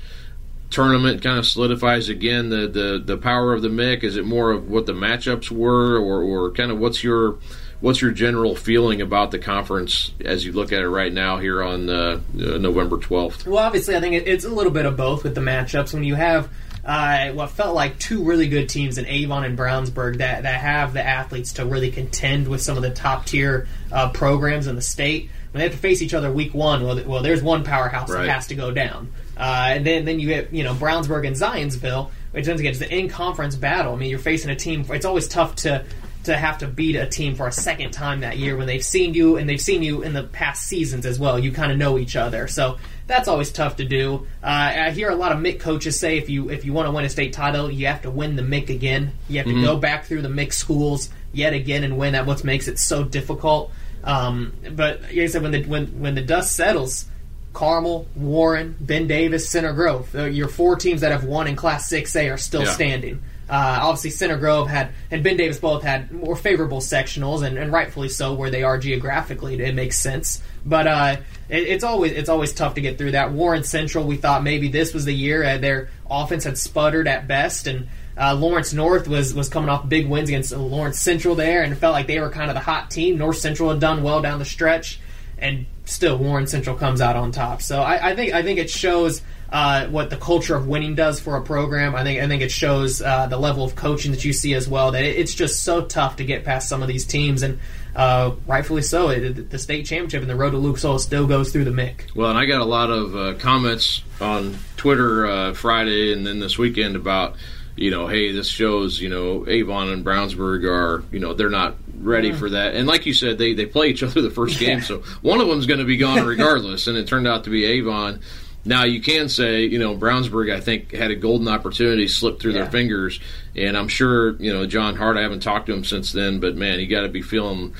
tournament 0.69 1.21
kind 1.21 1.37
of 1.37 1.45
solidifies 1.45 2.09
again 2.09 2.49
the 2.49 2.67
the 2.67 3.01
the 3.03 3.17
power 3.17 3.53
of 3.53 3.61
the 3.61 3.69
Mick? 3.69 4.03
Is 4.03 4.17
it 4.17 4.25
more 4.25 4.51
of 4.51 4.69
what 4.69 4.85
the 4.85 4.93
matchups 4.93 5.51
were 5.51 5.97
or 5.97 6.21
or 6.21 6.51
kind 6.51 6.71
of 6.71 6.79
what's 6.79 7.03
your 7.03 7.37
what's 7.83 8.01
your 8.01 8.11
general 8.11 8.55
feeling 8.55 9.01
about 9.01 9.31
the 9.31 9.37
conference 9.37 10.13
as 10.23 10.45
you 10.45 10.53
look 10.53 10.71
at 10.71 10.81
it 10.81 10.87
right 10.87 11.11
now 11.11 11.37
here 11.37 11.61
on 11.61 11.89
uh, 11.89 11.93
uh, 11.93 12.57
November 12.57 12.95
12th? 12.95 13.45
Well, 13.45 13.61
obviously, 13.61 13.93
I 13.93 13.99
think 13.99 14.25
it's 14.25 14.45
a 14.45 14.49
little 14.49 14.71
bit 14.71 14.85
of 14.85 14.95
both 14.95 15.23
with 15.23 15.35
the 15.35 15.41
matchups. 15.41 15.93
When 15.93 16.05
you 16.05 16.15
have 16.15 16.49
uh, 16.85 17.31
what 17.31 17.51
felt 17.51 17.75
like 17.75 17.97
two 17.97 18.23
really 18.23 18.49
good 18.49 18.67
teams 18.67 18.97
in 18.97 19.05
Avon 19.05 19.43
and 19.43 19.57
Brownsburg 19.57 20.17
that, 20.17 20.43
that 20.43 20.59
have 20.59 20.93
the 20.93 21.05
athletes 21.05 21.53
to 21.53 21.65
really 21.65 21.91
contend 21.91 22.47
with 22.47 22.61
some 22.61 22.75
of 22.75 22.83
the 22.83 22.89
top 22.89 23.25
tier 23.25 23.67
uh, 23.91 24.09
programs 24.09 24.67
in 24.67 24.75
the 24.75 24.81
state. 24.81 25.29
When 25.51 25.59
they 25.59 25.65
have 25.65 25.73
to 25.73 25.77
face 25.77 26.01
each 26.01 26.13
other 26.13 26.31
week 26.31 26.53
one, 26.53 26.83
well, 26.83 27.01
well 27.05 27.23
there's 27.23 27.41
one 27.41 27.63
powerhouse 27.63 28.09
right. 28.09 28.25
that 28.25 28.31
has 28.31 28.47
to 28.47 28.55
go 28.55 28.71
down. 28.71 29.13
Uh, 29.37 29.69
and 29.69 29.85
then, 29.85 30.05
then 30.05 30.19
you 30.19 30.27
get 30.27 30.53
you 30.53 30.63
know 30.63 30.73
Brownsburg 30.73 31.25
and 31.25 31.35
Zionsville, 31.35 32.11
which 32.31 32.47
once 32.47 32.59
again 32.59 32.71
is 32.71 32.79
the 32.79 32.93
in 32.93 33.07
conference 33.07 33.55
battle. 33.55 33.93
I 33.93 33.95
mean, 33.95 34.09
you're 34.09 34.19
facing 34.19 34.51
a 34.51 34.55
team. 34.55 34.85
It's 34.89 35.05
always 35.05 35.27
tough 35.27 35.55
to 35.57 35.85
to 36.25 36.37
have 36.37 36.59
to 36.59 36.67
beat 36.67 36.95
a 36.95 37.05
team 37.05 37.35
for 37.35 37.47
a 37.47 37.51
second 37.51 37.91
time 37.91 38.21
that 38.21 38.37
year 38.37 38.55
when 38.55 38.65
they've 38.65 38.83
seen 38.83 39.13
you 39.13 39.35
and 39.37 39.47
they've 39.47 39.59
seen 39.61 39.83
you 39.83 40.03
in 40.03 40.13
the 40.13 40.23
past 40.23 40.65
seasons 40.65 41.05
as 41.05 41.19
well. 41.19 41.37
You 41.37 41.51
kind 41.51 41.71
of 41.71 41.77
know 41.77 41.97
each 41.97 42.15
other, 42.15 42.47
so 42.47 42.77
that's 43.05 43.27
always 43.27 43.51
tough 43.51 43.77
to 43.77 43.85
do. 43.85 44.27
Uh, 44.41 44.47
I 44.47 44.91
hear 44.91 45.09
a 45.09 45.15
lot 45.15 45.31
of 45.31 45.39
Mick 45.39 45.59
coaches 45.59 45.99
say 45.99 46.17
if 46.17 46.29
you 46.29 46.49
if 46.49 46.65
you 46.65 46.73
want 46.73 46.87
to 46.87 46.91
win 46.91 47.05
a 47.05 47.09
state 47.09 47.33
title, 47.33 47.69
you 47.69 47.87
have 47.87 48.03
to 48.03 48.11
win 48.11 48.35
the 48.35 48.41
Mick 48.41 48.69
again. 48.69 49.13
You 49.27 49.37
have 49.37 49.47
to 49.47 49.53
mm-hmm. 49.53 49.65
go 49.65 49.77
back 49.77 50.05
through 50.05 50.21
the 50.21 50.29
Mick 50.29 50.53
schools 50.53 51.09
yet 51.31 51.53
again 51.53 51.83
and 51.83 51.97
win. 51.97 52.13
That 52.13 52.25
what 52.25 52.43
makes 52.43 52.67
it 52.67 52.79
so 52.79 53.03
difficult. 53.03 53.71
Um, 54.03 54.53
but 54.71 55.01
like 55.01 55.17
I 55.17 55.27
said, 55.27 55.41
when 55.41 55.51
the 55.51 55.63
when 55.63 55.99
when 55.99 56.15
the 56.15 56.21
dust 56.21 56.55
settles. 56.55 57.05
Carmel, 57.53 58.07
Warren, 58.15 58.75
Ben 58.79 59.05
Davis, 59.05 59.47
Center 59.47 59.73
Grove. 59.73 60.15
Uh, 60.15 60.23
your 60.23 60.47
four 60.47 60.75
teams 60.75 61.01
that 61.01 61.11
have 61.11 61.23
won 61.23 61.45
in 61.45 61.55
Class 61.55 61.87
6A 61.87 62.33
are 62.33 62.37
still 62.37 62.63
yeah. 62.63 62.71
standing. 62.71 63.21
Uh, 63.53 63.81
obviously, 63.83 64.09
Center 64.09 64.35
Grove 64.35 64.67
had 64.67 64.89
and 65.11 65.23
Ben 65.23 65.37
Davis 65.37 65.59
both 65.59 65.83
had 65.83 66.11
more 66.11 66.35
favorable 66.35 66.79
sectionals, 66.79 67.45
and, 67.45 67.55
and 67.55 67.71
rightfully 67.71 68.09
so, 68.09 68.33
where 68.33 68.49
they 68.49 68.63
are 68.63 68.79
geographically. 68.79 69.61
It 69.61 69.75
makes 69.75 69.99
sense, 69.99 70.41
but 70.65 70.87
uh, 70.87 71.17
it, 71.49 71.67
it's 71.67 71.83
always 71.83 72.13
it's 72.13 72.29
always 72.29 72.51
tough 72.51 72.73
to 72.73 72.81
get 72.81 72.97
through 72.97 73.11
that. 73.11 73.31
Warren 73.31 73.63
Central, 73.63 74.07
we 74.07 74.17
thought 74.17 74.41
maybe 74.41 74.69
this 74.69 74.91
was 74.91 75.05
the 75.05 75.13
year. 75.13 75.43
Uh, 75.43 75.59
their 75.59 75.89
offense 76.09 76.45
had 76.45 76.57
sputtered 76.57 77.07
at 77.07 77.27
best, 77.27 77.67
and 77.67 77.89
uh, 78.17 78.33
Lawrence 78.33 78.73
North 78.73 79.07
was 79.07 79.35
was 79.35 79.49
coming 79.49 79.69
off 79.69 79.87
big 79.87 80.07
wins 80.07 80.29
against 80.29 80.51
Lawrence 80.51 80.99
Central 80.99 81.35
there, 81.35 81.61
and 81.61 81.71
it 81.71 81.75
felt 81.75 81.93
like 81.93 82.07
they 82.07 82.19
were 82.19 82.31
kind 82.31 82.49
of 82.49 82.55
the 82.55 82.59
hot 82.59 82.89
team. 82.89 83.19
North 83.19 83.37
Central 83.37 83.69
had 83.69 83.79
done 83.79 84.01
well 84.01 84.19
down 84.19 84.39
the 84.39 84.45
stretch, 84.45 84.99
and 85.37 85.67
still 85.85 86.17
Warren 86.17 86.47
Central 86.47 86.75
comes 86.75 87.01
out 87.01 87.15
on 87.15 87.31
top. 87.31 87.61
So 87.61 87.83
I, 87.83 88.09
I 88.09 88.15
think 88.15 88.33
I 88.33 88.41
think 88.41 88.57
it 88.57 88.71
shows 88.71 89.21
uh, 89.53 89.85
what 89.87 90.09
the 90.09 90.17
culture 90.17 90.55
of 90.55 90.67
winning 90.67 90.95
does 90.95 91.19
for 91.19 91.37
a 91.37 91.41
program. 91.41 91.93
I 91.95 92.03
think 92.03 92.19
I 92.19 92.27
think 92.27 92.41
it 92.41 92.51
shows 92.51 93.03
uh, 93.03 93.27
the 93.27 93.37
level 93.37 93.63
of 93.63 93.75
coaching 93.75 94.11
that 94.11 94.25
you 94.25 94.33
see 94.33 94.55
as 94.55 94.67
well. 94.67 94.91
That 94.91 95.03
it, 95.03 95.15
it's 95.15 95.35
just 95.35 95.63
so 95.63 95.85
tough 95.85 96.15
to 96.15 96.25
get 96.25 96.43
past 96.43 96.67
some 96.67 96.81
of 96.81 96.87
these 96.87 97.05
teams, 97.05 97.43
and 97.43 97.59
uh, 97.95 98.31
rightfully 98.47 98.81
so. 98.81 99.09
It, 99.09 99.51
the 99.51 99.59
state 99.59 99.85
championship 99.85 100.21
and 100.21 100.29
the 100.29 100.35
road 100.35 100.51
to 100.51 100.87
Oil 100.87 100.97
still 100.97 101.27
goes 101.27 101.51
through 101.51 101.65
the 101.65 101.71
Mick. 101.71 102.15
Well, 102.15 102.31
and 102.31 102.39
I 102.39 102.47
got 102.47 102.61
a 102.61 102.65
lot 102.65 102.89
of 102.89 103.15
uh, 103.15 103.33
comments 103.35 104.01
on 104.19 104.57
Twitter 104.75 105.27
uh, 105.27 105.53
Friday 105.53 106.11
and 106.11 106.25
then 106.25 106.39
this 106.39 106.57
weekend 106.57 106.95
about 106.95 107.35
you 107.75 107.89
know, 107.89 108.05
hey, 108.05 108.31
this 108.31 108.47
shows, 108.47 108.99
you 108.99 109.09
know, 109.09 109.47
Avon 109.47 109.89
and 109.89 110.05
Brownsburg 110.05 110.63
are, 110.63 111.03
you 111.11 111.19
know, 111.19 111.33
they're 111.33 111.49
not 111.49 111.75
ready 111.97 112.27
yeah. 112.27 112.37
for 112.37 112.51
that. 112.51 112.75
And 112.75 112.87
like 112.87 113.07
you 113.07 113.15
said, 113.15 113.39
they, 113.39 113.55
they 113.55 113.65
play 113.65 113.87
each 113.87 114.03
other 114.03 114.21
the 114.21 114.29
first 114.29 114.59
game, 114.59 114.77
yeah. 114.77 114.83
so 114.83 114.99
one 115.23 115.41
of 115.41 115.47
them's 115.47 115.65
going 115.65 115.79
to 115.79 115.85
be 115.85 115.97
gone 115.97 116.23
regardless. 116.23 116.85
and 116.85 116.97
it 116.97 117.07
turned 117.07 117.27
out 117.27 117.45
to 117.45 117.49
be 117.49 117.65
Avon. 117.65 118.21
Now 118.65 118.83
you 118.83 119.01
can 119.01 119.27
say, 119.27 119.65
you 119.65 119.77
know, 119.77 119.95
Brownsburg, 119.95 120.53
I 120.53 120.61
think, 120.61 120.93
had 120.93 121.11
a 121.11 121.15
golden 121.15 121.47
opportunity 121.47 122.07
slip 122.07 122.39
through 122.39 122.53
yeah. 122.53 122.61
their 122.61 122.71
fingers, 122.71 123.19
and 123.55 123.77
I'm 123.77 123.89
sure, 123.89 124.35
you 124.37 124.53
know, 124.53 124.65
John 124.65 124.95
Hart. 124.95 125.17
I 125.17 125.21
haven't 125.21 125.41
talked 125.41 125.65
to 125.67 125.73
him 125.73 125.83
since 125.83 126.11
then, 126.13 126.39
but 126.39 126.55
man, 126.55 126.79
he 126.79 126.87
got 126.87 127.01
to 127.01 127.09
be 127.09 127.21
feeling 127.21 127.73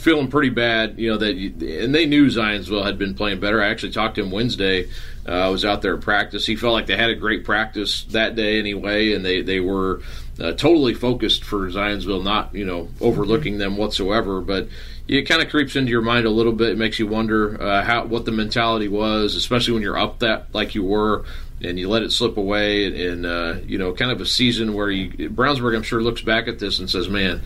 feeling 0.00 0.28
pretty 0.28 0.48
bad. 0.48 0.98
You 0.98 1.12
know 1.12 1.18
that, 1.18 1.34
You, 1.34 1.82
and 1.82 1.94
they 1.94 2.06
knew 2.06 2.26
Zionsville 2.26 2.84
had 2.84 2.98
been 2.98 3.14
playing 3.14 3.40
better. 3.40 3.62
I 3.62 3.68
actually 3.68 3.92
talked 3.92 4.16
to 4.16 4.22
him 4.22 4.30
Wednesday. 4.30 4.88
Uh, 5.28 5.32
I 5.32 5.48
was 5.48 5.64
out 5.64 5.82
there 5.82 5.94
at 5.94 6.00
practice. 6.00 6.46
He 6.46 6.56
felt 6.56 6.72
like 6.72 6.86
they 6.86 6.96
had 6.96 7.10
a 7.10 7.14
great 7.14 7.44
practice 7.44 8.04
that 8.04 8.34
day 8.34 8.58
anyway, 8.58 9.12
and 9.12 9.24
they 9.24 9.42
they 9.42 9.60
were 9.60 10.00
uh, 10.40 10.52
totally 10.52 10.94
focused 10.94 11.44
for 11.44 11.70
Zionsville, 11.70 12.24
not 12.24 12.54
you 12.54 12.64
know 12.64 12.88
overlooking 13.00 13.58
them 13.58 13.76
whatsoever. 13.76 14.40
But 14.40 14.68
it 15.10 15.22
kind 15.22 15.42
of 15.42 15.48
creeps 15.48 15.74
into 15.74 15.90
your 15.90 16.02
mind 16.02 16.24
a 16.24 16.30
little 16.30 16.52
bit. 16.52 16.70
It 16.70 16.78
makes 16.78 17.00
you 17.00 17.06
wonder 17.08 17.60
uh, 17.60 17.82
how 17.82 18.04
what 18.04 18.24
the 18.26 18.30
mentality 18.30 18.86
was, 18.86 19.34
especially 19.34 19.74
when 19.74 19.82
you're 19.82 19.98
up 19.98 20.20
that 20.20 20.54
like 20.54 20.76
you 20.76 20.84
were, 20.84 21.24
and 21.60 21.78
you 21.78 21.88
let 21.88 22.02
it 22.02 22.12
slip 22.12 22.36
away. 22.36 23.08
And 23.08 23.26
uh, 23.26 23.56
you 23.66 23.76
know, 23.76 23.92
kind 23.92 24.12
of 24.12 24.20
a 24.20 24.26
season 24.26 24.72
where 24.72 24.88
you 24.88 25.28
Brownsburg, 25.28 25.74
I'm 25.74 25.82
sure, 25.82 26.00
looks 26.00 26.22
back 26.22 26.46
at 26.46 26.60
this 26.60 26.78
and 26.78 26.88
says, 26.88 27.08
"Man." 27.08 27.42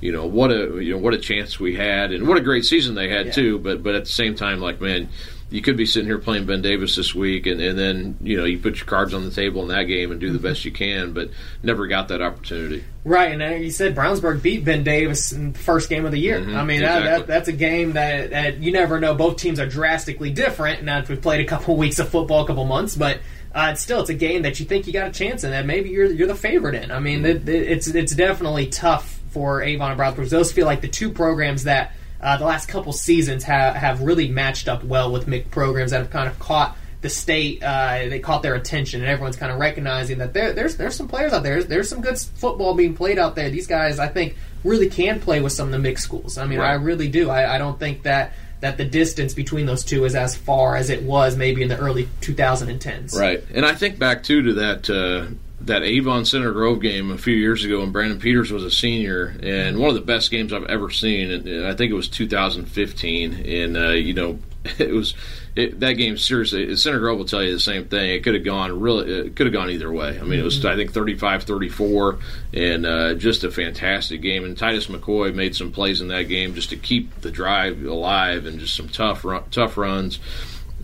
You 0.00 0.12
know 0.12 0.26
what 0.26 0.52
a 0.52 0.80
you 0.80 0.92
know 0.92 0.98
what 0.98 1.12
a 1.12 1.18
chance 1.18 1.58
we 1.58 1.74
had, 1.74 2.12
and 2.12 2.28
what 2.28 2.38
a 2.38 2.40
great 2.40 2.64
season 2.64 2.94
they 2.94 3.08
had 3.08 3.26
yeah. 3.26 3.32
too. 3.32 3.58
But 3.58 3.82
but 3.82 3.96
at 3.96 4.04
the 4.04 4.12
same 4.12 4.36
time, 4.36 4.60
like 4.60 4.80
man, 4.80 5.08
you 5.50 5.62
could 5.62 5.76
be 5.76 5.86
sitting 5.86 6.06
here 6.06 6.18
playing 6.18 6.44
Ben 6.44 6.60
Davis 6.60 6.96
this 6.96 7.14
week, 7.14 7.46
and, 7.46 7.60
and 7.60 7.78
then 7.78 8.18
you 8.20 8.36
know 8.36 8.44
you 8.44 8.58
put 8.58 8.76
your 8.76 8.86
cards 8.86 9.14
on 9.14 9.24
the 9.24 9.30
table 9.30 9.62
in 9.62 9.68
that 9.68 9.84
game 9.84 10.10
and 10.10 10.20
do 10.20 10.30
the 10.30 10.38
best 10.38 10.64
you 10.64 10.72
can, 10.72 11.12
but 11.12 11.30
never 11.62 11.86
got 11.86 12.08
that 12.08 12.20
opportunity. 12.20 12.84
Right, 13.04 13.32
and 13.32 13.42
uh, 13.42 13.56
you 13.56 13.70
said 13.70 13.96
Brownsburg 13.96 14.42
beat 14.42 14.64
Ben 14.64 14.84
Davis 14.84 15.32
in 15.32 15.52
the 15.52 15.58
first 15.58 15.88
game 15.88 16.04
of 16.04 16.12
the 16.12 16.18
year. 16.18 16.40
Mm-hmm, 16.40 16.56
I 16.56 16.64
mean, 16.64 16.82
exactly. 16.82 17.08
that, 17.08 17.18
that, 17.18 17.26
that's 17.26 17.48
a 17.48 17.52
game 17.52 17.92
that, 17.92 18.30
that 18.30 18.58
you 18.58 18.72
never 18.72 19.00
know. 19.00 19.14
Both 19.14 19.38
teams 19.38 19.58
are 19.58 19.66
drastically 19.66 20.30
different. 20.30 20.84
Now, 20.84 20.98
if 20.98 21.08
we've 21.08 21.20
played 21.20 21.40
a 21.40 21.48
couple 21.48 21.76
weeks 21.78 21.98
of 21.98 22.10
football, 22.10 22.44
a 22.44 22.46
couple 22.46 22.66
months, 22.66 22.94
but 22.94 23.20
uh, 23.54 23.70
it's 23.72 23.80
still 23.80 24.00
it's 24.00 24.10
a 24.10 24.14
game 24.14 24.42
that 24.42 24.60
you 24.60 24.66
think 24.66 24.86
you 24.86 24.92
got 24.92 25.08
a 25.08 25.12
chance 25.12 25.44
in 25.44 25.50
that 25.52 25.64
maybe 25.64 25.88
you're 25.88 26.10
you're 26.12 26.28
the 26.28 26.34
favorite 26.34 26.74
in. 26.74 26.90
I 26.90 27.00
mean, 27.00 27.22
mm-hmm. 27.22 27.48
it, 27.48 27.54
it's 27.54 27.86
it's 27.86 28.14
definitely 28.14 28.66
tough 28.66 29.18
for 29.30 29.62
Avon 29.62 29.92
and 29.92 30.00
Brownsburg. 30.00 30.28
Those 30.28 30.52
feel 30.52 30.66
like 30.66 30.82
the 30.82 30.88
two 30.88 31.10
programs 31.10 31.64
that 31.64 31.92
uh, 32.20 32.36
the 32.36 32.44
last 32.44 32.66
couple 32.66 32.92
seasons 32.92 33.44
have, 33.44 33.76
have 33.76 34.02
really 34.02 34.28
matched 34.28 34.68
up 34.68 34.82
well 34.84 35.12
with 35.12 35.26
Mick 35.26 35.50
programs 35.50 35.92
that 35.92 35.98
have 35.98 36.10
kind 36.10 36.28
of 36.28 36.38
caught 36.38 36.76
the 37.00 37.08
state. 37.08 37.62
Uh, 37.62 38.08
they 38.08 38.18
caught 38.18 38.42
their 38.42 38.54
attention, 38.54 39.00
and 39.00 39.08
everyone's 39.08 39.36
kind 39.36 39.52
of 39.52 39.58
recognizing 39.58 40.18
that 40.18 40.32
there, 40.32 40.52
there's 40.52 40.76
there's 40.76 40.96
some 40.96 41.08
players 41.08 41.32
out 41.32 41.42
there. 41.42 41.54
There's, 41.54 41.66
there's, 41.66 41.88
some 41.88 42.00
good 42.00 42.18
football 42.18 42.74
being 42.74 42.94
played 42.94 43.18
out 43.18 43.36
there. 43.36 43.50
These 43.50 43.68
guys, 43.68 43.98
I 43.98 44.08
think, 44.08 44.36
really 44.64 44.90
can 44.90 45.20
play 45.20 45.40
with 45.40 45.52
some 45.52 45.72
of 45.72 45.82
the 45.82 45.88
Mick 45.88 45.98
schools. 45.98 46.38
I 46.38 46.46
mean, 46.46 46.58
right. 46.58 46.70
I 46.70 46.74
really 46.74 47.08
do. 47.08 47.30
I, 47.30 47.54
I 47.54 47.58
don't 47.58 47.78
think 47.78 48.02
that 48.02 48.32
that 48.60 48.76
the 48.76 48.84
distance 48.84 49.34
between 49.34 49.66
those 49.66 49.84
two 49.84 50.04
is 50.04 50.16
as 50.16 50.36
far 50.36 50.74
as 50.74 50.90
it 50.90 51.04
was 51.04 51.36
maybe 51.36 51.62
in 51.62 51.68
the 51.68 51.78
early 51.78 52.08
2010s. 52.20 53.14
Right, 53.14 53.44
and 53.54 53.64
I 53.64 53.74
think 53.74 54.00
back 54.00 54.24
too 54.24 54.42
to 54.42 54.52
that 54.54 54.90
uh, 54.90 55.32
that 55.60 55.82
Avon 55.82 56.24
Center 56.24 56.52
Grove 56.52 56.80
game 56.80 57.10
a 57.10 57.18
few 57.18 57.34
years 57.34 57.64
ago 57.64 57.80
when 57.80 57.90
Brandon 57.90 58.20
Peters 58.20 58.52
was 58.52 58.64
a 58.64 58.70
senior, 58.70 59.36
and 59.42 59.78
one 59.78 59.88
of 59.88 59.94
the 59.96 60.00
best 60.00 60.30
games 60.30 60.52
I've 60.52 60.64
ever 60.64 60.90
seen. 60.90 61.30
And 61.30 61.66
I 61.66 61.74
think 61.74 61.90
it 61.90 61.94
was 61.94 62.08
2015, 62.08 63.34
and 63.34 63.76
uh, 63.76 63.90
you 63.90 64.14
know, 64.14 64.38
it 64.78 64.92
was 64.92 65.14
it, 65.56 65.80
that 65.80 65.94
game. 65.94 66.16
Seriously, 66.16 66.76
Center 66.76 67.00
Grove 67.00 67.18
will 67.18 67.24
tell 67.24 67.42
you 67.42 67.52
the 67.52 67.60
same 67.60 67.86
thing. 67.86 68.10
It 68.10 68.22
could 68.22 68.34
have 68.34 68.44
gone 68.44 68.80
really, 68.80 69.10
it 69.10 69.36
could 69.36 69.46
have 69.46 69.52
gone 69.52 69.70
either 69.70 69.90
way. 69.90 70.18
I 70.18 70.22
mean, 70.22 70.38
it 70.38 70.44
was 70.44 70.64
I 70.64 70.76
think 70.76 70.92
35-34, 70.92 72.20
and 72.54 72.86
uh, 72.86 73.14
just 73.14 73.42
a 73.42 73.50
fantastic 73.50 74.22
game. 74.22 74.44
And 74.44 74.56
Titus 74.56 74.86
McCoy 74.86 75.34
made 75.34 75.56
some 75.56 75.72
plays 75.72 76.00
in 76.00 76.08
that 76.08 76.24
game 76.24 76.54
just 76.54 76.70
to 76.70 76.76
keep 76.76 77.20
the 77.20 77.32
drive 77.32 77.84
alive, 77.84 78.46
and 78.46 78.60
just 78.60 78.76
some 78.76 78.88
tough 78.88 79.24
run, 79.24 79.42
tough 79.50 79.76
runs 79.76 80.20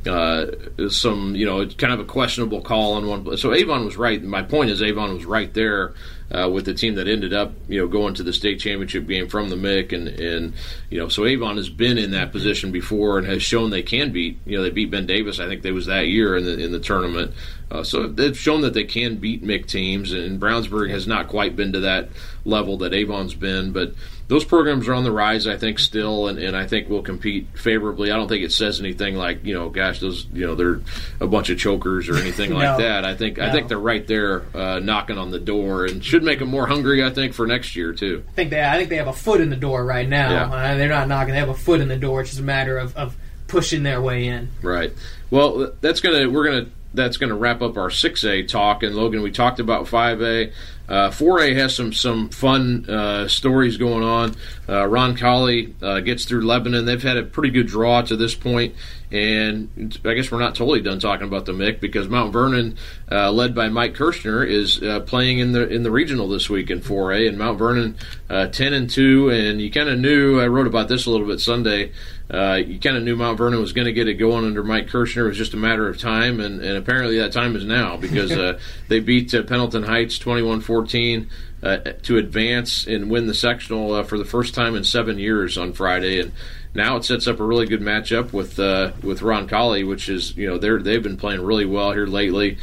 uh, 0.07 0.47
some, 0.89 1.35
you 1.35 1.47
know, 1.47 1.67
kind 1.67 1.93
of 1.93 2.01
a 2.01 2.05
questionable 2.05 2.61
call 2.61 2.95
on 2.95 3.07
one. 3.07 3.37
So 3.37 3.53
Avon 3.53 3.85
was 3.85 3.97
right. 3.97 4.23
My 4.23 4.43
point 4.43 4.71
is 4.71 4.83
Avon 4.83 5.15
was 5.15 5.25
right 5.25 5.53
there 5.55 5.95
uh, 6.31 6.49
with 6.49 6.65
the 6.65 6.75
team 6.75 6.95
that 6.97 7.07
ended 7.07 7.33
up, 7.33 7.53
you 7.69 7.81
know, 7.81 7.87
going 7.87 8.15
to 8.15 8.23
the 8.23 8.33
state 8.33 8.61
championship 8.61 9.07
game 9.07 9.29
from 9.29 9.51
the 9.51 9.57
Mick, 9.57 9.93
and 9.93 10.09
and 10.09 10.55
you 10.91 10.99
know, 10.99 11.09
so 11.09 11.25
Avon 11.27 11.57
has 11.57 11.69
been 11.69 11.99
in 11.99 12.11
that 12.13 12.33
position 12.33 12.73
before 12.73 13.19
and 13.19 13.27
has 13.27 13.43
shown 13.43 13.71
they 13.71 13.83
can 13.83 14.13
beat. 14.13 14.39
You 14.47 14.57
know, 14.57 14.63
they 14.63 14.71
beat 14.71 14.91
Ben 14.91 15.07
Davis. 15.07 15.39
I 15.39 15.47
think 15.47 15.63
they 15.63 15.73
was 15.73 15.87
that 15.87 16.09
year 16.09 16.37
in 16.37 16.45
the 16.45 16.59
in 16.59 16.73
the 16.73 16.81
tournament. 16.81 17.33
Uh, 17.75 17.83
so 17.83 18.07
they've 18.07 18.39
shown 18.39 18.61
that 18.61 18.73
they 18.73 18.85
can 18.85 19.17
beat 19.17 19.43
Mick 19.43 19.67
teams, 19.67 20.13
and 20.13 20.41
Brownsburg 20.41 20.91
has 20.91 21.09
not 21.09 21.27
quite 21.27 21.57
been 21.57 21.73
to 21.73 21.81
that 21.81 22.09
level 22.45 22.79
that 22.79 22.95
Avon's 22.95 23.35
been, 23.35 23.73
but 23.73 23.95
those 24.29 24.45
programs 24.45 24.87
are 24.87 24.95
on 24.95 25.03
the 25.03 25.11
rise, 25.11 25.49
I 25.49 25.57
think, 25.57 25.81
still, 25.81 26.29
and, 26.29 26.39
and 26.39 26.57
I 26.57 26.69
think 26.69 26.89
will 26.89 27.03
compete 27.03 27.49
favorably. 27.55 28.13
I 28.13 28.17
don't 28.17 28.29
think 28.29 28.45
it 28.45 28.53
says 28.53 28.79
anything 28.79 29.17
like, 29.17 29.45
you 29.45 29.55
know, 29.55 29.71
gosh, 29.71 29.99
those, 29.99 30.25
you 30.33 30.47
know, 30.47 30.55
they're 30.55 30.83
a 31.19 31.27
bunch 31.27 31.51
of 31.51 31.59
chokers 31.59 32.09
or 32.09 32.17
anything 32.17 32.51
no. 32.53 32.57
like 32.59 32.79
that. 32.79 33.05
I 33.05 33.17
think 33.17 33.39
no. 33.39 33.45
I 33.45 33.51
think 33.51 33.67
they're 33.67 33.77
right 33.77 34.07
there 34.07 34.45
uh, 34.57 34.79
knocking 34.79 35.19
on 35.19 35.33
the 35.33 35.41
door 35.41 35.85
and 35.85 36.03
should 36.05 36.23
make 36.23 36.39
them 36.39 36.51
more 36.51 36.69
hungry. 36.69 37.05
I 37.05 37.11
think 37.11 37.35
for 37.35 37.45
next 37.45 37.75
year 37.75 37.93
too. 37.93 38.23
I 38.29 38.33
think 38.33 38.51
they 38.51 38.63
I 38.63 38.77
think 38.77 38.89
they 38.89 38.97
have 38.97 39.09
a 39.09 39.13
foot 39.13 39.41
in 39.41 39.51
the 39.51 39.57
door 39.57 39.85
right 39.85 40.09
now. 40.09 40.31
Yeah. 40.31 40.45
Uh, 40.47 40.77
they're 40.77 40.89
not 40.89 41.09
knocking; 41.09 41.33
they 41.33 41.41
have 41.41 41.49
a 41.49 41.55
foot 41.55 41.81
in 41.81 41.89
the 41.89 41.97
door. 41.97 42.21
It's 42.21 42.31
just 42.31 42.41
a 42.41 42.45
matter 42.45 42.79
of, 42.79 42.97
of 42.97 43.17
pushing 43.49 43.83
their 43.83 44.01
way 44.01 44.29
in. 44.29 44.49
Right. 44.63 44.93
Well, 45.31 45.73
that's 45.81 46.01
gonna 46.01 46.31
we're 46.31 46.45
gonna 46.45 46.71
that's 46.95 47.17
going 47.17 47.31
to 47.31 47.37
wrap 47.37 47.61
up 47.61 47.77
our 47.77 47.89
6A 47.89 48.49
talk. 48.49 48.83
And 48.83 48.95
Logan, 48.95 49.23
we 49.23 49.31
talked 49.31 49.61
about 49.61 49.87
5A. 49.87 50.53
Uh, 50.89 51.11
4A 51.11 51.57
has 51.57 51.75
some 51.75 51.93
some 51.93 52.29
fun 52.29 52.89
uh, 52.89 53.27
stories 53.27 53.77
going 53.79 54.05
on. 54.05 54.31
Uh, 54.69 54.85
Roncalli 54.85 55.75
uh, 55.83 56.01
gets 56.01 56.25
through 56.25 56.43
Lebanon. 56.43 56.85
They've 56.85 57.03
had 57.03 57.17
a 57.17 57.23
pretty 57.23 57.51
good 57.51 57.67
draw 57.67 58.03
to 58.03 58.17
this 58.17 58.35
point, 58.35 58.75
and 59.15 59.97
I 60.05 60.15
guess 60.15 60.33
we're 60.33 60.41
not 60.41 60.57
totally 60.57 60.81
done 60.81 60.99
talking 60.99 61.29
about 61.29 61.47
the 61.47 61.53
MIC 61.53 61.81
because 61.81 62.09
Mount 62.09 62.33
Vernon, 62.33 62.77
uh, 63.13 63.31
led 63.31 63.55
by 63.55 63.69
Mike 63.69 63.95
Kirschner, 63.95 64.43
is 64.43 64.83
uh, 64.83 65.01
playing 65.01 65.39
in 65.39 65.53
the 65.53 65.69
in 65.69 65.85
the 65.85 65.91
regional 65.93 66.29
this 66.29 66.51
week 66.51 66.69
in 66.69 66.81
4A, 66.81 67.29
and 67.29 67.39
Mount 67.39 67.57
Vernon 67.57 67.97
uh, 68.29 68.49
10 68.49 68.73
and 68.73 68.91
two, 68.91 69.31
and 69.31 69.61
you 69.61 69.71
kind 69.71 69.89
of 69.89 70.01
knew. 70.01 70.41
I 70.41 70.49
wrote 70.49 70.67
about 70.67 70.89
this 70.89 71.07
a 71.07 71.11
little 71.11 71.29
bit 71.29 71.39
Sunday. 71.41 71.93
Uh, 72.29 72.55
you 72.55 72.81
kind 72.81 72.97
of 72.97 73.05
knew 73.05 73.15
Mount 73.15 73.39
Vernon 73.39 73.61
was 73.61 73.73
going 73.73 73.85
to 73.85 73.93
get 73.93 74.09
it 74.09 74.15
going 74.15 74.45
under 74.45 74.65
Mike 74.65 74.89
Kirschner. 74.89 75.27
It 75.27 75.29
was 75.29 75.39
just 75.39 75.55
a 75.55 75.59
matter 75.59 75.89
of 75.89 76.01
time, 76.01 76.41
and, 76.41 76.61
and 76.61 76.77
apparently 76.77 77.19
that 77.19 77.33
time 77.33 77.55
is 77.55 77.65
now 77.65 77.97
because 77.97 78.33
uh, 78.33 78.59
they 78.89 78.99
beat 78.99 79.33
uh, 79.33 79.45
Pendleton 79.45 79.85
Heights 79.85 80.19
21 80.19 80.61
14 80.61 81.31
uh, 81.63 81.77
to 82.03 82.19
advance 82.19 82.85
and 82.87 83.09
win 83.11 83.29
the 83.29 83.35
sectional 83.35 83.93
uh, 83.93 84.03
for 84.03 84.19
the 84.19 84.25
first 84.25 84.55
time 84.55 84.75
in 84.75 84.83
seven 84.83 85.19
years 85.21 85.57
on 85.57 85.73
Friday. 85.73 86.19
And 86.19 86.33
now 86.75 86.97
it 86.97 87.05
sets 87.05 87.27
up 87.27 87.41
a 87.41 87.45
really 87.45 87.67
good 87.67 87.81
matchup 87.81 88.33
with 88.33 88.59
uh, 88.59 88.93
with 89.03 89.21
Roncalli, 89.21 89.87
which 89.87 90.09
is, 90.09 90.37
you 90.37 90.49
know, 90.49 90.59
they're, 90.59 90.83
they've 90.83 91.03
been 91.03 91.17
playing 91.17 91.41
really 91.41 91.67
well 91.67 91.93
here 91.93 92.07
lately. 92.07 92.59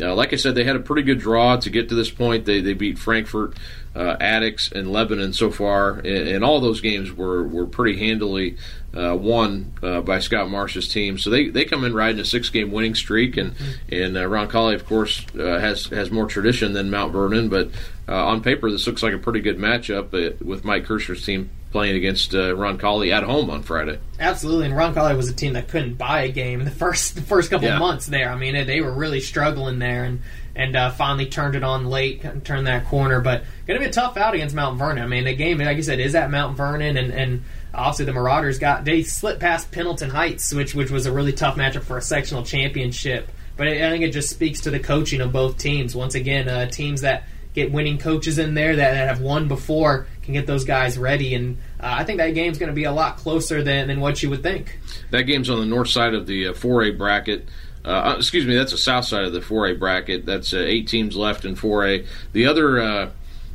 Uh, 0.00 0.14
like 0.14 0.32
I 0.32 0.36
said, 0.36 0.54
they 0.54 0.64
had 0.64 0.76
a 0.76 0.80
pretty 0.80 1.02
good 1.02 1.18
draw 1.18 1.56
to 1.56 1.70
get 1.70 1.88
to 1.88 1.94
this 1.94 2.10
point. 2.10 2.44
They, 2.44 2.60
they 2.60 2.74
beat 2.74 2.98
Frankfurt, 2.98 3.56
uh, 3.94 4.16
Attucks, 4.20 4.70
and 4.70 4.92
Lebanon 4.92 5.32
so 5.32 5.50
far, 5.50 5.92
and, 6.00 6.06
and, 6.28 6.44
all 6.44 6.60
those 6.60 6.82
games 6.82 7.10
were, 7.10 7.44
were 7.44 7.66
pretty 7.66 7.98
handily 7.98 8.58
uh, 8.94 9.16
won 9.16 9.72
uh, 9.82 10.02
by 10.02 10.18
Scott 10.18 10.50
Marsh's 10.50 10.86
team. 10.86 11.16
So 11.16 11.30
they, 11.30 11.48
they 11.48 11.64
come 11.64 11.82
in 11.82 11.94
riding 11.94 12.20
a 12.20 12.26
six 12.26 12.50
game 12.50 12.72
winning 12.72 12.94
streak, 12.94 13.38
and 13.38 13.54
and 13.90 14.18
uh, 14.18 14.24
Roncalli, 14.24 14.74
of 14.74 14.84
course, 14.84 15.24
uh, 15.34 15.58
has 15.58 15.86
has 15.86 16.10
more 16.10 16.26
tradition 16.26 16.74
than 16.74 16.90
Mount 16.90 17.12
Vernon, 17.12 17.48
but 17.48 17.70
on 18.06 18.40
paper 18.42 18.70
this 18.70 18.86
looks 18.86 19.02
like 19.02 19.14
a 19.14 19.18
pretty 19.18 19.40
good 19.40 19.58
matchup 19.58 20.12
with 20.44 20.64
Mike 20.64 20.84
Kirschner's 20.84 21.24
team 21.24 21.50
playing 21.70 21.96
against 21.96 22.34
uh, 22.34 22.54
Roncalli 22.54 23.12
at 23.12 23.22
home 23.22 23.50
on 23.50 23.62
Friday. 23.62 23.98
Absolutely, 24.18 24.66
and 24.66 24.74
Roncalli 24.74 25.16
was 25.16 25.28
a 25.28 25.34
team 25.34 25.54
that 25.54 25.68
couldn't 25.68 25.94
buy 25.94 26.22
a 26.22 26.30
game 26.30 26.64
the 26.64 26.70
first 26.70 27.14
the 27.14 27.22
first 27.22 27.50
couple 27.50 27.68
yeah. 27.68 27.78
months 27.78 28.06
there. 28.06 28.30
I 28.30 28.36
mean, 28.36 28.66
they 28.66 28.80
were 28.80 28.92
really 28.92 29.20
struggling 29.20 29.78
there, 29.78 30.04
and 30.04 30.22
and 30.54 30.74
uh, 30.74 30.90
finally 30.90 31.26
turned 31.26 31.54
it 31.54 31.62
on 31.62 31.86
late, 31.86 32.22
turned 32.44 32.66
that 32.66 32.86
corner. 32.86 33.20
But 33.20 33.44
going 33.66 33.78
to 33.78 33.84
be 33.84 33.90
a 33.90 33.92
tough 33.92 34.16
out 34.16 34.34
against 34.34 34.54
Mount 34.54 34.78
Vernon. 34.78 35.04
I 35.04 35.06
mean, 35.06 35.24
the 35.24 35.34
game, 35.34 35.58
like 35.58 35.76
you 35.76 35.82
said, 35.82 36.00
is 36.00 36.14
at 36.14 36.30
Mount 36.30 36.56
Vernon, 36.56 36.96
and 36.96 37.12
and 37.12 37.44
obviously 37.74 38.06
the 38.06 38.14
Marauders 38.14 38.58
got 38.58 38.84
they 38.84 39.02
slipped 39.02 39.40
past 39.40 39.70
Pendleton 39.70 40.10
Heights, 40.10 40.52
which 40.54 40.74
which 40.74 40.90
was 40.90 41.06
a 41.06 41.12
really 41.12 41.32
tough 41.32 41.56
matchup 41.56 41.82
for 41.82 41.98
a 41.98 42.02
sectional 42.02 42.42
championship. 42.42 43.30
But 43.56 43.68
I 43.68 43.90
think 43.90 44.04
it 44.04 44.12
just 44.12 44.28
speaks 44.28 44.62
to 44.62 44.70
the 44.70 44.80
coaching 44.80 45.20
of 45.20 45.32
both 45.32 45.56
teams. 45.56 45.96
Once 45.96 46.14
again, 46.14 46.48
uh, 46.48 46.66
teams 46.66 47.00
that 47.02 47.24
get 47.56 47.72
winning 47.72 47.96
coaches 47.98 48.38
in 48.38 48.54
there 48.54 48.76
that, 48.76 48.92
that 48.92 49.08
have 49.08 49.20
won 49.20 49.48
before 49.48 50.06
can 50.22 50.34
get 50.34 50.46
those 50.46 50.64
guys 50.64 50.98
ready. 50.98 51.34
And 51.34 51.56
uh, 51.80 51.94
I 51.98 52.04
think 52.04 52.18
that 52.18 52.30
game's 52.30 52.58
going 52.58 52.68
to 52.68 52.74
be 52.74 52.84
a 52.84 52.92
lot 52.92 53.16
closer 53.16 53.62
than, 53.62 53.88
than 53.88 53.98
what 53.98 54.22
you 54.22 54.30
would 54.30 54.42
think. 54.42 54.78
That 55.10 55.22
game's 55.22 55.48
on 55.48 55.58
the 55.58 55.66
north 55.66 55.88
side 55.88 56.14
of 56.14 56.26
the 56.26 56.48
uh, 56.48 56.52
4A 56.52 56.98
bracket. 56.98 57.48
Uh, 57.84 57.88
uh, 57.88 58.14
excuse 58.18 58.46
me, 58.46 58.54
that's 58.54 58.72
the 58.72 58.78
south 58.78 59.06
side 59.06 59.24
of 59.24 59.32
the 59.32 59.40
4A 59.40 59.78
bracket. 59.78 60.26
That's 60.26 60.52
uh, 60.52 60.58
eight 60.58 60.86
teams 60.86 61.16
left 61.16 61.44
in 61.44 61.56
4A. 61.56 62.06
The 62.32 62.46
other 62.46 62.80
uh, 62.80 63.10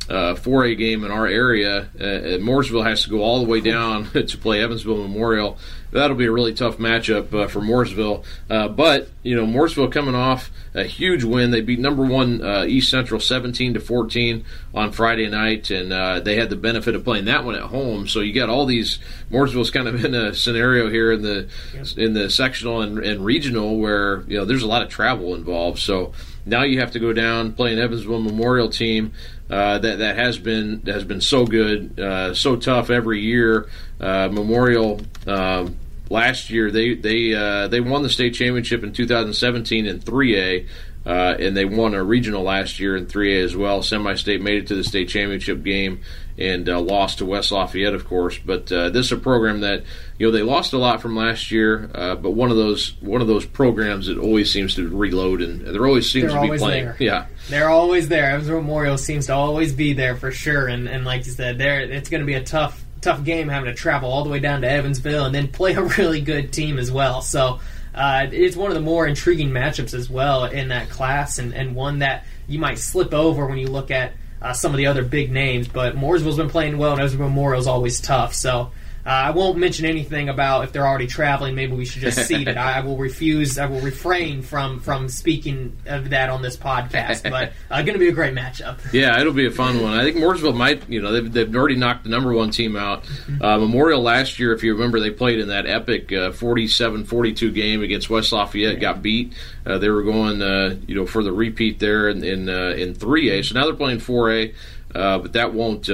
4A 0.08 0.76
game 0.76 1.04
in 1.04 1.12
our 1.12 1.26
area, 1.26 1.88
Mooresville 1.94 2.84
has 2.84 3.04
to 3.04 3.10
go 3.10 3.22
all 3.22 3.40
the 3.40 3.48
way 3.48 3.60
down 3.60 4.10
to 4.26 4.38
play 4.38 4.62
Evansville 4.62 4.96
Memorial 4.96 5.58
that'll 5.92 6.16
be 6.16 6.26
a 6.26 6.32
really 6.32 6.54
tough 6.54 6.78
matchup 6.78 7.32
uh, 7.32 7.46
for 7.46 7.60
Mooresville. 7.60 8.24
Uh, 8.50 8.68
but 8.68 9.08
you 9.22 9.36
know, 9.36 9.46
Mooresville 9.46 9.92
coming 9.92 10.14
off 10.14 10.50
a 10.74 10.84
huge 10.84 11.22
win. 11.22 11.50
They 11.50 11.60
beat 11.60 11.78
number 11.78 12.04
one 12.04 12.42
uh, 12.44 12.64
East 12.64 12.90
Central 12.90 13.20
17 13.20 13.74
to 13.74 13.80
14 13.80 14.44
on 14.74 14.92
Friday 14.92 15.28
night, 15.28 15.70
and 15.70 15.92
uh, 15.92 16.20
they 16.20 16.36
had 16.36 16.50
the 16.50 16.56
benefit 16.56 16.94
of 16.94 17.04
playing 17.04 17.26
that 17.26 17.44
one 17.44 17.54
at 17.54 17.62
home. 17.62 18.08
So 18.08 18.20
you 18.20 18.32
got 18.32 18.48
all 18.48 18.66
these. 18.66 18.98
Mooresville's 19.30 19.70
kind 19.70 19.86
of 19.86 20.04
in 20.04 20.14
a 20.14 20.34
scenario 20.34 20.88
here 20.88 21.12
in 21.12 21.22
the 21.22 21.48
yes. 21.74 21.96
in 21.96 22.14
the 22.14 22.30
sectional 22.30 22.80
and, 22.80 22.98
and 22.98 23.24
regional 23.24 23.78
where 23.78 24.22
you 24.22 24.38
know 24.38 24.44
there's 24.44 24.62
a 24.62 24.68
lot 24.68 24.82
of 24.82 24.88
travel 24.88 25.34
involved. 25.34 25.78
So 25.78 26.12
now 26.44 26.62
you 26.62 26.80
have 26.80 26.92
to 26.92 26.98
go 26.98 27.12
down 27.12 27.52
play 27.52 27.72
an 27.72 27.78
Evansville 27.78 28.20
Memorial 28.20 28.68
team 28.68 29.12
uh, 29.50 29.78
that 29.78 29.98
that 29.98 30.16
has 30.16 30.38
been 30.38 30.82
has 30.86 31.04
been 31.04 31.20
so 31.20 31.44
good, 31.44 32.00
uh, 32.00 32.34
so 32.34 32.56
tough 32.56 32.88
every 32.88 33.20
year. 33.20 33.68
Uh, 34.00 34.28
Memorial 34.32 35.00
um, 35.26 35.76
last 36.12 36.50
year 36.50 36.70
they 36.70 36.94
they 36.94 37.34
uh, 37.34 37.66
they 37.68 37.80
won 37.80 38.02
the 38.02 38.10
state 38.10 38.34
championship 38.34 38.84
in 38.84 38.92
2017 38.92 39.86
in 39.86 39.98
3A. 39.98 40.68
Uh, 41.04 41.34
and 41.40 41.56
they 41.56 41.64
won 41.64 41.94
a 41.94 42.02
regional 42.04 42.44
last 42.44 42.78
year 42.78 42.96
in 42.96 43.06
3A 43.06 43.42
as 43.42 43.56
well. 43.56 43.82
Semi-state 43.82 44.40
made 44.40 44.58
it 44.58 44.66
to 44.68 44.76
the 44.76 44.84
state 44.84 45.08
championship 45.08 45.64
game 45.64 46.00
and 46.38 46.68
uh, 46.68 46.80
lost 46.80 47.18
to 47.18 47.26
West 47.26 47.50
Lafayette, 47.50 47.94
of 47.94 48.06
course. 48.06 48.38
But 48.38 48.70
uh, 48.70 48.90
this 48.90 49.06
is 49.06 49.12
a 49.12 49.16
program 49.16 49.60
that 49.60 49.82
you 50.18 50.26
know 50.26 50.32
they 50.32 50.42
lost 50.42 50.72
a 50.72 50.78
lot 50.78 51.02
from 51.02 51.16
last 51.16 51.50
year, 51.50 51.90
uh, 51.94 52.14
but 52.14 52.30
one 52.30 52.50
of 52.50 52.56
those 52.56 52.94
one 53.00 53.20
of 53.20 53.26
those 53.26 53.44
programs 53.44 54.06
that 54.06 54.16
always 54.18 54.50
seems 54.52 54.76
to 54.76 54.88
reload 54.88 55.42
and 55.42 55.66
there 55.66 55.86
always 55.86 56.10
seems 56.10 56.32
they're 56.32 56.42
to 56.42 56.52
be 56.52 56.58
playing. 56.58 56.84
There. 56.84 56.96
Yeah, 57.00 57.26
they're 57.48 57.70
always 57.70 58.08
there. 58.08 58.30
Evans 58.30 58.48
Memorial 58.48 58.96
seems 58.96 59.26
to 59.26 59.34
always 59.34 59.72
be 59.72 59.92
there 59.92 60.14
for 60.14 60.30
sure, 60.30 60.68
and 60.68 60.88
and 60.88 61.04
like 61.04 61.26
you 61.26 61.32
said, 61.32 61.58
there 61.58 61.80
it's 61.80 62.08
going 62.08 62.22
to 62.22 62.26
be 62.26 62.34
a 62.34 62.44
tough 62.44 62.81
tough 63.02 63.24
game 63.24 63.48
having 63.48 63.66
to 63.66 63.74
travel 63.74 64.10
all 64.10 64.24
the 64.24 64.30
way 64.30 64.38
down 64.38 64.62
to 64.62 64.70
Evansville 64.70 65.26
and 65.26 65.34
then 65.34 65.48
play 65.48 65.74
a 65.74 65.82
really 65.82 66.20
good 66.20 66.52
team 66.52 66.78
as 66.78 66.90
well. 66.90 67.20
So. 67.22 67.60
Uh, 67.94 68.26
it's 68.32 68.56
one 68.56 68.70
of 68.70 68.74
the 68.74 68.80
more 68.80 69.06
intriguing 69.06 69.50
matchups 69.50 69.92
as 69.92 70.08
well 70.08 70.46
in 70.46 70.68
that 70.68 70.88
class, 70.88 71.38
and, 71.38 71.52
and 71.52 71.76
one 71.76 71.98
that 71.98 72.24
you 72.48 72.58
might 72.58 72.78
slip 72.78 73.12
over 73.12 73.44
when 73.44 73.58
you 73.58 73.66
look 73.66 73.90
at 73.90 74.14
uh, 74.40 74.54
some 74.54 74.72
of 74.72 74.78
the 74.78 74.86
other 74.86 75.04
big 75.04 75.30
names. 75.30 75.68
But 75.68 75.94
Mooresville's 75.94 76.38
been 76.38 76.48
playing 76.48 76.78
well, 76.78 76.92
and 76.92 77.02
Memorial 77.02 77.28
Memorial's 77.28 77.66
always 77.66 78.00
tough. 78.00 78.32
So 78.32 78.70
uh, 79.04 79.08
I 79.08 79.30
won't 79.30 79.58
mention 79.58 79.84
anything 79.84 80.28
about 80.28 80.62
if 80.64 80.72
they're 80.72 80.86
already 80.86 81.08
traveling. 81.08 81.56
Maybe 81.56 81.74
we 81.74 81.84
should 81.84 82.02
just 82.02 82.26
see 82.28 82.42
it. 82.42 82.56
I, 82.56 82.78
I, 82.78 82.80
will 82.80 82.96
refuse. 82.96 83.58
I 83.58 83.66
will 83.66 83.80
refrain 83.80 84.42
from 84.42 84.78
from 84.78 85.08
speaking 85.08 85.76
of 85.86 86.10
that 86.10 86.30
on 86.30 86.42
this 86.42 86.56
podcast. 86.56 87.22
But 87.32 87.52
uh, 87.70 87.80
going 87.80 87.94
to 87.94 87.98
be 87.98 88.08
a 88.08 88.12
great 88.12 88.34
matchup. 88.34 88.92
Yeah, 88.92 89.18
it'll 89.18 89.32
be 89.32 89.46
a 89.46 89.50
fun 89.50 89.82
one. 89.82 89.94
I 89.94 90.04
think 90.04 90.16
Mooresville 90.16 90.54
might. 90.54 90.88
You 90.88 91.00
know, 91.00 91.12
they've, 91.12 91.32
they've 91.32 91.56
already 91.56 91.76
knocked 91.76 92.04
the 92.04 92.10
number 92.10 92.32
one 92.34 92.50
team 92.50 92.76
out. 92.76 93.04
Mm-hmm. 93.04 93.42
Uh, 93.42 93.58
Memorial 93.58 94.02
last 94.02 94.38
year, 94.38 94.52
if 94.52 94.62
you 94.62 94.74
remember, 94.74 95.00
they 95.00 95.10
played 95.10 95.38
in 95.38 95.48
that 95.48 95.66
epic 95.66 96.08
47-42 96.08 97.48
uh, 97.48 97.52
game 97.52 97.82
against 97.82 98.10
West 98.10 98.32
Lafayette. 98.32 98.74
Yeah. 98.74 98.80
Got 98.80 99.02
beat. 99.02 99.32
Uh, 99.64 99.78
they 99.78 99.88
were 99.88 100.02
going, 100.02 100.42
uh, 100.42 100.76
you 100.86 100.94
know, 100.94 101.06
for 101.06 101.22
the 101.22 101.32
repeat 101.32 101.78
there 101.78 102.08
in 102.10 102.22
in, 102.22 102.48
in 102.50 102.94
3A. 102.94 103.46
So 103.46 103.54
now 103.54 103.64
they're 103.64 103.74
playing 103.74 104.00
4A. 104.00 104.52
but 104.92 105.32
that 105.32 105.54
won't 105.54 105.88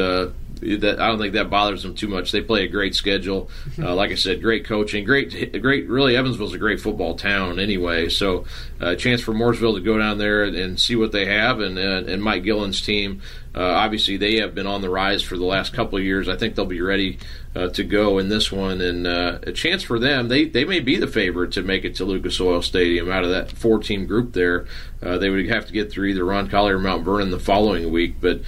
that 0.60 1.00
I 1.00 1.08
don't 1.08 1.18
think 1.18 1.34
that 1.34 1.50
bothers 1.50 1.82
them 1.82 1.94
too 1.94 2.08
much. 2.08 2.32
They 2.32 2.40
play 2.40 2.64
a 2.64 2.68
great 2.68 2.94
schedule. 2.94 3.50
Uh, 3.80 3.94
like 3.94 4.10
I 4.10 4.16
said, 4.16 4.42
great 4.42 4.64
coaching, 4.64 5.04
great, 5.04 5.62
great. 5.62 5.88
Really, 5.88 6.16
Evansville's 6.16 6.52
a 6.52 6.58
great 6.58 6.80
football 6.80 7.14
town 7.14 7.60
anyway. 7.60 8.08
So, 8.08 8.44
a 8.80 8.88
uh, 8.88 8.94
chance 8.96 9.20
for 9.20 9.32
Mooresville 9.32 9.76
to 9.76 9.80
go 9.80 9.96
down 9.96 10.18
there 10.18 10.42
and, 10.42 10.56
and 10.56 10.80
see 10.80 10.96
what 10.96 11.12
they 11.12 11.26
have, 11.26 11.60
and 11.60 11.78
and, 11.78 12.08
and 12.08 12.20
Mike 12.20 12.42
Gillen's 12.42 12.80
team. 12.80 13.22
Uh, 13.54 13.62
obviously, 13.62 14.16
they 14.16 14.36
have 14.36 14.54
been 14.54 14.66
on 14.66 14.82
the 14.82 14.90
rise 14.90 15.22
for 15.22 15.36
the 15.36 15.44
last 15.44 15.72
couple 15.72 15.98
of 15.98 16.04
years. 16.04 16.28
I 16.28 16.36
think 16.36 16.54
they'll 16.54 16.66
be 16.66 16.80
ready 16.80 17.18
uh, 17.56 17.68
to 17.70 17.82
go 17.82 18.18
in 18.18 18.28
this 18.28 18.52
one, 18.52 18.80
and 18.80 19.06
uh, 19.06 19.38
a 19.42 19.52
chance 19.52 19.82
for 19.82 19.98
them. 19.98 20.28
They 20.28 20.44
they 20.44 20.64
may 20.64 20.80
be 20.80 20.96
the 20.96 21.06
favorite 21.06 21.52
to 21.52 21.62
make 21.62 21.84
it 21.84 21.96
to 21.96 22.04
Lucas 22.04 22.40
Oil 22.40 22.62
Stadium 22.62 23.10
out 23.10 23.24
of 23.24 23.30
that 23.30 23.50
four 23.50 23.78
team 23.78 24.06
group. 24.06 24.32
There, 24.32 24.66
uh, 25.02 25.18
they 25.18 25.30
would 25.30 25.48
have 25.48 25.66
to 25.66 25.72
get 25.72 25.90
through 25.90 26.06
either 26.06 26.22
Roncalli 26.22 26.70
or 26.70 26.78
Mount 26.78 27.04
Vernon 27.04 27.30
the 27.30 27.38
following 27.38 27.90
week, 27.90 28.16
but. 28.20 28.40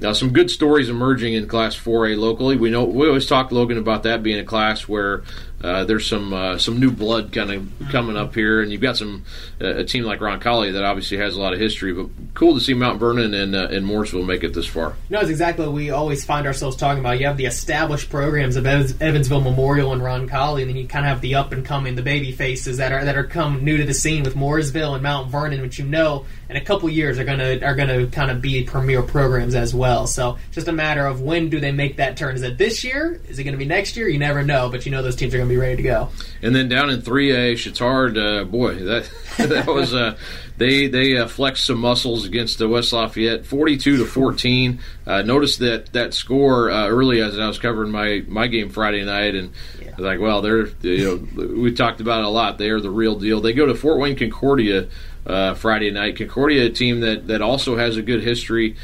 Now, 0.00 0.12
some 0.12 0.32
good 0.32 0.48
stories 0.48 0.88
emerging 0.88 1.34
in 1.34 1.48
Class 1.48 1.76
4A 1.76 2.16
locally. 2.16 2.56
We 2.56 2.70
know 2.70 2.84
we 2.84 3.08
always 3.08 3.26
talk 3.26 3.50
Logan 3.50 3.78
about 3.78 4.04
that 4.04 4.22
being 4.22 4.38
a 4.38 4.44
class 4.44 4.86
where 4.86 5.24
uh, 5.62 5.84
there's 5.84 6.06
some 6.06 6.32
uh, 6.32 6.56
some 6.58 6.78
new 6.78 6.90
blood 6.90 7.32
kind 7.32 7.50
of 7.50 7.68
coming 7.90 8.16
up 8.16 8.34
here, 8.34 8.62
and 8.62 8.70
you've 8.70 8.80
got 8.80 8.96
some 8.96 9.24
uh, 9.60 9.76
a 9.76 9.84
team 9.84 10.04
like 10.04 10.20
Roncalli 10.20 10.72
that 10.72 10.84
obviously 10.84 11.16
has 11.18 11.34
a 11.34 11.40
lot 11.40 11.52
of 11.52 11.58
history. 11.58 11.92
But 11.92 12.08
cool 12.34 12.54
to 12.54 12.60
see 12.60 12.74
Mount 12.74 13.00
Vernon 13.00 13.34
and 13.34 13.54
uh, 13.54 13.68
and 13.68 13.84
Mooresville 13.84 14.24
make 14.24 14.44
it 14.44 14.54
this 14.54 14.66
far. 14.66 14.94
No, 15.10 15.20
it's 15.20 15.30
exactly 15.30 15.66
what 15.66 15.74
we 15.74 15.90
always 15.90 16.24
find 16.24 16.46
ourselves 16.46 16.76
talking 16.76 17.00
about. 17.00 17.18
You 17.18 17.26
have 17.26 17.36
the 17.36 17.46
established 17.46 18.08
programs 18.10 18.56
of 18.56 18.66
Evansville 18.66 19.40
Memorial 19.40 19.92
and 19.92 20.02
Roncalli, 20.02 20.62
and 20.62 20.70
then 20.70 20.76
you 20.76 20.86
kind 20.86 21.04
of 21.04 21.10
have 21.10 21.20
the 21.20 21.34
up 21.34 21.52
and 21.52 21.64
coming, 21.64 21.96
the 21.96 22.02
baby 22.02 22.30
faces 22.30 22.76
that 22.76 22.92
are 22.92 23.04
that 23.04 23.16
are 23.16 23.24
come 23.24 23.64
new 23.64 23.76
to 23.78 23.84
the 23.84 23.94
scene 23.94 24.22
with 24.22 24.36
Mooresville 24.36 24.94
and 24.94 25.02
Mount 25.02 25.28
Vernon, 25.28 25.60
which 25.60 25.78
you 25.78 25.84
know 25.84 26.24
in 26.48 26.56
a 26.56 26.60
couple 26.60 26.88
years 26.88 27.18
are 27.18 27.24
gonna 27.24 27.58
are 27.62 27.74
gonna 27.74 28.06
kind 28.06 28.30
of 28.30 28.40
be 28.40 28.62
premier 28.62 29.02
programs 29.02 29.54
as 29.54 29.74
well. 29.74 30.06
So 30.06 30.38
just 30.52 30.68
a 30.68 30.72
matter 30.72 31.04
of 31.06 31.20
when 31.20 31.50
do 31.50 31.58
they 31.58 31.72
make 31.72 31.96
that 31.96 32.16
turn? 32.16 32.36
Is 32.36 32.42
it 32.42 32.58
this 32.58 32.84
year? 32.84 33.20
Is 33.28 33.38
it 33.38 33.44
going 33.44 33.52
to 33.52 33.58
be 33.58 33.64
next 33.64 33.96
year? 33.96 34.08
You 34.08 34.18
never 34.18 34.42
know, 34.42 34.68
but 34.68 34.86
you 34.86 34.92
know 34.92 35.02
those 35.02 35.16
teams 35.16 35.34
are 35.34 35.38
going 35.38 35.47
to 35.48 35.54
be 35.54 35.60
ready 35.60 35.76
to 35.76 35.82
go. 35.82 36.10
And 36.42 36.54
then 36.54 36.68
down 36.68 36.90
in 36.90 37.02
3A, 37.02 37.54
Chatard, 37.54 38.16
uh, 38.18 38.44
boy, 38.44 38.74
that 38.76 39.10
that 39.38 39.66
was 39.66 39.94
uh, 39.94 40.16
they 40.56 40.88
they 40.88 41.16
uh, 41.16 41.28
flexed 41.28 41.66
some 41.66 41.78
muscles 41.78 42.26
against 42.26 42.58
the 42.58 42.68
West 42.68 42.92
Lafayette, 42.92 43.46
42 43.46 43.98
to 43.98 44.04
14. 44.04 44.80
Uh, 45.06 45.22
noticed 45.22 45.60
that 45.60 45.92
that 45.92 46.14
score 46.14 46.70
uh, 46.70 46.88
early 46.88 47.20
as 47.20 47.38
I 47.38 47.46
was 47.46 47.58
covering 47.58 47.90
my 47.92 48.24
my 48.26 48.46
game 48.48 48.68
Friday 48.68 49.04
night, 49.04 49.34
and 49.34 49.52
yeah. 49.80 49.88
I 49.88 49.96
was 49.96 50.04
like, 50.06 50.20
well, 50.20 50.42
they're 50.42 50.66
you 50.82 51.04
know 51.36 51.44
we 51.44 51.72
talked 51.72 52.00
about 52.00 52.20
it 52.20 52.26
a 52.26 52.30
lot. 52.30 52.58
They 52.58 52.70
are 52.70 52.80
the 52.80 52.90
real 52.90 53.18
deal. 53.18 53.40
They 53.40 53.52
go 53.52 53.66
to 53.66 53.74
Fort 53.74 53.98
Wayne 53.98 54.16
Concordia 54.16 54.88
uh, 55.26 55.54
Friday 55.54 55.90
night. 55.90 56.16
Concordia, 56.16 56.66
a 56.66 56.70
team 56.70 57.00
that 57.00 57.28
that 57.28 57.40
also 57.40 57.76
has 57.76 57.96
a 57.96 58.02
good 58.02 58.22
history. 58.22 58.76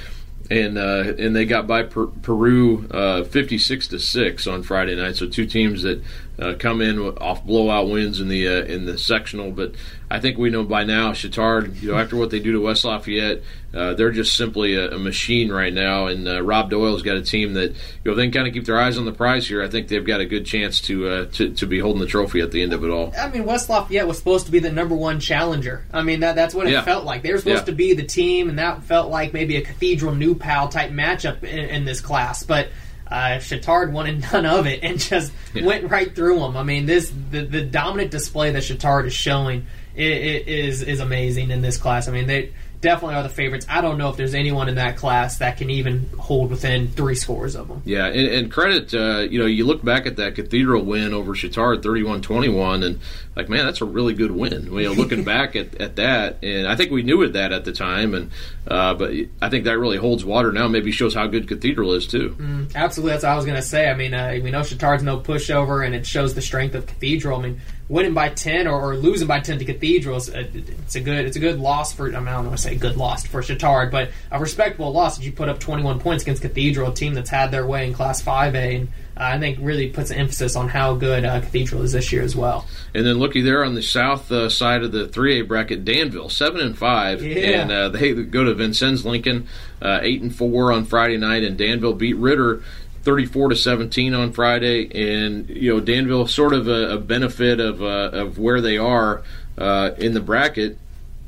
and 0.50 0.76
uh, 0.76 1.14
and 1.18 1.34
they 1.34 1.46
got 1.46 1.66
by 1.66 1.82
per- 1.82 2.06
Peru 2.06 2.86
uh, 2.90 3.24
56 3.24 3.88
to 3.88 3.98
six 3.98 4.46
on 4.46 4.62
Friday 4.62 4.94
night. 4.94 5.16
So 5.16 5.26
two 5.26 5.46
teams 5.46 5.82
that 5.82 6.02
uh, 6.38 6.54
come 6.58 6.80
in 6.80 6.98
off 6.98 7.44
blowout 7.44 7.88
wins 7.88 8.20
in 8.20 8.28
the 8.28 8.48
uh, 8.48 8.64
in 8.64 8.86
the 8.86 8.98
sectional. 8.98 9.52
But 9.52 9.74
I 10.10 10.20
think 10.20 10.38
we 10.38 10.50
know 10.50 10.64
by 10.64 10.84
now, 10.84 11.12
Chatard, 11.12 11.80
you 11.80 11.92
know, 11.92 11.98
after 11.98 12.16
what 12.16 12.30
they 12.30 12.40
do 12.40 12.52
to 12.52 12.60
West 12.60 12.84
Lafayette, 12.84 13.42
uh, 13.72 13.94
they're 13.94 14.10
just 14.10 14.36
simply 14.36 14.74
a, 14.74 14.92
a, 14.92 14.98
machine 14.98 15.50
right 15.50 15.72
now. 15.72 16.06
And 16.06 16.28
uh, 16.28 16.42
Rob 16.42 16.70
Doyle's 16.70 17.02
got 17.02 17.16
a 17.16 17.22
team 17.22 17.54
that, 17.54 17.70
you 17.70 17.76
know, 18.04 18.14
they 18.14 18.24
can 18.24 18.32
kind 18.32 18.48
of 18.48 18.54
keep 18.54 18.64
their 18.64 18.80
eyes 18.80 18.98
on 18.98 19.04
the 19.04 19.12
prize 19.12 19.46
here. 19.48 19.62
I 19.62 19.68
think 19.68 19.88
they've 19.88 20.04
got 20.04 20.20
a 20.20 20.26
good 20.26 20.44
chance 20.44 20.80
to, 20.82 21.08
uh, 21.08 21.24
to 21.32 21.52
to 21.54 21.66
be 21.66 21.78
holding 21.78 22.00
the 22.00 22.06
trophy 22.06 22.40
at 22.40 22.50
the 22.50 22.62
end 22.62 22.72
of 22.72 22.84
it 22.84 22.90
all. 22.90 23.12
I 23.18 23.28
mean, 23.28 23.44
West 23.44 23.68
Lafayette 23.68 24.06
was 24.06 24.18
supposed 24.18 24.46
to 24.46 24.52
be 24.52 24.58
the 24.58 24.72
number 24.72 24.94
one 24.94 25.20
challenger. 25.20 25.84
I 25.92 26.02
mean, 26.02 26.20
that 26.20 26.34
that's 26.34 26.54
what 26.54 26.66
it 26.66 26.72
yeah. 26.72 26.82
felt 26.82 27.04
like. 27.04 27.22
They 27.22 27.32
were 27.32 27.38
supposed 27.38 27.62
yeah. 27.62 27.66
to 27.66 27.72
be 27.72 27.94
the 27.94 28.06
team, 28.06 28.48
and 28.48 28.58
that 28.58 28.82
felt 28.82 29.10
like 29.10 29.32
maybe 29.32 29.56
a 29.56 29.62
Cathedral 29.62 30.14
New 30.14 30.34
Pal 30.34 30.68
type 30.68 30.90
matchup 30.90 31.44
in, 31.44 31.58
in 31.58 31.84
this 31.84 32.00
class. 32.00 32.42
But 32.42 32.68
uh, 33.14 33.38
wanted 33.90 34.20
none 34.32 34.46
of 34.46 34.66
it 34.66 34.80
and 34.82 34.98
just 34.98 35.32
yeah. 35.54 35.64
went 35.64 35.90
right 35.90 36.14
through 36.14 36.40
them. 36.40 36.56
I 36.56 36.62
mean, 36.62 36.86
this 36.86 37.12
the, 37.30 37.42
the 37.42 37.62
dominant 37.62 38.10
display 38.10 38.50
that 38.50 38.62
Chatard 38.62 39.06
is 39.06 39.14
showing 39.14 39.66
is 39.96 40.82
is 40.82 41.00
amazing 41.00 41.50
in 41.50 41.62
this 41.62 41.76
class. 41.76 42.08
I 42.08 42.12
mean, 42.12 42.26
they 42.26 42.52
definitely 42.84 43.14
are 43.14 43.22
the 43.22 43.30
favorites. 43.30 43.66
I 43.68 43.80
don't 43.80 43.96
know 43.96 44.10
if 44.10 44.16
there's 44.18 44.34
anyone 44.34 44.68
in 44.68 44.74
that 44.74 44.98
class 44.98 45.38
that 45.38 45.56
can 45.56 45.70
even 45.70 46.10
hold 46.18 46.50
within 46.50 46.88
three 46.88 47.14
scores 47.14 47.56
of 47.56 47.66
them. 47.66 47.80
Yeah, 47.86 48.06
and, 48.06 48.28
and 48.28 48.52
credit, 48.52 48.92
uh, 48.94 49.20
you 49.20 49.38
know, 49.38 49.46
you 49.46 49.64
look 49.64 49.82
back 49.82 50.06
at 50.06 50.16
that 50.16 50.34
Cathedral 50.34 50.84
win 50.84 51.14
over 51.14 51.32
Chatard, 51.32 51.82
31-21, 51.82 52.84
and 52.84 53.00
like, 53.34 53.48
man, 53.48 53.64
that's 53.64 53.80
a 53.80 53.86
really 53.86 54.12
good 54.12 54.30
win. 54.30 54.70
You 54.70 54.82
know, 54.82 54.92
looking 54.92 55.24
back 55.34 55.56
at, 55.56 55.80
at 55.80 55.96
that, 55.96 56.44
and 56.44 56.68
I 56.68 56.76
think 56.76 56.90
we 56.90 57.02
knew 57.02 57.22
it 57.22 57.32
that 57.32 57.52
at 57.52 57.64
the 57.64 57.72
time, 57.72 58.14
and 58.14 58.30
uh, 58.68 58.92
but 58.92 59.12
I 59.40 59.48
think 59.48 59.64
that 59.64 59.78
really 59.78 59.96
holds 59.96 60.22
water 60.22 60.52
now. 60.52 60.68
Maybe 60.68 60.92
shows 60.92 61.14
how 61.14 61.26
good 61.26 61.48
Cathedral 61.48 61.94
is 61.94 62.06
too. 62.06 62.36
Mm, 62.38 62.74
absolutely, 62.74 63.12
that's 63.12 63.24
what 63.24 63.32
I 63.32 63.36
was 63.36 63.46
going 63.46 63.56
to 63.56 63.66
say. 63.66 63.88
I 63.88 63.94
mean, 63.94 64.12
uh, 64.12 64.38
we 64.42 64.50
know 64.50 64.60
Chatard's 64.60 65.02
no 65.02 65.20
pushover, 65.20 65.84
and 65.84 65.94
it 65.94 66.06
shows 66.06 66.34
the 66.34 66.42
strength 66.42 66.74
of 66.74 66.86
Cathedral. 66.86 67.38
I 67.38 67.42
mean, 67.42 67.60
winning 67.88 68.14
by 68.14 68.30
ten 68.30 68.66
or, 68.66 68.80
or 68.80 68.96
losing 68.96 69.28
by 69.28 69.40
ten 69.40 69.58
to 69.58 69.64
Cathedrals, 69.64 70.28
uh, 70.30 70.44
it's 70.54 70.94
a 70.94 71.00
good 71.00 71.26
it's 71.26 71.36
a 71.36 71.40
good 71.40 71.58
loss 71.58 71.92
for. 71.92 72.06
I, 72.06 72.18
mean, 72.18 72.28
I 72.28 72.34
don't 72.34 72.46
want 72.46 72.56
to 72.56 72.62
say 72.62 72.74
good 72.76 72.96
loss 72.96 73.26
for 73.26 73.42
Chatard, 73.42 73.90
but 73.90 74.10
a 74.30 74.38
respectable 74.38 74.92
loss 74.92 75.18
that 75.18 75.24
you 75.24 75.32
put 75.32 75.48
up 75.48 75.58
21 75.58 76.00
points 76.00 76.22
against 76.22 76.42
Cathedral, 76.42 76.90
a 76.90 76.94
team 76.94 77.14
that's 77.14 77.30
had 77.30 77.50
their 77.50 77.66
way 77.66 77.86
in 77.86 77.92
Class 77.92 78.22
5A, 78.22 78.54
and 78.54 78.88
uh, 79.16 79.22
I 79.22 79.38
think 79.38 79.58
really 79.60 79.88
puts 79.88 80.10
an 80.10 80.18
emphasis 80.18 80.56
on 80.56 80.68
how 80.68 80.94
good 80.94 81.24
uh, 81.24 81.40
Cathedral 81.40 81.82
is 81.82 81.92
this 81.92 82.12
year 82.12 82.22
as 82.22 82.34
well. 82.34 82.66
And 82.94 83.06
then 83.06 83.18
looky 83.18 83.42
there 83.42 83.64
on 83.64 83.74
the 83.74 83.82
south 83.82 84.30
uh, 84.32 84.48
side 84.48 84.82
of 84.82 84.92
the 84.92 85.06
3A 85.06 85.46
bracket, 85.46 85.84
Danville 85.84 86.28
seven 86.28 86.60
and 86.60 86.76
five, 86.76 87.22
yeah. 87.22 87.62
and 87.62 87.72
uh, 87.72 87.88
they 87.90 88.12
go 88.12 88.44
to 88.44 88.54
Vincennes 88.54 89.04
Lincoln 89.04 89.46
uh, 89.82 90.00
eight 90.02 90.22
and 90.22 90.34
four 90.34 90.72
on 90.72 90.84
Friday 90.84 91.16
night, 91.16 91.44
and 91.44 91.56
Danville 91.56 91.94
beat 91.94 92.16
Ritter 92.16 92.62
34 93.04 93.50
to 93.50 93.56
17 93.56 94.14
on 94.14 94.32
Friday, 94.32 95.18
and 95.18 95.48
you 95.48 95.74
know 95.74 95.80
Danville 95.80 96.26
sort 96.26 96.54
of 96.54 96.66
a, 96.68 96.94
a 96.94 96.98
benefit 96.98 97.60
of 97.60 97.82
uh, 97.82 98.10
of 98.12 98.38
where 98.38 98.60
they 98.60 98.78
are 98.78 99.22
uh, 99.58 99.90
in 99.98 100.14
the 100.14 100.20
bracket. 100.20 100.78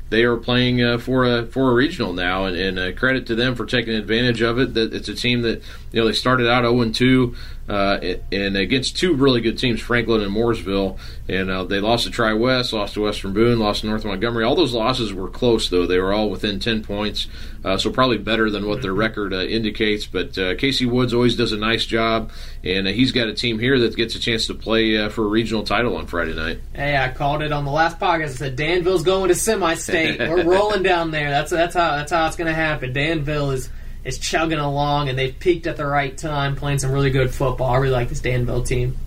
They 0.09 0.23
are 0.23 0.37
playing 0.37 0.81
uh, 0.81 0.97
for 0.97 1.25
a 1.25 1.45
for 1.45 1.69
a 1.69 1.73
regional 1.73 2.13
now, 2.13 2.45
and, 2.45 2.57
and 2.57 2.79
uh, 2.79 2.91
credit 2.93 3.27
to 3.27 3.35
them 3.35 3.55
for 3.55 3.65
taking 3.65 3.93
advantage 3.93 4.41
of 4.41 4.57
it. 4.57 4.73
That 4.73 4.93
it's 4.93 5.09
a 5.09 5.15
team 5.15 5.43
that 5.43 5.61
you 5.91 6.01
know 6.01 6.07
they 6.07 6.13
started 6.13 6.49
out 6.49 6.63
0 6.63 6.91
2 6.91 7.35
uh, 7.67 7.99
and 8.31 8.55
against 8.55 8.97
two 8.97 9.13
really 9.13 9.41
good 9.41 9.57
teams, 9.57 9.81
Franklin 9.81 10.21
and 10.21 10.33
Mooresville, 10.33 10.97
and 11.27 11.49
uh, 11.49 11.63
they 11.65 11.79
lost 11.79 12.05
to 12.05 12.11
Tri 12.11 12.33
West, 12.33 12.71
lost 12.71 12.93
to 12.93 13.01
Western 13.01 13.33
Boone, 13.33 13.59
lost 13.59 13.81
to 13.81 13.87
North 13.87 14.05
Montgomery. 14.05 14.45
All 14.45 14.55
those 14.55 14.73
losses 14.73 15.13
were 15.13 15.27
close, 15.27 15.69
though; 15.69 15.85
they 15.85 15.99
were 15.99 16.13
all 16.13 16.29
within 16.29 16.59
ten 16.59 16.81
points, 16.81 17.27
uh, 17.65 17.77
so 17.77 17.91
probably 17.91 18.17
better 18.17 18.49
than 18.49 18.67
what 18.67 18.81
their 18.81 18.91
mm-hmm. 18.91 18.99
record 18.99 19.33
uh, 19.33 19.41
indicates. 19.41 20.05
But 20.05 20.37
uh, 20.37 20.55
Casey 20.55 20.85
Woods 20.85 21.13
always 21.13 21.35
does 21.35 21.51
a 21.51 21.57
nice 21.57 21.85
job, 21.85 22.31
and 22.63 22.87
uh, 22.87 22.91
he's 22.91 23.11
got 23.11 23.27
a 23.27 23.33
team 23.33 23.59
here 23.59 23.77
that 23.79 23.95
gets 23.97 24.15
a 24.15 24.19
chance 24.19 24.47
to 24.47 24.53
play 24.53 25.09
for 25.09 25.25
a 25.25 25.27
regional 25.27 25.63
title 25.63 25.97
on 25.97 26.07
Friday 26.07 26.35
night. 26.35 26.59
Hey, 26.73 26.95
I 26.95 27.09
called 27.09 27.41
it 27.41 27.51
on 27.51 27.65
the 27.65 27.71
last 27.71 27.99
podcast. 27.99 28.23
I 28.23 28.27
said 28.27 28.55
Danville's 28.55 29.03
going 29.03 29.27
to 29.27 29.35
semi-state. 29.35 30.19
we're 30.19 30.43
rolling 30.49 30.83
down 30.83 31.11
there. 31.11 31.29
That's 31.29 31.51
that's 31.51 31.75
how 31.75 31.97
that's 31.97 32.11
how 32.11 32.27
it's 32.27 32.37
going 32.37 32.47
to 32.47 32.53
happen. 32.53 32.93
Danville 32.93 33.51
is 33.51 33.69
is 34.07 34.17
chugging 34.17 34.57
along, 34.57 35.09
and 35.09 35.19
they've 35.19 35.37
peaked 35.37 35.67
at 35.67 35.75
the 35.75 35.85
right 35.85 36.17
time, 36.17 36.55
playing 36.55 36.79
some 36.79 36.91
really 36.91 37.11
good 37.11 37.33
football. 37.33 37.73
I 37.73 37.77
really 37.77 37.93
like 37.93 38.09
this 38.09 38.21
Danville 38.21 38.63
team. 38.63 38.97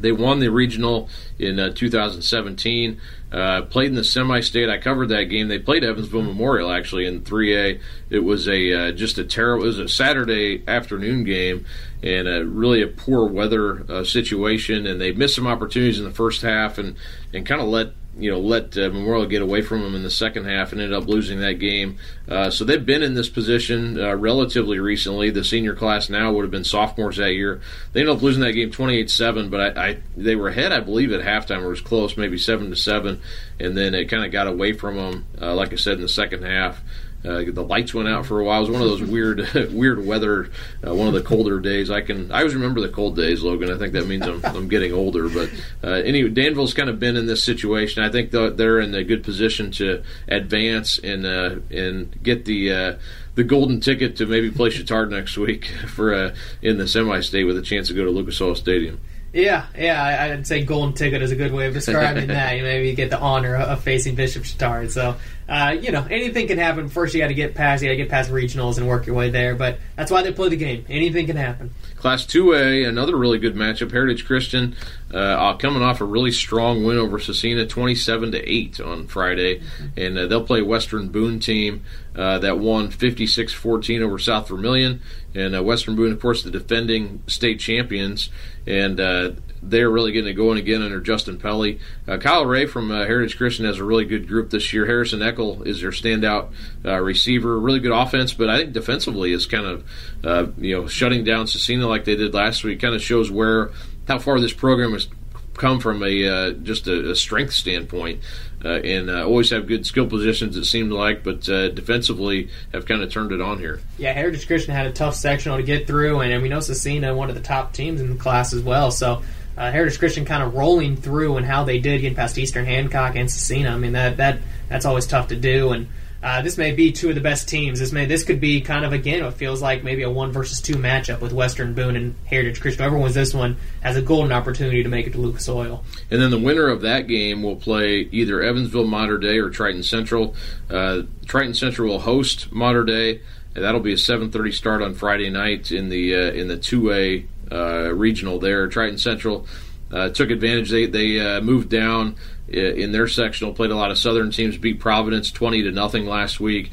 They 0.00 0.12
won 0.12 0.40
the 0.40 0.48
regional 0.48 1.08
in 1.38 1.58
uh, 1.58 1.70
2017. 1.70 3.00
Uh, 3.30 3.62
played 3.62 3.88
in 3.88 3.94
the 3.94 4.04
semi-state. 4.04 4.68
I 4.68 4.78
covered 4.78 5.10
that 5.10 5.24
game. 5.24 5.48
They 5.48 5.58
played 5.58 5.84
Evansville 5.84 6.22
Memorial 6.22 6.72
actually 6.72 7.06
in 7.06 7.20
3A. 7.20 7.80
It 8.10 8.20
was 8.20 8.48
a 8.48 8.72
uh, 8.72 8.92
just 8.92 9.18
a 9.18 9.24
terrible. 9.24 9.64
It 9.64 9.68
was 9.68 9.78
a 9.78 9.88
Saturday 9.88 10.62
afternoon 10.66 11.24
game 11.24 11.66
and 12.02 12.26
a, 12.26 12.44
really 12.44 12.80
a 12.80 12.86
poor 12.86 13.28
weather 13.28 13.84
uh, 13.90 14.04
situation. 14.04 14.86
And 14.86 15.00
they 15.00 15.12
missed 15.12 15.34
some 15.34 15.46
opportunities 15.46 15.98
in 15.98 16.04
the 16.04 16.10
first 16.10 16.42
half 16.42 16.78
and 16.78 16.96
and 17.34 17.44
kind 17.44 17.60
of 17.60 17.68
let 17.68 17.92
you 18.18 18.30
know 18.30 18.38
let 18.40 18.76
uh, 18.76 18.90
Memorial 18.90 19.26
get 19.26 19.42
away 19.42 19.62
from 19.62 19.82
them 19.82 19.94
in 19.94 20.02
the 20.02 20.10
second 20.10 20.44
half 20.44 20.72
and 20.72 20.80
ended 20.80 20.96
up 20.96 21.08
losing 21.08 21.40
that 21.40 21.54
game. 21.54 21.98
Uh, 22.28 22.50
so 22.50 22.64
they've 22.64 22.84
been 22.84 23.02
in 23.02 23.14
this 23.14 23.28
position 23.28 23.98
uh, 24.00 24.14
relatively 24.14 24.78
recently. 24.78 25.30
The 25.30 25.44
senior 25.44 25.74
class 25.74 26.10
now 26.10 26.32
would 26.32 26.42
have 26.42 26.50
been 26.50 26.64
sophomores 26.64 27.16
that 27.16 27.32
year. 27.32 27.60
They 27.92 28.00
ended 28.00 28.16
up 28.16 28.22
losing 28.22 28.42
that 28.42 28.52
game 28.52 28.70
28-7, 28.70 29.50
but 29.50 29.78
I, 29.78 29.88
I 29.88 29.98
they 30.16 30.36
were 30.36 30.48
ahead, 30.48 30.72
I 30.72 30.80
believe, 30.80 31.12
at 31.12 31.20
halftime. 31.20 31.62
It 31.62 31.68
was 31.68 31.80
close, 31.80 32.16
maybe 32.16 32.38
seven 32.38 32.70
to 32.70 32.76
seven, 32.76 33.20
and 33.58 33.76
then 33.76 33.94
it 33.94 34.06
kind 34.06 34.24
of 34.24 34.32
got 34.32 34.46
away 34.46 34.72
from 34.72 34.96
them. 34.96 35.26
Uh, 35.40 35.54
like 35.54 35.72
I 35.72 35.76
said 35.76 35.94
in 35.94 36.02
the 36.02 36.08
second 36.08 36.42
half. 36.44 36.82
Uh, 37.28 37.44
the 37.52 37.62
lights 37.62 37.92
went 37.92 38.08
out 38.08 38.24
for 38.24 38.40
a 38.40 38.44
while. 38.44 38.58
It 38.58 38.68
was 38.68 38.70
one 38.70 38.82
of 38.82 38.88
those 38.88 39.02
weird, 39.02 39.52
weird 39.72 40.04
weather. 40.04 40.50
Uh, 40.86 40.94
one 40.94 41.08
of 41.08 41.14
the 41.14 41.22
colder 41.22 41.60
days. 41.60 41.90
I 41.90 42.00
can. 42.00 42.32
I 42.32 42.38
always 42.38 42.54
remember 42.54 42.80
the 42.80 42.88
cold 42.88 43.16
days, 43.16 43.42
Logan. 43.42 43.70
I 43.70 43.76
think 43.76 43.92
that 43.92 44.06
means 44.06 44.26
I'm, 44.26 44.44
I'm 44.44 44.68
getting 44.68 44.92
older. 44.92 45.28
But 45.28 45.50
uh, 45.84 45.88
anyway, 45.88 46.30
Danville's 46.30 46.74
kind 46.74 46.88
of 46.88 46.98
been 46.98 47.16
in 47.16 47.26
this 47.26 47.44
situation. 47.44 48.02
I 48.02 48.08
think 48.08 48.30
they're 48.30 48.80
in 48.80 48.94
a 48.94 49.04
good 49.04 49.22
position 49.22 49.70
to 49.72 50.02
advance 50.26 50.98
and 50.98 51.26
uh, 51.26 51.56
and 51.70 52.22
get 52.22 52.46
the 52.46 52.72
uh, 52.72 52.98
the 53.34 53.44
golden 53.44 53.80
ticket 53.80 54.16
to 54.16 54.26
maybe 54.26 54.50
play 54.50 54.70
Chatard 54.70 55.10
next 55.10 55.36
week 55.36 55.66
for 55.86 56.14
uh, 56.14 56.34
in 56.62 56.78
the 56.78 56.88
semi-state 56.88 57.44
with 57.44 57.56
a 57.56 57.62
chance 57.62 57.88
to 57.88 57.94
go 57.94 58.04
to 58.04 58.10
Lucas 58.10 58.40
Oil 58.40 58.54
Stadium. 58.54 59.00
Yeah, 59.32 59.66
yeah, 59.76 60.32
I'd 60.32 60.46
say 60.46 60.64
golden 60.64 60.94
ticket 60.94 61.22
is 61.22 61.30
a 61.30 61.36
good 61.36 61.52
way 61.52 61.66
of 61.66 61.74
describing 61.74 62.26
that. 62.28 62.56
You 62.56 62.62
maybe 62.62 62.94
get 62.94 63.10
the 63.10 63.18
honor 63.18 63.54
of 63.54 63.82
facing 63.82 64.14
Bishop 64.14 64.44
Chatard. 64.44 64.90
So, 64.90 65.16
uh, 65.48 65.74
you 65.80 65.90
know, 65.90 66.06
anything 66.10 66.46
can 66.46 66.58
happen. 66.58 66.88
First, 66.88 67.14
you 67.14 67.20
got 67.20 67.28
to 67.28 67.34
get 67.34 67.54
past, 67.54 67.82
you 67.82 67.88
got 67.88 67.92
to 67.92 67.96
get 67.96 68.10
past 68.10 68.30
regionals 68.30 68.76
and 68.76 68.86
work 68.86 69.06
your 69.06 69.16
way 69.16 69.30
there. 69.30 69.54
But 69.54 69.78
that's 69.96 70.10
why 70.10 70.22
they 70.22 70.30
play 70.30 70.50
the 70.50 70.56
game. 70.56 70.84
Anything 70.90 71.26
can 71.26 71.36
happen. 71.36 71.72
Class 71.96 72.26
2A, 72.26 72.86
another 72.86 73.16
really 73.16 73.38
good 73.38 73.54
matchup. 73.54 73.90
Heritage 73.90 74.26
Christian 74.26 74.76
uh, 75.12 75.54
coming 75.56 75.82
off 75.82 76.02
a 76.02 76.04
really 76.04 76.30
strong 76.32 76.84
win 76.84 76.98
over 76.98 77.18
Scecina, 77.18 77.66
27 77.66 78.32
to 78.32 78.48
8 78.48 78.80
on 78.80 79.06
Friday. 79.06 79.60
Mm-hmm. 79.60 79.86
And 79.96 80.18
uh, 80.18 80.26
they'll 80.26 80.44
play 80.44 80.60
Western 80.60 81.08
Boone 81.08 81.40
team 81.40 81.82
uh, 82.14 82.38
that 82.40 82.58
won 82.58 82.90
56 82.90 83.52
14 83.52 84.02
over 84.02 84.18
South 84.18 84.48
Vermillion. 84.48 85.00
And 85.34 85.56
uh, 85.56 85.62
Western 85.62 85.96
Boone, 85.96 86.12
of 86.12 86.20
course, 86.20 86.42
the 86.42 86.50
defending 86.50 87.22
state 87.26 87.58
champions. 87.58 88.28
And 88.66 89.00
uh, 89.00 89.32
they're 89.62 89.90
really 89.90 90.12
getting 90.12 90.30
it 90.30 90.34
going 90.34 90.58
again 90.58 90.82
under 90.82 91.00
Justin 91.00 91.38
Pelly. 91.38 91.80
Uh, 92.06 92.18
Kyle 92.18 92.46
Ray 92.46 92.66
from 92.66 92.90
uh, 92.90 93.04
Heritage 93.04 93.36
Christian 93.36 93.64
has 93.64 93.78
a 93.78 93.84
really 93.84 94.04
good 94.04 94.28
group 94.28 94.50
this 94.50 94.72
year. 94.72 94.86
Harrison 94.86 95.20
Eckel 95.20 95.66
is 95.66 95.80
their 95.80 95.90
standout 95.90 96.52
uh, 96.84 96.98
receiver. 96.98 97.58
Really 97.58 97.80
good 97.80 97.92
offense, 97.92 98.32
but 98.32 98.48
I 98.48 98.58
think 98.58 98.72
defensively 98.72 99.32
is 99.32 99.46
kind 99.46 99.66
of 99.66 99.84
uh, 100.24 100.46
you 100.58 100.76
know 100.76 100.86
shutting 100.86 101.24
down 101.24 101.46
Scecina 101.46 101.88
like 101.88 102.04
they 102.04 102.16
did 102.16 102.34
last 102.34 102.64
week. 102.64 102.80
Kind 102.80 102.94
of 102.94 103.02
shows 103.02 103.30
where 103.30 103.70
how 104.06 104.18
far 104.18 104.40
this 104.40 104.52
program 104.52 104.92
has 104.92 105.08
come 105.54 105.80
from 105.80 106.04
a 106.04 106.28
uh, 106.28 106.50
just 106.52 106.86
a, 106.86 107.10
a, 107.10 107.16
strength 107.16 107.52
standpoint. 107.52 108.20
Uh, 108.64 108.80
and 108.80 109.08
always 109.08 109.50
have 109.50 109.68
good 109.68 109.86
skill 109.86 110.08
positions, 110.08 110.56
it 110.56 110.64
seemed 110.64 110.90
like, 110.90 111.22
but 111.22 111.42
defensively 111.42 112.50
have 112.72 112.86
kind 112.86 113.02
of 113.02 113.08
turned 113.08 113.30
it 113.30 113.40
on 113.40 113.56
here. 113.60 113.80
Yeah, 113.98 114.12
Heritage 114.12 114.48
Christian 114.48 114.74
had 114.74 114.86
a 114.86 114.92
tough 114.92 115.14
sectional 115.14 115.58
to 115.58 115.62
get 115.62 115.86
through, 115.86 116.22
and, 116.22 116.32
and 116.32 116.42
we 116.42 116.48
know 116.48 116.58
Scecina, 116.58 117.14
one 117.14 117.28
of 117.28 117.36
the 117.36 117.40
top 117.40 117.72
teams 117.72 118.00
in 118.00 118.10
the 118.10 118.16
class 118.16 118.52
as 118.52 118.60
well. 118.60 118.90
So 118.90 119.22
uh, 119.58 119.72
Heritage 119.72 119.98
Christian 119.98 120.24
kind 120.24 120.42
of 120.42 120.54
rolling 120.54 120.96
through 120.96 121.36
and 121.36 121.44
how 121.44 121.64
they 121.64 121.80
did 121.80 122.00
getting 122.00 122.16
past 122.16 122.38
Eastern 122.38 122.64
Hancock 122.64 123.16
and 123.16 123.28
Scecina. 123.28 123.72
I 123.72 123.76
mean 123.76 123.92
that 123.92 124.16
that 124.18 124.38
that's 124.68 124.86
always 124.86 125.06
tough 125.06 125.28
to 125.28 125.36
do. 125.36 125.72
And 125.72 125.88
uh, 126.22 126.42
this 126.42 126.56
may 126.56 126.72
be 126.72 126.92
two 126.92 127.08
of 127.08 127.16
the 127.16 127.20
best 127.20 127.48
teams. 127.48 127.80
This 127.80 127.90
may 127.90 128.06
this 128.06 128.22
could 128.22 128.40
be 128.40 128.60
kind 128.60 128.84
of 128.84 128.92
again 128.92 129.24
what 129.24 129.34
feels 129.34 129.60
like 129.60 129.82
maybe 129.82 130.02
a 130.02 130.10
one 130.10 130.30
versus 130.30 130.60
two 130.60 130.76
matchup 130.76 131.20
with 131.20 131.32
Western 131.32 131.74
Boone 131.74 131.96
and 131.96 132.14
Heritage 132.26 132.60
Christian. 132.60 132.84
Whoever 132.84 132.98
wins 132.98 133.16
this 133.16 133.34
one 133.34 133.56
has 133.82 133.96
a 133.96 134.02
golden 134.02 134.30
opportunity 134.30 134.84
to 134.84 134.88
make 134.88 135.08
it 135.08 135.12
to 135.14 135.18
Lucas 135.18 135.48
Oil. 135.48 135.84
And 136.08 136.22
then 136.22 136.30
the 136.30 136.38
winner 136.38 136.68
of 136.68 136.82
that 136.82 137.08
game 137.08 137.42
will 137.42 137.56
play 137.56 138.08
either 138.12 138.40
Evansville 138.40 138.86
Mater 138.86 139.18
Dei 139.18 139.38
or 139.38 139.50
Triton 139.50 139.82
Central. 139.82 140.36
Uh, 140.70 141.02
Triton 141.26 141.54
Central 141.54 141.88
will 141.88 142.00
host 142.00 142.52
Mater 142.52 142.84
Dei. 142.84 143.20
And 143.56 143.64
that'll 143.64 143.80
be 143.80 143.92
a 143.92 143.96
7:30 143.96 144.52
start 144.52 144.82
on 144.82 144.94
Friday 144.94 145.30
night 145.30 145.72
in 145.72 145.88
the 145.88 146.14
uh, 146.14 146.30
in 146.30 146.46
the 146.46 146.56
2A 146.56 147.26
uh, 147.50 147.92
regional 147.94 148.38
there. 148.38 148.66
Triton 148.68 148.98
Central 148.98 149.46
uh, 149.92 150.10
took 150.10 150.30
advantage. 150.30 150.70
They 150.70 150.86
they 150.86 151.20
uh, 151.20 151.40
moved 151.40 151.68
down 151.68 152.16
in 152.48 152.92
their 152.92 153.06
sectional, 153.08 153.52
played 153.52 153.70
a 153.70 153.76
lot 153.76 153.90
of 153.90 153.98
Southern 153.98 154.30
teams, 154.30 154.56
beat 154.56 154.80
Providence 154.80 155.30
twenty 155.30 155.62
to 155.62 155.70
nothing 155.70 156.06
last 156.06 156.40
week. 156.40 156.70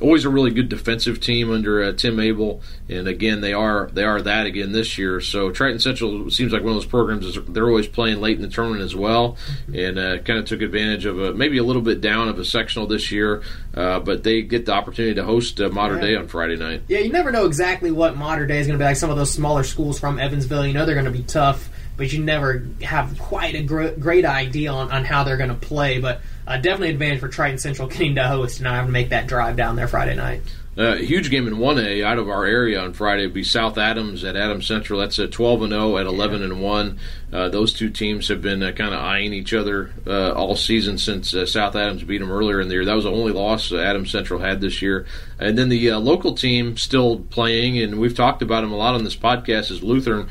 Always 0.00 0.24
a 0.24 0.30
really 0.30 0.50
good 0.50 0.68
defensive 0.68 1.20
team 1.20 1.50
under 1.50 1.82
uh, 1.82 1.92
Tim 1.92 2.18
Abel, 2.18 2.60
and 2.88 3.06
again 3.06 3.40
they 3.40 3.52
are 3.52 3.88
they 3.92 4.02
are 4.02 4.20
that 4.22 4.46
again 4.46 4.72
this 4.72 4.98
year. 4.98 5.20
So 5.20 5.50
Triton 5.50 5.78
Central 5.78 6.30
seems 6.30 6.52
like 6.52 6.62
one 6.62 6.70
of 6.70 6.76
those 6.76 6.86
programs 6.86 7.26
is 7.26 7.38
they're 7.48 7.68
always 7.68 7.86
playing 7.86 8.20
late 8.20 8.36
in 8.36 8.42
the 8.42 8.48
tournament 8.48 8.82
as 8.82 8.96
well, 8.96 9.36
and 9.72 9.98
uh, 9.98 10.18
kind 10.18 10.38
of 10.38 10.46
took 10.46 10.60
advantage 10.60 11.04
of 11.04 11.20
a, 11.20 11.34
maybe 11.34 11.58
a 11.58 11.62
little 11.62 11.82
bit 11.82 12.00
down 12.00 12.28
of 12.28 12.38
a 12.38 12.44
sectional 12.44 12.86
this 12.86 13.12
year, 13.12 13.42
uh, 13.74 14.00
but 14.00 14.24
they 14.24 14.42
get 14.42 14.66
the 14.66 14.72
opportunity 14.72 15.14
to 15.14 15.24
host 15.24 15.60
uh, 15.60 15.68
Mater 15.68 16.00
Dei 16.00 16.16
on 16.16 16.26
Friday 16.26 16.56
night. 16.56 16.82
Yeah, 16.88 16.98
you 16.98 17.12
never 17.12 17.30
know 17.30 17.46
exactly 17.46 17.90
what 17.90 18.16
Mater 18.16 18.46
Dei 18.46 18.58
is 18.58 18.66
going 18.66 18.78
to 18.78 18.82
be 18.82 18.86
like. 18.86 18.96
Some 18.96 19.10
of 19.10 19.16
those 19.16 19.30
smaller 19.30 19.62
schools 19.62 20.00
from 20.00 20.18
Evansville, 20.18 20.66
you 20.66 20.72
know 20.72 20.84
they're 20.84 20.94
going 20.94 21.04
to 21.04 21.12
be 21.12 21.22
tough 21.22 21.68
but 21.96 22.12
you 22.12 22.22
never 22.22 22.66
have 22.82 23.18
quite 23.18 23.54
a 23.54 23.62
gr- 23.62 23.90
great 23.90 24.24
idea 24.24 24.72
on, 24.72 24.90
on 24.90 25.04
how 25.04 25.24
they're 25.24 25.36
going 25.36 25.50
to 25.50 25.54
play. 25.54 26.00
But 26.00 26.20
uh, 26.46 26.56
definitely 26.56 26.90
advantage 26.90 27.20
for 27.20 27.28
Triton 27.28 27.58
Central 27.58 27.88
getting 27.88 28.14
to 28.16 28.24
host 28.24 28.58
and 28.58 28.64
not 28.64 28.74
having 28.74 28.88
to 28.88 28.92
make 28.92 29.10
that 29.10 29.26
drive 29.26 29.56
down 29.56 29.76
there 29.76 29.88
Friday 29.88 30.14
night. 30.14 30.42
Uh, 30.76 30.94
a 30.94 31.04
huge 31.04 31.28
game 31.28 31.46
in 31.46 31.54
1A 31.54 32.02
out 32.02 32.18
of 32.18 32.30
our 32.30 32.46
area 32.46 32.80
on 32.80 32.94
Friday 32.94 33.26
would 33.26 33.34
be 33.34 33.44
South 33.44 33.76
Adams 33.76 34.24
at 34.24 34.36
Adams 34.36 34.66
Central. 34.66 35.00
That's 35.00 35.18
a 35.18 35.28
12 35.28 35.64
and 35.64 35.72
0 35.72 35.98
at 35.98 36.06
11 36.06 36.42
and 36.42 36.62
1. 36.62 36.98
Uh, 37.30 37.48
those 37.50 37.74
two 37.74 37.90
teams 37.90 38.28
have 38.28 38.40
been 38.40 38.62
uh, 38.62 38.72
kind 38.72 38.94
of 38.94 39.00
eyeing 39.00 39.34
each 39.34 39.52
other 39.52 39.92
uh, 40.06 40.32
all 40.32 40.56
season 40.56 40.96
since 40.96 41.34
uh, 41.34 41.44
South 41.44 41.76
Adams 41.76 42.04
beat 42.04 42.18
them 42.18 42.32
earlier 42.32 42.58
in 42.58 42.68
the 42.68 42.74
year. 42.74 42.86
That 42.86 42.94
was 42.94 43.04
the 43.04 43.10
only 43.10 43.32
loss 43.32 43.70
Adams 43.70 44.10
Central 44.10 44.40
had 44.40 44.62
this 44.62 44.80
year. 44.80 45.04
And 45.38 45.58
then 45.58 45.68
the 45.68 45.90
uh, 45.90 45.98
local 45.98 46.34
team 46.34 46.78
still 46.78 47.20
playing, 47.20 47.78
and 47.78 48.00
we've 48.00 48.16
talked 48.16 48.40
about 48.40 48.62
them 48.62 48.72
a 48.72 48.76
lot 48.76 48.94
on 48.94 49.04
this 49.04 49.16
podcast, 49.16 49.70
is 49.70 49.82
Lutheran. 49.82 50.30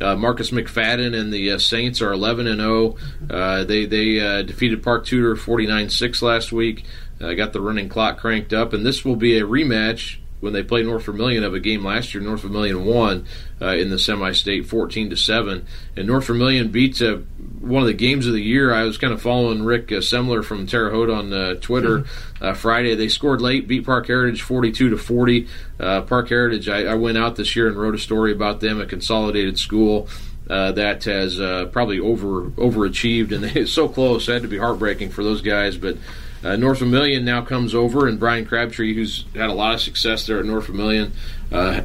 Uh, 0.00 0.16
Marcus 0.16 0.50
McFadden 0.50 1.18
and 1.18 1.32
the 1.32 1.52
uh, 1.52 1.58
Saints 1.58 2.02
are 2.02 2.12
11 2.12 2.46
and 2.46 2.60
0. 2.60 2.96
Uh, 3.30 3.64
they 3.64 3.86
they 3.86 4.20
uh, 4.20 4.42
defeated 4.42 4.82
Park 4.82 5.06
Tudor 5.06 5.36
49-6 5.36 6.22
last 6.22 6.52
week. 6.52 6.84
Uh, 7.20 7.32
got 7.32 7.52
the 7.52 7.60
running 7.60 7.88
clock 7.88 8.18
cranked 8.18 8.52
up, 8.52 8.72
and 8.72 8.84
this 8.84 9.04
will 9.04 9.16
be 9.16 9.38
a 9.38 9.42
rematch 9.42 10.18
when 10.46 10.52
they 10.52 10.62
played 10.62 10.86
North 10.86 11.04
Vermillion 11.04 11.42
of 11.42 11.54
a 11.54 11.60
game 11.60 11.84
last 11.84 12.14
year. 12.14 12.22
North 12.22 12.42
Vermillion 12.42 12.84
won 12.84 13.26
uh, 13.60 13.74
in 13.74 13.90
the 13.90 13.98
semi-state, 13.98 14.64
14 14.64 15.10
to 15.10 15.16
seven, 15.16 15.66
and 15.96 16.06
North 16.06 16.26
Vermillion 16.26 16.68
beat 16.68 17.02
uh, 17.02 17.16
one 17.58 17.82
of 17.82 17.88
the 17.88 17.92
games 17.92 18.28
of 18.28 18.32
the 18.32 18.40
year. 18.40 18.72
I 18.72 18.84
was 18.84 18.96
kind 18.96 19.12
of 19.12 19.20
following 19.20 19.64
Rick 19.64 19.90
uh, 19.90 19.96
Semler 19.96 20.44
from 20.44 20.68
Terre 20.68 20.90
Haute 20.90 21.10
on 21.10 21.32
uh, 21.32 21.54
Twitter 21.56 22.04
uh, 22.40 22.54
Friday. 22.54 22.94
They 22.94 23.08
scored 23.08 23.40
late, 23.40 23.66
beat 23.66 23.84
Park 23.84 24.06
Heritage 24.06 24.40
42 24.40 24.90
to 24.90 24.96
40. 24.96 25.48
Park 25.78 26.28
Heritage, 26.28 26.68
I, 26.68 26.84
I, 26.84 26.94
went 26.94 27.18
out 27.18 27.34
this 27.34 27.56
year 27.56 27.66
and 27.66 27.76
wrote 27.76 27.96
a 27.96 27.98
story 27.98 28.30
about 28.30 28.60
them, 28.60 28.80
a 28.80 28.86
consolidated 28.86 29.58
school. 29.58 30.08
that 30.46 31.02
has 31.02 31.38
probably 31.72 31.98
over 31.98 32.50
overachieved, 32.50 33.32
and 33.32 33.42
they 33.52 33.66
so 33.66 33.88
close. 33.88 34.28
It 34.28 34.34
had 34.34 34.42
to 34.42 34.48
be 34.48 34.58
heartbreaking 34.58 35.10
for 35.10 35.24
those 35.24 35.42
guys, 35.42 35.76
but 35.76 35.96
uh, 36.44 36.56
North 36.56 36.78
Vermillion 36.78 37.24
now 37.24 37.42
comes 37.42 37.74
over, 37.74 38.06
and 38.06 38.18
Brian 38.18 38.44
Crabtree, 38.46 38.94
who's 38.94 39.24
had 39.34 39.50
a 39.50 39.54
lot 39.54 39.74
of 39.74 39.80
success 39.80 40.26
there 40.26 40.38
at 40.38 40.44
North 40.44 40.66
Vermillion, 40.66 41.12
uh, 41.52 41.82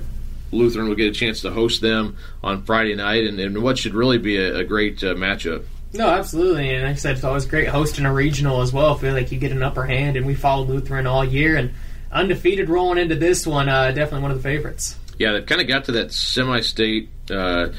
Lutheran 0.51 0.87
will 0.87 0.95
get 0.95 1.07
a 1.07 1.13
chance 1.13 1.41
to 1.41 1.51
host 1.51 1.81
them 1.81 2.17
on 2.43 2.63
Friday 2.63 2.95
night, 2.95 3.25
and, 3.25 3.39
and 3.39 3.63
what 3.63 3.77
should 3.77 3.93
really 3.93 4.17
be 4.17 4.37
a, 4.37 4.57
a 4.57 4.63
great 4.63 5.03
uh, 5.03 5.13
matchup. 5.13 5.63
No, 5.93 6.07
absolutely, 6.09 6.73
and 6.73 6.83
like 6.83 6.93
I 6.93 6.95
said, 6.95 7.15
it's 7.15 7.23
always 7.23 7.45
great 7.45 7.67
hosting 7.67 8.05
a 8.05 8.13
regional 8.13 8.61
as 8.61 8.71
well. 8.71 8.95
I 8.95 8.97
feel 8.97 9.13
like 9.13 9.31
you 9.31 9.39
get 9.39 9.51
an 9.51 9.63
upper 9.63 9.85
hand, 9.85 10.17
and 10.17 10.25
we 10.25 10.35
followed 10.35 10.69
Lutheran 10.69 11.07
all 11.07 11.25
year, 11.25 11.57
and 11.57 11.73
undefeated 12.11 12.69
rolling 12.69 12.97
into 12.97 13.15
this 13.15 13.47
one, 13.47 13.69
uh, 13.69 13.91
definitely 13.91 14.21
one 14.21 14.31
of 14.31 14.37
the 14.37 14.43
favorites. 14.43 14.97
Yeah, 15.17 15.33
they've 15.33 15.45
kind 15.45 15.61
of 15.61 15.67
got 15.67 15.85
to 15.85 15.91
that 15.93 16.11
semi-state 16.11 17.09
uh, 17.29 17.69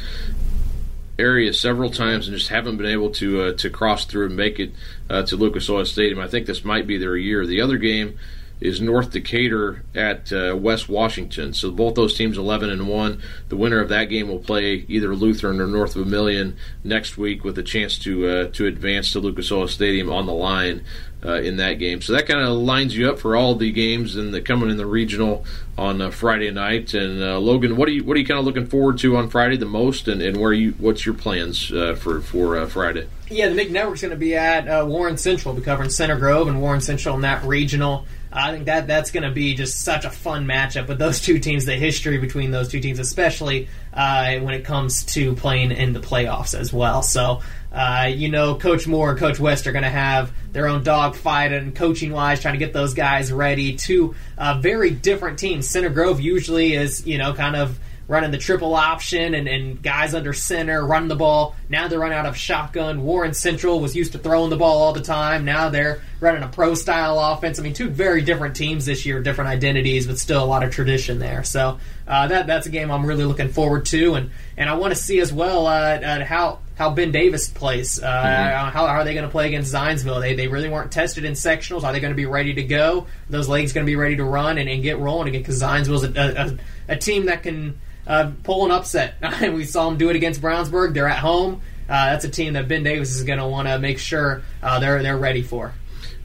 area 1.19 1.53
several 1.53 1.91
times 1.91 2.29
and 2.29 2.37
just 2.37 2.49
haven't 2.49 2.77
been 2.77 2.87
able 2.87 3.11
to 3.11 3.43
uh, 3.43 3.53
to 3.55 3.71
cross 3.71 4.05
through 4.05 4.27
and 4.27 4.37
make 4.37 4.59
it 4.59 4.73
uh, 5.13 5.23
to 5.25 5.37
Lucas 5.37 5.69
Oil 5.69 5.85
Stadium. 5.85 6.19
I 6.19 6.27
think 6.27 6.47
this 6.47 6.65
might 6.65 6.87
be 6.87 6.97
their 6.97 7.17
year. 7.17 7.47
The 7.47 7.61
other 7.61 7.77
game 7.77 8.19
is 8.63 8.81
North 8.81 9.11
Decatur 9.11 9.83
at 9.95 10.33
uh, 10.33 10.57
West 10.57 10.89
Washington. 10.89 11.53
So 11.53 11.71
both 11.71 11.95
those 11.95 12.15
teams 12.15 12.39
11 12.39 12.71
and 12.71 12.89
1. 12.89 13.23
The 13.49 13.57
winner 13.57 13.81
of 13.81 13.89
that 13.89 14.05
game 14.05 14.29
will 14.29 14.39
play 14.39 14.85
either 14.89 15.15
Lutheran 15.15 15.61
or 15.61 15.67
North 15.67 15.95
Vermillion 15.95 16.57
next 16.85 17.19
week 17.19 17.45
with 17.45 17.59
a 17.59 17.63
chance 17.63 17.99
to 18.01 18.27
uh, 18.27 18.49
to 18.53 18.67
advance 18.67 19.13
to 19.13 19.21
Lucas 19.21 19.51
Oil 19.51 19.69
Stadium 19.69 20.11
on 20.11 20.27
the 20.27 20.33
line 20.33 20.85
uh, 21.25 21.35
in 21.35 21.57
that 21.57 21.75
game. 21.75 22.03
So 22.03 22.13
that 22.15 22.27
kind 22.27 22.41
of 22.41 22.57
lines 22.57 22.97
you 22.97 23.09
up 23.09 23.19
for 23.19 23.37
all 23.37 23.55
the 23.55 23.71
games 23.71 24.17
and 24.17 24.35
the 24.35 24.41
coming 24.41 24.71
in 24.71 24.77
the 24.77 24.87
regional 24.87 25.45
on 25.79 26.01
uh, 26.01 26.11
Friday 26.11 26.51
night. 26.51 26.95
And 26.95 27.23
uh, 27.23 27.39
Logan, 27.39 27.77
what 27.77 27.89
are 27.89 27.93
you 27.93 28.05
what 28.05 28.17
are 28.17 28.21
you 28.21 28.27
kind 28.27 28.41
of 28.41 28.45
looking 28.45 28.67
forward 28.67 28.99
to 28.99 29.17
on 29.17 29.29
Friday 29.29 29.57
the 29.57 29.67
most, 29.67 30.09
and, 30.09 30.21
and 30.21 30.37
where 30.37 30.53
you 30.53 30.73
what's 30.79 31.07
your 31.07 31.15
plans 31.15 31.73
uh, 31.73 31.95
for 31.95 32.21
for 32.21 32.59
uh, 32.59 32.67
Friday? 32.67 33.07
Yeah, 33.31 33.49
the 33.49 33.55
MIC 33.55 33.71
Network's 33.71 34.03
going 34.03 34.11
to 34.11 34.17
be 34.17 34.35
at 34.35 34.69
uh, 34.69 34.85
Warren 34.87 35.17
Central. 35.17 35.55
Be 35.55 35.63
covering 35.63 35.91
Center 35.91 36.19
Grove 36.19 36.49
and 36.49 36.61
Warren 36.61 36.81
Central 36.81 37.15
in 37.15 37.23
that 37.23 37.45
regional. 37.45 38.07
I 38.33 38.53
think 38.53 38.67
that 38.67 38.87
that's 38.87 39.11
going 39.11 39.25
to 39.25 39.31
be 39.31 39.55
just 39.55 39.81
such 39.81 40.05
a 40.05 40.11
fun 40.11 40.47
matchup 40.47 40.89
with 40.89 40.99
those 40.99 41.21
two 41.21 41.39
teams. 41.39 41.67
The 41.67 41.75
history 41.75 42.19
between 42.19 42.51
those 42.51 42.69
two 42.69 42.81
teams, 42.81 42.99
especially 42.99 43.69
uh, 43.93 44.39
when 44.39 44.55
it 44.55 44.65
comes 44.65 45.05
to 45.07 45.35
playing 45.35 45.71
in 45.73 45.93
the 45.93 46.01
playoffs 46.01 46.59
as 46.59 46.73
well. 46.73 47.03
So, 47.03 47.41
uh, 47.73 48.11
you 48.13 48.31
know, 48.31 48.55
Coach 48.55 48.87
Moore 48.87 49.11
and 49.11 49.19
Coach 49.19 49.39
West 49.39 49.67
are 49.67 49.73
going 49.73 49.85
to 49.85 49.91
have 49.91 50.33
their 50.53 50.67
own 50.67 50.83
dogfight 50.83 51.53
and 51.53 51.75
coaching 51.75 52.13
wise, 52.13 52.41
trying 52.41 52.55
to 52.55 52.59
get 52.59 52.73
those 52.73 52.95
guys 52.95 53.31
ready. 53.31 53.77
Two 53.77 54.15
uh, 54.39 54.59
very 54.61 54.91
different 54.91 55.39
teams. 55.39 55.69
Center 55.69 55.91
Grove 55.91 56.21
usually 56.21 56.75
is, 56.75 57.07
you 57.07 57.19
know, 57.19 57.35
kind 57.35 57.57
of 57.57 57.79
running 58.09 58.31
the 58.31 58.39
triple 58.39 58.75
option 58.75 59.35
and, 59.35 59.49
and 59.49 59.83
guys 59.83 60.15
under 60.15 60.33
center, 60.33 60.85
running 60.85 61.09
the 61.09 61.17
ball. 61.17 61.57
Now 61.69 61.89
they're 61.89 61.99
running 61.99 62.19
out 62.19 62.27
of 62.27 62.37
shotgun. 62.37 63.03
Warren 63.03 63.35
Central 63.35 63.81
was 63.81 63.97
used 63.97 64.13
to 64.13 64.19
throwing 64.19 64.51
the 64.51 64.57
ball 64.57 64.79
all 64.79 64.93
the 64.93 65.03
time. 65.03 65.45
Now 65.45 65.69
they're 65.69 66.03
running 66.21 66.43
a 66.43 66.49
pro 66.49 66.75
style 66.75 67.19
offense. 67.19 67.59
I 67.59 67.63
mean, 67.63 67.75
two 67.75 67.89
very 67.89 68.23
different 68.23 68.57
teams 68.57 68.87
this 68.87 69.07
year, 69.07 69.23
different 69.23 69.49
identities, 69.49 70.07
but 70.07 70.19
still 70.19 70.43
a 70.43 70.47
lot 70.47 70.63
of 70.63 70.73
tradition 70.73 71.19
there. 71.19 71.45
So 71.45 71.79
uh, 72.07 72.27
that 72.29 72.47
that's 72.47 72.67
a 72.67 72.71
game 72.71 72.91
I'm 72.91 73.07
really 73.07 73.25
looking 73.25 73.49
forward 73.49 73.87
to, 73.87 74.15
and 74.15 74.31
and 74.57 74.69
I 74.69 74.75
want 74.75 74.93
to 74.93 75.01
see 75.01 75.21
as 75.21 75.33
well 75.33 75.67
uh, 75.67 76.25
how 76.25 76.59
how 76.75 76.91
Ben 76.91 77.13
Davis 77.13 77.49
plays. 77.49 78.03
Uh, 78.03 78.07
mm-hmm. 78.07 78.71
How, 78.71 78.87
how, 78.87 78.87
are 78.87 79.05
they 79.05 79.15
going 79.15 79.25
to 79.27 79.31
play 79.31 79.47
against 79.47 79.73
Zionsville? 79.73 80.21
They, 80.21 80.35
they 80.35 80.49
really 80.49 80.69
weren't 80.69 80.91
tested 80.91 81.25
in 81.25 81.35
sectionals. 81.35 81.85
Are 81.85 81.93
they 81.93 82.01
going 82.01 82.13
to 82.13 82.17
be 82.17 82.27
ready 82.27 82.55
to 82.55 82.63
go? 82.63 83.07
Those 83.31 83.49
legs 83.49 83.73
going 83.73 83.87
to 83.87 83.91
be 83.91 83.97
ready 83.97 84.17
to 84.17 84.25
run 84.25 84.59
and, 84.59 84.69
and 84.69 84.83
get 84.83 84.99
rolling 84.99 85.29
again? 85.29 85.43
Because 85.43 85.63
Zionsville's 85.63 86.05
a, 86.05 86.59
a, 86.89 86.95
a, 86.95 86.97
team 86.97 87.27
that 87.27 87.43
can 87.43 87.79
uh, 88.07 88.33
pull 88.43 88.65
an 88.65 88.71
upset. 88.71 89.15
we 89.41 89.65
saw 89.65 89.89
them 89.89 89.99
do 89.99 90.11
it 90.11 90.17
against 90.17 90.41
Brownsburg. 90.41 90.95
They're 90.95 91.09
at 91.09 91.19
home. 91.19 91.63
Uh, 91.89 92.11
that's 92.11 92.25
a 92.25 92.29
team 92.29 92.55
that 92.55 92.69
Ben 92.69 92.83
Davis 92.83 93.15
is 93.15 93.25
going 93.25 93.39
to 93.39 93.47
want 93.47 93.69
to 93.69 93.79
make 93.79 93.99
sure 93.99 94.43
uh, 94.63 94.79
they're 94.79 95.03
they're 95.03 95.19
ready 95.19 95.43
for. 95.43 95.75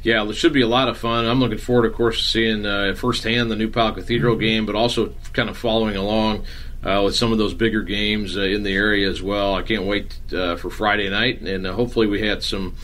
Yeah, 0.04 0.26
it 0.28 0.34
should 0.34 0.54
be 0.54 0.62
a 0.62 0.68
lot 0.68 0.88
of 0.88 0.98
fun. 0.98 1.26
I'm 1.26 1.40
looking 1.40 1.58
forward, 1.58 1.86
of 1.86 1.94
course, 1.94 2.18
to 2.20 2.24
seeing 2.24 2.66
uh, 2.66 2.94
firsthand 2.96 3.52
the 3.52 3.56
New 3.56 3.70
Pal 3.70 3.92
Cathedral 3.94 4.36
mm-hmm. 4.36 4.42
game, 4.42 4.66
but 4.66 4.76
also 4.76 5.14
kind 5.34 5.50
of 5.50 5.58
following 5.58 5.98
along 5.98 6.46
uh, 6.84 7.02
with 7.04 7.16
some 7.16 7.32
of 7.32 7.38
those 7.38 7.54
bigger 7.54 7.82
games 7.82 8.38
uh, 8.38 8.42
in 8.42 8.64
the 8.64 8.74
area 8.74 9.10
as 9.10 9.22
well. 9.22 9.56
I 9.56 9.64
can't 9.64 9.86
wait 9.86 10.18
uh, 10.32 10.56
for 10.56 10.70
Friday 10.70 11.10
night, 11.10 11.42
and 11.42 11.68
uh, 11.68 11.74
hopefully 11.74 12.08
we 12.08 12.22
had 12.22 12.44
some 12.44 12.76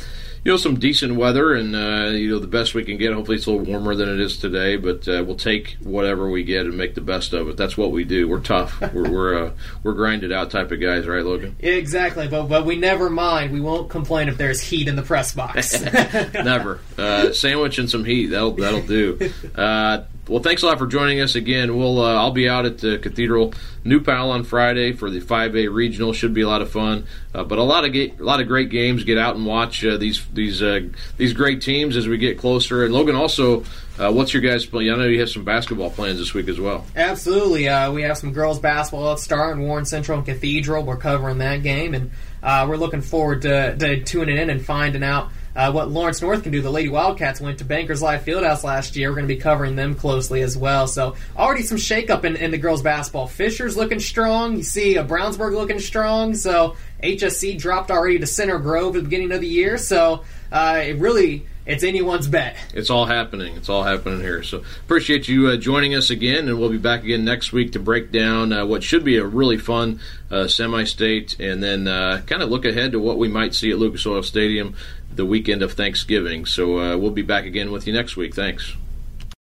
you 0.44 0.52
know 0.52 0.58
some 0.58 0.78
decent 0.78 1.16
weather 1.16 1.54
and 1.54 1.76
uh, 1.76 2.12
you 2.12 2.30
know 2.30 2.40
the 2.40 2.48
best 2.48 2.74
we 2.74 2.84
can 2.84 2.98
get. 2.98 3.14
Hopefully 3.14 3.38
it's 3.38 3.46
a 3.46 3.52
little 3.52 3.66
warmer 3.66 3.96
than 3.96 4.10
it 4.10 4.20
is 4.20 4.38
today, 4.38 4.76
but 4.76 5.08
uh, 5.08 5.24
we'll 5.26 5.38
take 5.38 5.78
whatever 5.82 6.30
we 6.30 6.44
get 6.44 6.66
and 6.66 6.78
make 6.78 6.96
the 6.96 7.02
best 7.02 7.34
of 7.34 7.48
it. 7.48 7.58
That's 7.58 7.78
what 7.78 7.92
we 7.92 8.04
do. 8.04 8.28
We're 8.28 8.42
tough. 8.42 8.82
we're 8.94 9.10
we're, 9.10 9.46
uh, 9.46 9.52
we're 9.84 9.94
grinded 9.94 10.32
out 10.32 10.52
type 10.52 10.72
of 10.72 10.82
guys, 10.82 11.08
right, 11.08 11.24
Logan? 11.24 11.56
Exactly. 11.60 12.28
But 12.28 12.48
but 12.48 12.66
we 12.66 12.76
never 12.76 13.10
mind. 13.10 13.54
We 13.54 13.62
won't 13.62 13.90
complain 13.90 14.28
if 14.28 14.38
there's 14.38 14.60
heat 14.60 14.88
in 14.88 14.96
the 14.96 15.04
press 15.04 15.34
box. 15.34 15.82
never. 16.34 16.80
Uh, 16.98 17.32
sandwich 17.32 17.80
and 17.80 17.90
some 17.90 18.04
heat. 18.04 18.28
That'll 18.28 18.52
that'll 18.52 18.86
do. 18.86 19.32
Well, 20.26 20.42
thanks 20.42 20.64
a 20.64 20.68
lot 20.68 20.80
for 20.80 20.88
joining 20.88 21.20
us 21.20 21.36
again. 21.36 21.76
We'll 21.76 22.00
uh, 22.00 22.14
I'll 22.14 22.32
be 22.32 22.48
out 22.48 22.66
at 22.66 22.78
the 22.78 22.98
Cathedral 22.98 23.54
New 23.84 24.00
Pal 24.00 24.32
on 24.32 24.46
Friday 24.46 24.94
for 24.94 25.10
the 25.10 25.20
5A 25.20 25.74
regional. 25.74 26.14
Should 26.14 26.34
be 26.34 26.42
a 26.42 26.48
lot 26.48 26.62
of 26.62 26.72
fun, 26.72 27.08
uh, 27.34 27.44
but 27.44 27.60
a 27.60 27.64
lot 27.64 27.84
of 27.84 27.92
ga- 27.92 28.14
a 28.18 28.24
lot 28.24 28.40
of 28.40 28.48
great 28.48 28.70
games. 28.70 29.04
Get 29.04 29.18
out 29.18 29.36
and 29.36 29.46
watch 29.46 29.84
uh, 29.84 29.98
these 29.98 30.26
these 30.32 30.62
uh, 30.62 30.88
these 31.18 31.34
great 31.34 31.62
teams 31.62 31.98
as 31.98 32.08
we 32.08 32.18
get 32.18 32.38
closer. 32.38 32.86
And 32.86 32.94
Logan, 32.94 33.16
also, 33.16 33.66
uh, 34.00 34.14
what's 34.14 34.34
your 34.34 34.42
guys' 34.42 34.66
plan? 34.66 34.94
I 34.94 34.96
know 34.96 35.04
you 35.04 35.20
have 35.20 35.30
some 35.30 35.44
basketball 35.44 35.90
plans 35.90 36.20
this 36.20 36.34
week 36.34 36.48
as 36.48 36.58
well. 36.58 36.86
Absolutely, 36.96 37.68
uh, 37.68 37.92
we 37.92 38.04
have 38.04 38.18
some 38.18 38.32
girls 38.32 38.60
basketball 38.60 39.12
at 39.12 39.20
Star 39.20 39.52
and 39.52 39.62
Warren 39.62 39.84
Central 39.84 40.20
and 40.20 40.26
Cathedral. 40.26 40.84
We're 40.84 40.96
covering 40.96 41.40
that 41.40 41.64
game, 41.64 41.94
and 41.94 42.12
we're 42.42 42.78
looking 42.78 43.02
forward 43.02 43.42
to, 43.42 43.76
to 43.76 44.02
tuning 44.04 44.38
in 44.38 44.50
and 44.50 44.66
finding 44.66 45.04
out 45.04 45.32
uh, 45.56 45.72
what 45.72 45.90
Lawrence 45.90 46.22
North 46.22 46.44
can 46.44 46.52
do. 46.52 46.62
The 46.62 46.70
Lady 46.70 46.90
Wildcats 46.90 47.40
went 47.40 47.60
to 47.60 47.66
Bankers 47.66 48.02
Life 48.02 48.26
Fieldhouse 48.26 48.64
last 48.64 48.96
year. 48.96 49.10
We're 49.10 49.16
going 49.16 49.28
to 49.28 49.36
be 49.36 49.40
covering 49.40 49.76
them 49.76 49.96
closely 49.96 50.42
as 50.42 50.58
well. 50.58 50.88
So 50.88 51.16
already 51.38 51.64
some 51.64 51.78
shakeup 51.78 52.24
in, 52.24 52.36
in 52.36 52.52
the 52.52 52.58
girls 52.58 52.82
basketball. 52.82 53.28
Fisher's 53.28 53.78
looking 53.78 54.00
strong. 54.00 54.58
You 54.58 54.64
see 54.64 54.98
a 54.98 55.04
Brownsburg 55.04 55.54
looking 55.54 55.80
strong. 55.80 56.34
So 56.36 56.76
HSE 57.02 57.58
dropped 57.60 57.92
already 57.92 58.20
to 58.20 58.28
Center 58.28 58.58
Grove 58.60 58.96
at 58.96 59.04
the 59.04 59.10
beginning 59.10 59.32
of 59.32 59.42
the 59.42 59.48
year. 59.48 59.78
So 59.78 60.24
uh, 60.52 60.82
it 60.84 60.98
really 60.98 61.46
it's 61.66 61.84
anyone's 61.84 62.28
bet. 62.28 62.58
It's 62.74 62.90
all 62.90 63.06
happening. 63.06 63.56
It's 63.56 63.70
all 63.70 63.84
happening 63.84 64.20
here. 64.20 64.44
So 64.44 64.64
appreciate 64.84 65.30
you 65.30 65.48
uh, 65.48 65.56
joining 65.56 65.96
us 65.96 66.10
again, 66.10 66.50
and 66.50 66.60
we'll 66.60 66.70
be 66.70 66.78
back 66.78 67.04
again 67.04 67.24
next 67.24 67.54
week 67.54 67.72
to 67.72 67.80
break 67.80 68.12
down 68.12 68.52
uh, 68.52 68.66
what 68.66 68.84
should 68.84 69.06
be 69.06 69.16
a 69.16 69.26
really 69.26 69.58
fun 69.58 70.02
uh, 70.30 70.48
semi-state, 70.48 71.40
and 71.40 71.64
then 71.64 71.88
uh, 71.88 72.22
kind 72.28 72.42
of 72.44 72.50
look 72.50 72.66
ahead 72.66 72.92
to 72.92 73.00
what 73.00 73.18
we 73.18 73.30
might 73.30 73.56
see 73.56 73.72
at 73.72 73.78
Lucas 73.78 74.06
Oil 74.06 74.24
Stadium 74.24 74.76
the 75.16 75.26
weekend 75.26 75.62
of 75.62 75.74
Thanksgiving. 75.74 76.46
So 76.46 76.80
uh, 76.80 76.98
we'll 76.98 77.12
be 77.12 77.22
back 77.22 77.46
again 77.46 77.72
with 77.72 77.88
you 77.88 77.94
next 77.94 78.16
week. 78.18 78.34
Thanks. 78.34 78.76